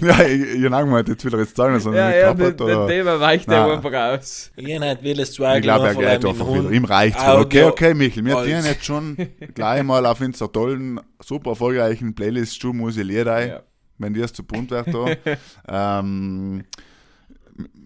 Ja, 0.00 0.20
ich, 0.22 0.42
ich 0.54 0.70
habe 0.70 0.84
gemeint, 0.84 1.08
jetzt 1.08 1.24
will 1.24 1.34
er 1.34 1.40
jetzt 1.40 1.56
sagen, 1.56 1.74
dass 1.74 1.84
er 1.84 1.92
Ja, 1.94 2.06
nicht 2.06 2.16
ja, 2.16 2.32
gehabt 2.32 2.60
das 2.60 2.68
hat. 2.68 2.76
Oder? 2.76 2.86
Thema 2.86 3.20
weicht 3.20 3.48
er 3.48 3.72
einfach 3.72 3.92
aus. 3.92 4.52
Ich 4.56 4.66
hätte 4.68 5.02
will 5.02 5.20
es 5.20 5.30
Ich 5.30 5.36
glaube, 5.36 5.88
er 5.88 5.94
geht 5.96 6.24
einfach 6.24 6.52
wieder. 6.54 6.70
Ihm 6.70 6.84
reicht's 6.84 7.20
wieder. 7.20 7.40
Okay, 7.40 7.64
okay, 7.64 7.94
Michel, 7.94 8.24
wir 8.24 8.42
ziehen 8.44 8.64
jetzt 8.64 8.84
schon 8.84 9.16
gleich 9.54 9.82
mal 9.82 10.06
auf 10.06 10.20
unserer 10.20 10.52
tollen, 10.52 11.00
super 11.20 11.50
erfolgreichen 11.50 12.14
Playlist 12.14 12.54
Stuhlmusik 12.54 13.04
Lieder 13.04 13.34
ein, 13.34 13.48
Ja. 13.48 13.62
wenn 13.98 14.14
dir 14.14 14.24
es 14.26 14.32
zu 14.32 14.44
bunt 14.44 14.70
wird 14.70 14.86
da. 14.94 15.98
ähm, 16.00 16.62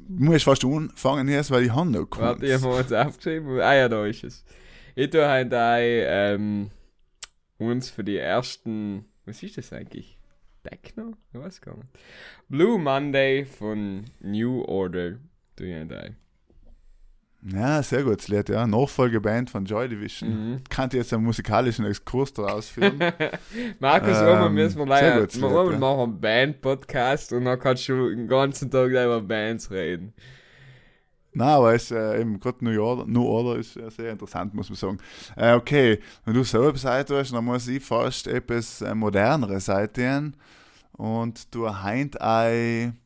muss 0.09 0.37
ich 0.37 0.45
fast 0.45 0.65
anfangen 0.65 1.29
jetzt, 1.29 1.51
weil 1.51 1.65
ich 1.65 1.73
habe 1.75 1.91
noch 1.91 2.07
Warte, 2.19 2.47
ich 2.47 2.53
habe 2.53 2.67
mir 2.67 2.79
jetzt 2.79 2.93
aufgeschrieben. 2.93 3.61
Ah 3.61 3.75
ja, 3.75 3.89
da 3.89 4.05
ist 4.07 4.25
es. 4.25 4.45
Ich 4.95 5.11
tue 5.11 5.29
heute 5.29 5.61
ein, 5.61 5.87
ähm, 5.89 6.71
uns 7.59 7.91
für 7.91 8.05
die 8.05 8.19
ersten, 8.19 9.05
was 9.25 9.43
ist 9.43 9.59
das 9.59 9.73
eigentlich? 9.73 10.19
Techno? 10.63 11.15
Ich 11.33 11.41
weiß 11.41 11.61
gar 11.61 11.77
nicht. 11.77 11.89
Blue 12.49 12.79
Monday 12.79 13.45
von 13.45 14.05
New 14.21 14.63
Order. 14.63 15.19
Tue 15.57 15.67
ich 15.69 15.81
heute 15.81 16.01
ein. 16.01 16.17
Ja, 17.47 17.83
sehr 17.83 18.03
gutes 18.03 18.29
Lied, 18.29 18.49
ja. 18.49 18.67
Nachfolgeband 18.67 19.51
von 19.51 19.67
Joy 19.67 19.87
Division. 19.87 20.31
Mhm. 20.31 20.65
Kann 20.71 20.89
ich 20.89 20.95
jetzt 20.95 21.13
einen 21.13 21.25
musikalischen 21.25 21.85
Exkurs 21.85 22.33
daraus 22.33 22.71
führen? 22.71 22.99
Markus, 23.81 24.17
Ähm, 24.17 24.27
irgendwann 24.27 24.55
müssen 24.55 24.79
wir 24.79 24.87
leider, 24.87 25.17
wir 25.17 25.21
Lied, 25.21 25.35
irgendwann 25.37 25.73
ja. 25.73 25.79
machen 25.79 26.01
einen 26.01 26.21
Band-Podcast 26.21 27.35
und 27.35 27.45
dann 27.45 27.59
kannst 27.59 27.87
du 27.89 28.09
den 28.09 28.29
ganzen 28.29 28.71
Tag 28.71 28.89
über 28.89 29.21
Bands 29.21 29.71
reden. 29.71 30.15
Nein, 31.35 31.49
aber 31.49 31.75
es 31.75 31.91
äh, 31.91 32.21
eben 32.21 32.41
gerade 32.41 32.65
New 32.65 32.81
Order, 32.83 33.07
New 33.07 33.25
Order 33.27 33.59
ist 33.59 33.77
äh, 33.77 33.91
sehr 33.91 34.13
interessant, 34.13 34.55
muss 34.55 34.71
man 34.71 34.77
sagen. 34.77 34.99
Äh, 35.37 35.53
okay, 35.55 35.99
wenn 36.25 36.35
du 36.35 36.41
eine 36.41 36.79
Seite 36.79 37.19
hast, 37.19 37.33
dann 37.35 37.45
muss 37.45 37.69
ich 37.69 37.85
fast 37.85 38.27
etwas 38.27 38.81
äh, 38.81 38.95
modernere 38.95 39.61
Seite. 39.61 40.33
Und 40.93 41.55
du 41.55 41.69
heint 41.69 42.21
ein. 42.21 42.97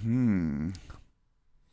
Hm. 0.00 0.72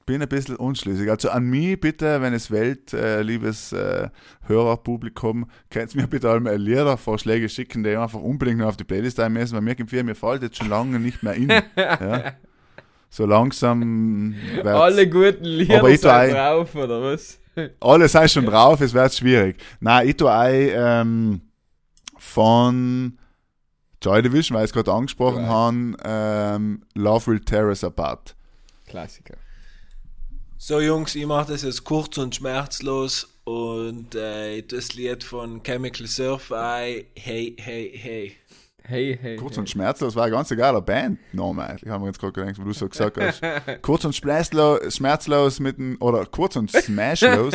Bin 0.05 0.21
ein 0.21 0.29
bisschen 0.29 0.55
unschlüssig. 0.57 1.09
Also 1.09 1.29
an 1.31 1.45
mich 1.45 1.79
bitte, 1.79 2.21
wenn 2.21 2.33
es 2.33 2.51
wählt, 2.51 2.93
äh, 2.93 3.23
liebes 3.23 3.71
äh, 3.73 4.09
Hörerpublikum, 4.47 5.49
könnt 5.71 5.95
ihr 5.95 6.01
mir 6.01 6.07
bitte 6.07 6.31
einmal 6.31 6.57
Liedervorschläge 6.57 7.49
schicken, 7.49 7.83
die 7.83 7.95
einfach 7.95 8.19
unbedingt 8.19 8.59
noch 8.59 8.67
auf 8.67 8.77
die 8.77 8.83
Playlist 8.83 9.19
ein 9.19 9.33
müssen, 9.33 9.55
weil 9.55 9.61
mir 9.61 9.71
irgendwie, 9.71 10.03
mir 10.03 10.13
fällt 10.13 10.43
jetzt 10.43 10.57
schon 10.57 10.69
lange 10.69 10.99
nicht 10.99 11.23
mehr 11.23 11.33
in. 11.33 11.49
ja? 11.49 12.33
So 13.09 13.25
langsam 13.25 14.35
Alle 14.63 15.09
guten 15.09 15.43
Lieder 15.45 15.79
Aber 15.79 15.89
ich 15.89 16.01
sind 16.01 16.11
ein- 16.11 16.31
drauf, 16.31 16.75
oder 16.75 17.01
was? 17.01 17.39
alle 17.79 18.07
sind 18.07 18.29
schon 18.29 18.45
drauf, 18.45 18.81
es 18.81 18.93
wird 18.93 19.13
schwierig. 19.13 19.57
Nein, 19.79 20.09
ich 20.09 20.17
tue 20.17 20.31
ein 20.31 20.69
ähm, 20.75 21.41
von 22.17 23.17
Joy 24.03 24.21
Division, 24.21 24.55
weil 24.57 24.65
ich 24.65 24.69
es 24.69 24.73
gerade 24.73 24.91
angesprochen 24.93 25.45
Right. 25.45 25.47
haben, 25.49 25.97
ähm, 26.03 26.83
Love 26.93 27.27
Will 27.27 27.39
Tear 27.39 27.67
Us 27.67 27.83
Apart. 27.83 28.35
Klassiker. 28.85 29.35
So 30.57 30.79
Jungs, 30.79 31.13
ich 31.15 31.25
mache 31.25 31.51
das 31.51 31.63
jetzt 31.63 31.83
kurz 31.83 32.17
und 32.17 32.33
schmerzlos 32.33 33.27
und 33.43 34.15
äh, 34.15 34.61
das 34.61 34.93
Lied 34.93 35.23
von 35.23 35.61
Chemical 35.61 36.07
Surfy, 36.07 37.05
hey, 37.15 37.55
hey, 37.59 37.91
hey. 37.93 38.37
Hey, 38.81 39.19
hey. 39.21 39.35
Kurz 39.35 39.55
hey. 39.55 39.59
und 39.59 39.69
schmerzlos 39.69 40.15
war 40.15 40.25
ein 40.25 40.31
ganz 40.31 40.49
egaler 40.51 40.81
Bandname 40.81 41.75
Ich 41.81 41.89
haben 41.89 42.01
mir 42.01 42.07
jetzt 42.07 42.19
gerade 42.19 42.33
gedacht, 42.33 42.57
was 42.57 42.65
du 42.65 42.73
so 42.73 42.89
gesagt 42.89 43.17
hast. 43.19 43.41
kurz 43.81 44.05
und 44.05 44.15
schmerzlos, 44.15 45.59
mit 45.59 45.77
dem, 45.77 45.97
oder 45.99 46.25
kurz 46.25 46.55
und 46.55 46.71
smashlos 46.71 47.53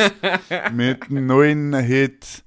mit 0.72 1.08
dem 1.08 1.26
neuen 1.26 1.74
Hit 1.74 2.44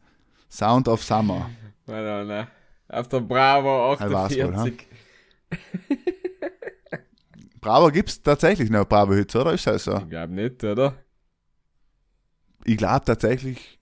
Sound 0.49 0.87
of 0.87 1.03
Summer. 1.03 1.49
Ne? 1.87 2.47
Auf 2.89 3.09
der 3.09 3.21
Bravo 3.21 3.93
48. 3.93 4.87
Brauer 7.63 7.91
gibt 7.91 8.09
es 8.09 8.21
tatsächlich 8.21 8.69
noch 8.69 8.85
brave 8.85 9.15
Hütze, 9.15 9.39
oder? 9.39 9.53
Ist 9.53 9.65
das 9.65 9.85
so? 9.85 9.97
Ich 9.97 10.09
glaube 10.09 10.33
nicht, 10.33 10.63
oder? 10.63 10.93
Ich 12.65 12.77
glaube 12.77 13.05
tatsächlich 13.05 13.79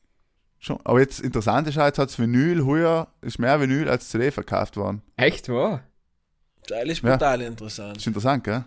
schon. 0.59 0.79
Aber 0.83 0.99
jetzt 0.99 1.19
interessant 1.19 1.67
ist 1.67 1.77
halt, 1.77 1.97
hat 1.97 2.17
Vinyl 2.17 2.65
heuer, 2.65 3.07
ist 3.21 3.39
mehr 3.39 3.59
Vinyl 3.59 3.89
als 3.89 4.09
CD 4.09 4.31
verkauft 4.31 4.77
worden. 4.77 5.01
Echt, 5.17 5.49
wow? 5.49 5.79
Das 6.67 6.83
ist 6.83 7.01
brutal 7.01 7.41
ja. 7.41 7.47
interessant. 7.47 7.97
Ist 7.97 8.07
interessant, 8.07 8.43
gell? 8.43 8.63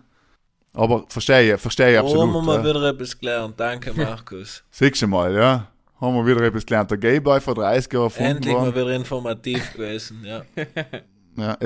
Aber 0.73 1.05
verstehe 1.07 1.55
ich, 1.55 1.61
verstehe 1.61 1.93
ich 1.93 1.99
absolut. 1.99 2.23
Haben 2.23 2.33
wir 2.33 2.41
mal 2.41 2.57
ja. 2.57 2.65
wieder 2.65 2.89
etwas 2.89 3.17
gelernt. 3.17 3.57
Danke, 3.57 3.93
Markus. 3.95 4.63
Siehst 4.69 5.01
du 5.01 5.07
mal, 5.07 5.33
ja. 5.33 5.71
Haben 6.01 6.15
wir 6.15 6.25
wieder 6.25 6.45
etwas 6.45 6.65
gelernt. 6.65 6.91
Der 6.91 6.97
Gayboy 6.97 7.39
vor 7.39 7.55
30 7.55 7.93
Jahren 7.93 8.11
Endlich 8.17 8.53
mal 8.53 8.75
wieder 8.75 8.91
informativ 8.91 9.73
gewesen, 9.73 10.25
ja. 10.25 10.43
ja 11.37 11.57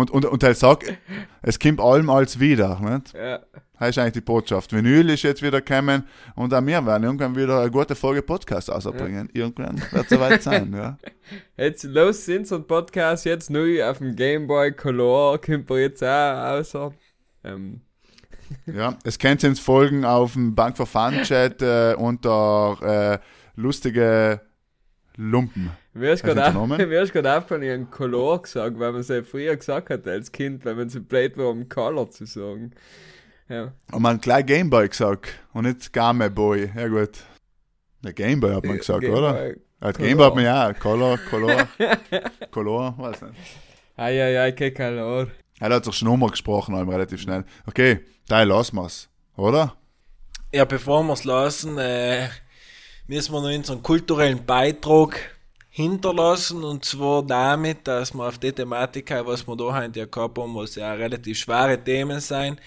und, 0.00 0.10
und, 0.10 0.24
und 0.24 0.42
er 0.42 0.54
sagt, 0.54 0.92
es 1.42 1.58
kommt 1.58 1.80
allem 1.80 2.10
als 2.10 2.40
wieder. 2.40 2.80
Nicht? 2.80 3.14
Ja. 3.14 3.40
Das 3.78 3.90
ist 3.90 3.98
eigentlich 3.98 4.12
die 4.12 4.20
Botschaft. 4.20 4.72
Vinyl 4.74 5.08
ist 5.08 5.22
jetzt 5.22 5.42
wieder 5.42 5.62
gekommen 5.62 6.04
und 6.34 6.52
auch 6.52 6.64
wir 6.66 6.84
werden 6.84 7.04
irgendwann 7.04 7.34
wieder 7.36 7.60
eine 7.60 7.70
gute 7.70 7.94
Folge 7.94 8.20
Podcast 8.22 8.68
rausbringen. 8.68 9.30
Irgendwann 9.32 9.80
wird 9.90 10.04
es 10.04 10.10
soweit 10.10 10.42
sein. 10.42 10.72
Ja. 10.74 10.98
Jetzt 11.56 11.84
los 11.84 12.26
sind 12.26 12.46
so 12.46 12.56
ein 12.56 12.66
Podcast 12.66 13.24
jetzt 13.24 13.50
neu 13.50 13.82
auf 13.84 13.98
dem 13.98 14.16
Game 14.16 14.46
Boy 14.46 14.72
Color. 14.72 15.40
Kommt 15.40 15.70
er 15.70 15.78
jetzt 15.78 16.02
auch 16.02 16.58
außer. 16.58 16.92
Ähm, 17.44 17.80
Ja, 18.66 18.96
es 19.04 19.18
kennt 19.18 19.44
uns 19.44 19.60
Folgen 19.60 20.04
auf 20.04 20.34
dem 20.34 20.54
Bank 20.54 20.76
for 20.76 20.86
Fun 20.86 21.22
Chat 21.22 21.62
äh, 21.62 21.94
unter 21.96 22.78
äh, 22.82 23.18
lustige 23.56 24.40
Lumpen. 25.16 25.70
Mir 25.94 26.12
ist 26.12 26.22
Hast 26.22 26.30
du 26.30 26.34
gerade 26.34 26.48
auf- 26.48 26.56
aufgefallen, 26.56 27.62
ich 27.62 27.70
habe 27.72 27.86
Color 27.90 28.42
gesagt, 28.42 28.78
weil 28.78 28.92
man 28.92 29.00
es 29.00 29.08
ja 29.08 29.22
früher 29.22 29.56
gesagt 29.56 29.90
hat 29.90 30.06
als 30.06 30.30
Kind, 30.32 30.64
weil 30.64 30.74
man 30.76 30.88
so 30.88 31.00
blöd 31.00 31.36
war, 31.36 31.48
um 31.48 31.68
Color 31.68 32.10
zu 32.10 32.26
sagen. 32.26 32.72
Ja. 33.48 33.72
Und 33.92 34.02
man 34.02 34.14
hat 34.16 34.22
gleich 34.22 34.46
Gameboy 34.46 34.88
gesagt 34.88 35.28
und 35.52 35.64
nicht 35.66 35.92
Game 35.92 36.22
Boy. 36.34 36.70
Ja 36.76 36.86
gut. 36.88 37.18
Der 38.04 38.12
Gameboy 38.12 38.54
hat 38.54 38.64
man 38.64 38.78
gesagt, 38.78 39.00
Game 39.00 39.12
oder? 39.12 39.32
Boy. 39.32 39.56
Als 39.80 39.96
Color. 39.96 40.08
Gameboy 40.08 40.26
hat 40.26 40.34
man 40.36 40.44
ja 40.44 40.72
Color, 40.74 41.18
Color, 41.28 41.68
Color, 42.50 42.94
weiß 42.98 43.22
nicht. 43.22 43.34
Ai, 43.96 44.22
ai, 44.22 44.40
ai, 44.40 44.52
kein 44.52 44.72
Color. 44.74 45.26
Er 45.58 45.70
hat 45.74 45.84
sich 45.84 45.94
schon 45.94 46.08
umgesprochen, 46.08 46.74
allem 46.74 46.88
relativ 46.88 47.20
schnell. 47.20 47.44
Okay, 47.66 48.00
da 48.28 48.42
lassen 48.44 48.76
wir's, 48.76 49.08
oder? 49.36 49.76
ja, 50.52 50.64
bevor 50.64 51.02
wir 51.04 51.12
es 51.12 51.24
lassen, 51.24 51.76
äh, 51.78 52.28
müssen 53.06 53.32
wir 53.32 53.40
noch 53.40 53.54
unseren 53.56 53.82
kulturellen 53.82 54.44
Beitrag 54.46 55.18
hinterlassen 55.70 56.64
und 56.64 56.84
zwar 56.84 57.22
damit, 57.22 57.86
dass 57.86 58.12
wir 58.12 58.26
auf 58.26 58.38
die 58.38 58.52
Thematik, 58.52 59.10
haben, 59.10 59.26
was 59.26 59.46
wir 59.46 59.56
da 59.56 59.74
heute 59.74 60.00
ja 60.00 60.06
gehabt 60.06 60.38
haben, 60.38 60.54
was 60.54 60.74
ja 60.74 60.92
relativ 60.92 61.38
schwere 61.38 61.82
Themen 61.82 62.20
sein, 62.20 62.60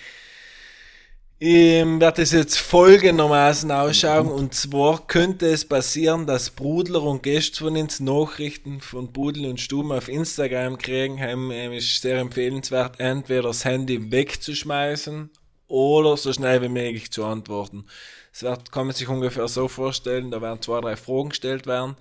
ich 1.46 1.84
werde 1.84 2.22
es 2.22 2.32
jetzt 2.32 2.58
folgendermaßen 2.58 3.70
ausschauen 3.70 4.30
und 4.30 4.54
zwar 4.54 5.06
könnte 5.08 5.48
es 5.48 5.66
passieren, 5.66 6.26
dass 6.26 6.52
Brudler 6.52 7.04
und 7.04 7.22
Gäste 7.22 7.66
von 7.66 7.76
uns 7.76 8.00
Nachrichten 8.00 8.80
von 8.80 9.12
Pudel 9.12 9.48
und 9.48 9.60
Stuben 9.60 9.92
auf 9.92 10.08
Instagram 10.08 10.78
kriegen. 10.78 11.20
Heim 11.20 11.52
ähm, 11.52 11.74
ist 11.74 12.02
sehr 12.02 12.20
empfehlenswert, 12.20 12.98
entweder 13.02 13.42
das 13.42 13.66
Handy 13.66 14.10
wegzuschmeißen 14.10 15.30
oder 15.68 16.16
so 16.16 16.32
schnell 16.32 16.62
wie 16.62 16.70
möglich 16.70 17.12
zu 17.12 17.26
antworten. 17.26 17.88
Es 18.32 18.44
wird, 18.44 18.72
kann 18.72 18.88
man 18.88 18.96
sich 18.96 19.10
ungefähr 19.10 19.50
so 19.50 19.68
vorstellen, 19.68 20.32
da 20.32 20.42
werden 20.42 20.62
zwei, 20.62 20.80
drei 20.80 20.96
Fragen 20.96 21.30
gestellt 21.30 21.68
werden, 21.68 21.98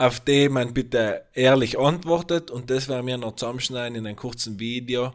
auf 0.00 0.18
die 0.18 0.48
man 0.48 0.72
bitte 0.72 1.26
ehrlich 1.34 1.78
antwortet 1.78 2.50
und 2.50 2.70
das 2.70 2.88
werden 2.88 3.06
wir 3.06 3.18
noch 3.18 3.36
zusammenschneiden 3.36 3.98
in 3.98 4.06
einem 4.06 4.16
kurzen 4.16 4.58
Video 4.58 5.12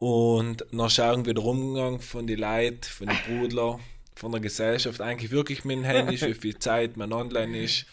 und 0.00 0.66
noch 0.72 0.90
schauen, 0.90 1.24
wie 1.26 1.32
der 1.32 1.44
Umgang 1.44 2.00
von 2.00 2.26
den 2.26 2.40
Leuten, 2.40 2.82
von 2.82 3.06
den 3.06 3.18
Brudler, 3.24 3.78
von 4.16 4.32
der 4.32 4.40
Gesellschaft 4.40 5.00
eigentlich 5.00 5.30
wirklich 5.30 5.64
mit 5.64 5.76
dem 5.76 5.84
Handy 5.84 6.16
ist, 6.16 6.26
wie 6.26 6.34
viel 6.34 6.58
Zeit 6.58 6.96
man 6.96 7.12
online 7.12 7.56
ist. 7.56 7.86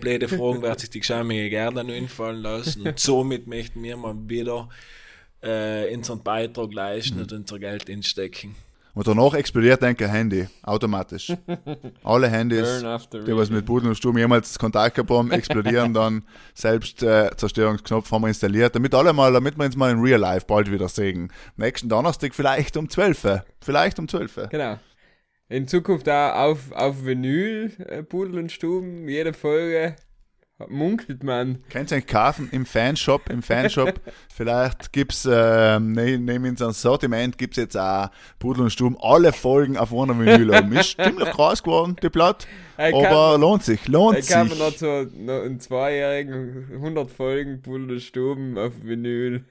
Blöde 0.00 0.26
Fragen 0.26 0.60
wird 0.60 0.80
sich 0.80 0.90
die 0.90 1.00
Geschämige 1.00 1.48
gerne 1.48 1.84
noch 1.84 1.94
einfallen 1.94 2.42
lassen 2.42 2.82
und 2.88 2.98
somit 2.98 3.46
möchten 3.46 3.80
wir 3.84 3.96
mal 3.96 4.16
wieder 4.26 4.68
äh, 5.40 5.94
unseren 5.94 6.24
Beitrag 6.24 6.74
leisten 6.74 7.20
und 7.20 7.32
unser 7.32 7.60
Geld 7.60 7.88
instecken. 7.88 8.56
Und 8.94 9.06
danach 9.06 9.34
explodiert 9.34 9.82
denke 9.82 10.04
ein 10.04 10.10
Handy, 10.10 10.48
automatisch. 10.62 11.32
Alle 12.02 12.28
Handys, 12.28 12.84
die 13.12 13.36
was 13.36 13.50
mit 13.50 13.64
Pudel 13.64 13.88
und 13.88 13.94
Sturm 13.94 14.18
jemals 14.18 14.58
Kontakt 14.58 14.96
gehabt 14.96 15.10
haben, 15.10 15.30
explodieren 15.30 15.94
dann. 15.94 16.22
Selbst 16.54 17.02
äh, 17.02 17.30
Zerstörungsknopf 17.36 18.10
haben 18.10 18.22
wir 18.22 18.28
installiert, 18.28 18.74
damit 18.74 18.94
alle 18.94 19.12
mal, 19.12 19.32
damit 19.32 19.56
wir 19.56 19.64
uns 19.64 19.76
mal 19.76 19.90
in 19.90 20.00
Real 20.00 20.20
Life 20.20 20.46
bald 20.46 20.70
wieder 20.70 20.88
sehen. 20.88 21.32
Nächsten 21.56 21.88
Donnerstag 21.88 22.34
vielleicht 22.34 22.76
um 22.76 22.88
12 22.88 23.24
Uhr. 23.24 23.44
Vielleicht 23.60 23.98
um 23.98 24.08
12 24.08 24.36
Uhr. 24.36 24.46
Genau. 24.48 24.78
In 25.48 25.66
Zukunft 25.66 26.08
auch 26.08 26.34
auf, 26.34 26.72
auf 26.72 27.04
Vinyl, 27.04 27.72
äh, 27.88 28.02
Pudel 28.02 28.38
und 28.38 28.52
Stuben, 28.52 29.08
jede 29.08 29.32
Folge 29.32 29.96
munkelt 30.68 31.24
man. 31.24 31.62
Könnt 31.70 31.90
ihr 31.90 31.98
euch 31.98 32.06
kaufen 32.06 32.48
im 32.52 32.66
Fanshop, 32.66 33.30
im 33.30 33.42
Fanshop. 33.42 34.00
Vielleicht 34.34 34.92
gibt's 34.92 35.26
ähm, 35.30 35.92
ne, 35.92 36.18
neben 36.18 36.44
unserem 36.46 36.72
Sortiment 36.72 37.38
gibt's 37.38 37.56
jetzt 37.56 37.76
auch 37.76 38.10
Pudel 38.38 38.64
und 38.64 38.70
Sturm 38.70 38.96
alle 39.00 39.32
Folgen 39.32 39.76
auf 39.76 39.92
einer 39.92 40.18
Vinyl. 40.18 40.50
oben. 40.50 40.72
Ist 40.72 40.96
ziemlich 41.02 41.30
krass 41.30 41.62
geworden, 41.62 41.96
die 42.02 42.08
Blatt. 42.08 42.46
Hey, 42.76 42.92
Aber 42.94 43.38
lohnt 43.38 43.64
sich, 43.64 43.86
lohnt 43.88 44.18
Ich 44.18 44.28
kann 44.28 44.48
sich. 44.48 44.58
man 44.58 44.68
noch 44.68 44.76
so 44.76 45.06
noch 45.16 45.42
einen 45.42 45.60
zweijährigen 45.60 46.68
100 46.74 47.10
Folgen 47.10 47.62
Pudel 47.62 47.90
und 47.92 48.00
Stuben 48.00 48.58
auf 48.58 48.72
Vinyl. 48.82 49.44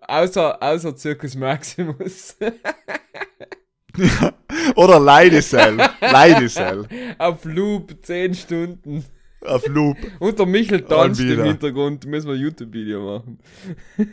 Außer, 0.00 0.62
außer 0.62 0.94
Zirkus 0.96 1.34
Maximus. 1.34 2.36
Oder 4.76 5.00
Leidesell. 5.00 5.76
Leidesell. 6.00 6.86
auf 7.18 7.44
Loop 7.44 7.96
10 8.02 8.34
Stunden. 8.34 9.04
Auf 9.46 9.66
Loop. 9.66 9.96
Und 10.18 10.38
der 10.38 10.46
Michel 10.46 10.82
tanzt 10.82 11.20
im. 11.20 11.42
Hintergrund. 11.42 12.06
Müssen 12.06 12.28
wir 12.28 12.34
ein 12.34 12.40
YouTube-Video 12.40 13.18
machen. 13.18 13.38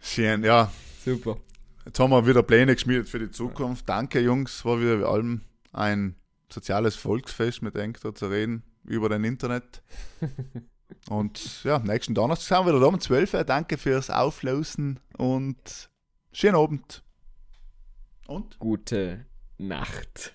Schön, 0.00 0.44
ja. 0.44 0.72
Super. 1.04 1.36
Jetzt 1.84 1.98
haben 1.98 2.10
wir 2.10 2.26
wieder 2.26 2.42
Pläne 2.42 2.74
geschmiedet 2.74 3.08
für 3.08 3.18
die 3.18 3.30
Zukunft. 3.30 3.88
Danke, 3.88 4.20
Jungs. 4.20 4.64
War 4.64 4.80
wieder 4.80 4.98
wie 5.00 5.04
allem 5.04 5.42
ein 5.72 6.16
soziales 6.52 6.96
Volksfest 6.96 7.62
mit 7.62 7.76
Enkter 7.76 8.14
zu 8.14 8.26
reden 8.26 8.62
über 8.84 9.08
den 9.08 9.24
Internet. 9.24 9.82
Und 11.08 11.64
ja, 11.64 11.78
nächsten 11.78 12.14
Donnerstag 12.14 12.58
sind 12.58 12.66
wir 12.66 12.72
wieder 12.72 12.80
da 12.80 12.86
um 12.86 13.00
12 13.00 13.34
Uhr. 13.34 13.44
Danke 13.44 13.78
fürs 13.78 14.10
Auflösen 14.10 15.00
und 15.16 15.90
schönen 16.32 16.56
Abend. 16.56 17.02
Und? 18.26 18.58
Gute 18.58 19.26
Nacht. 19.58 20.34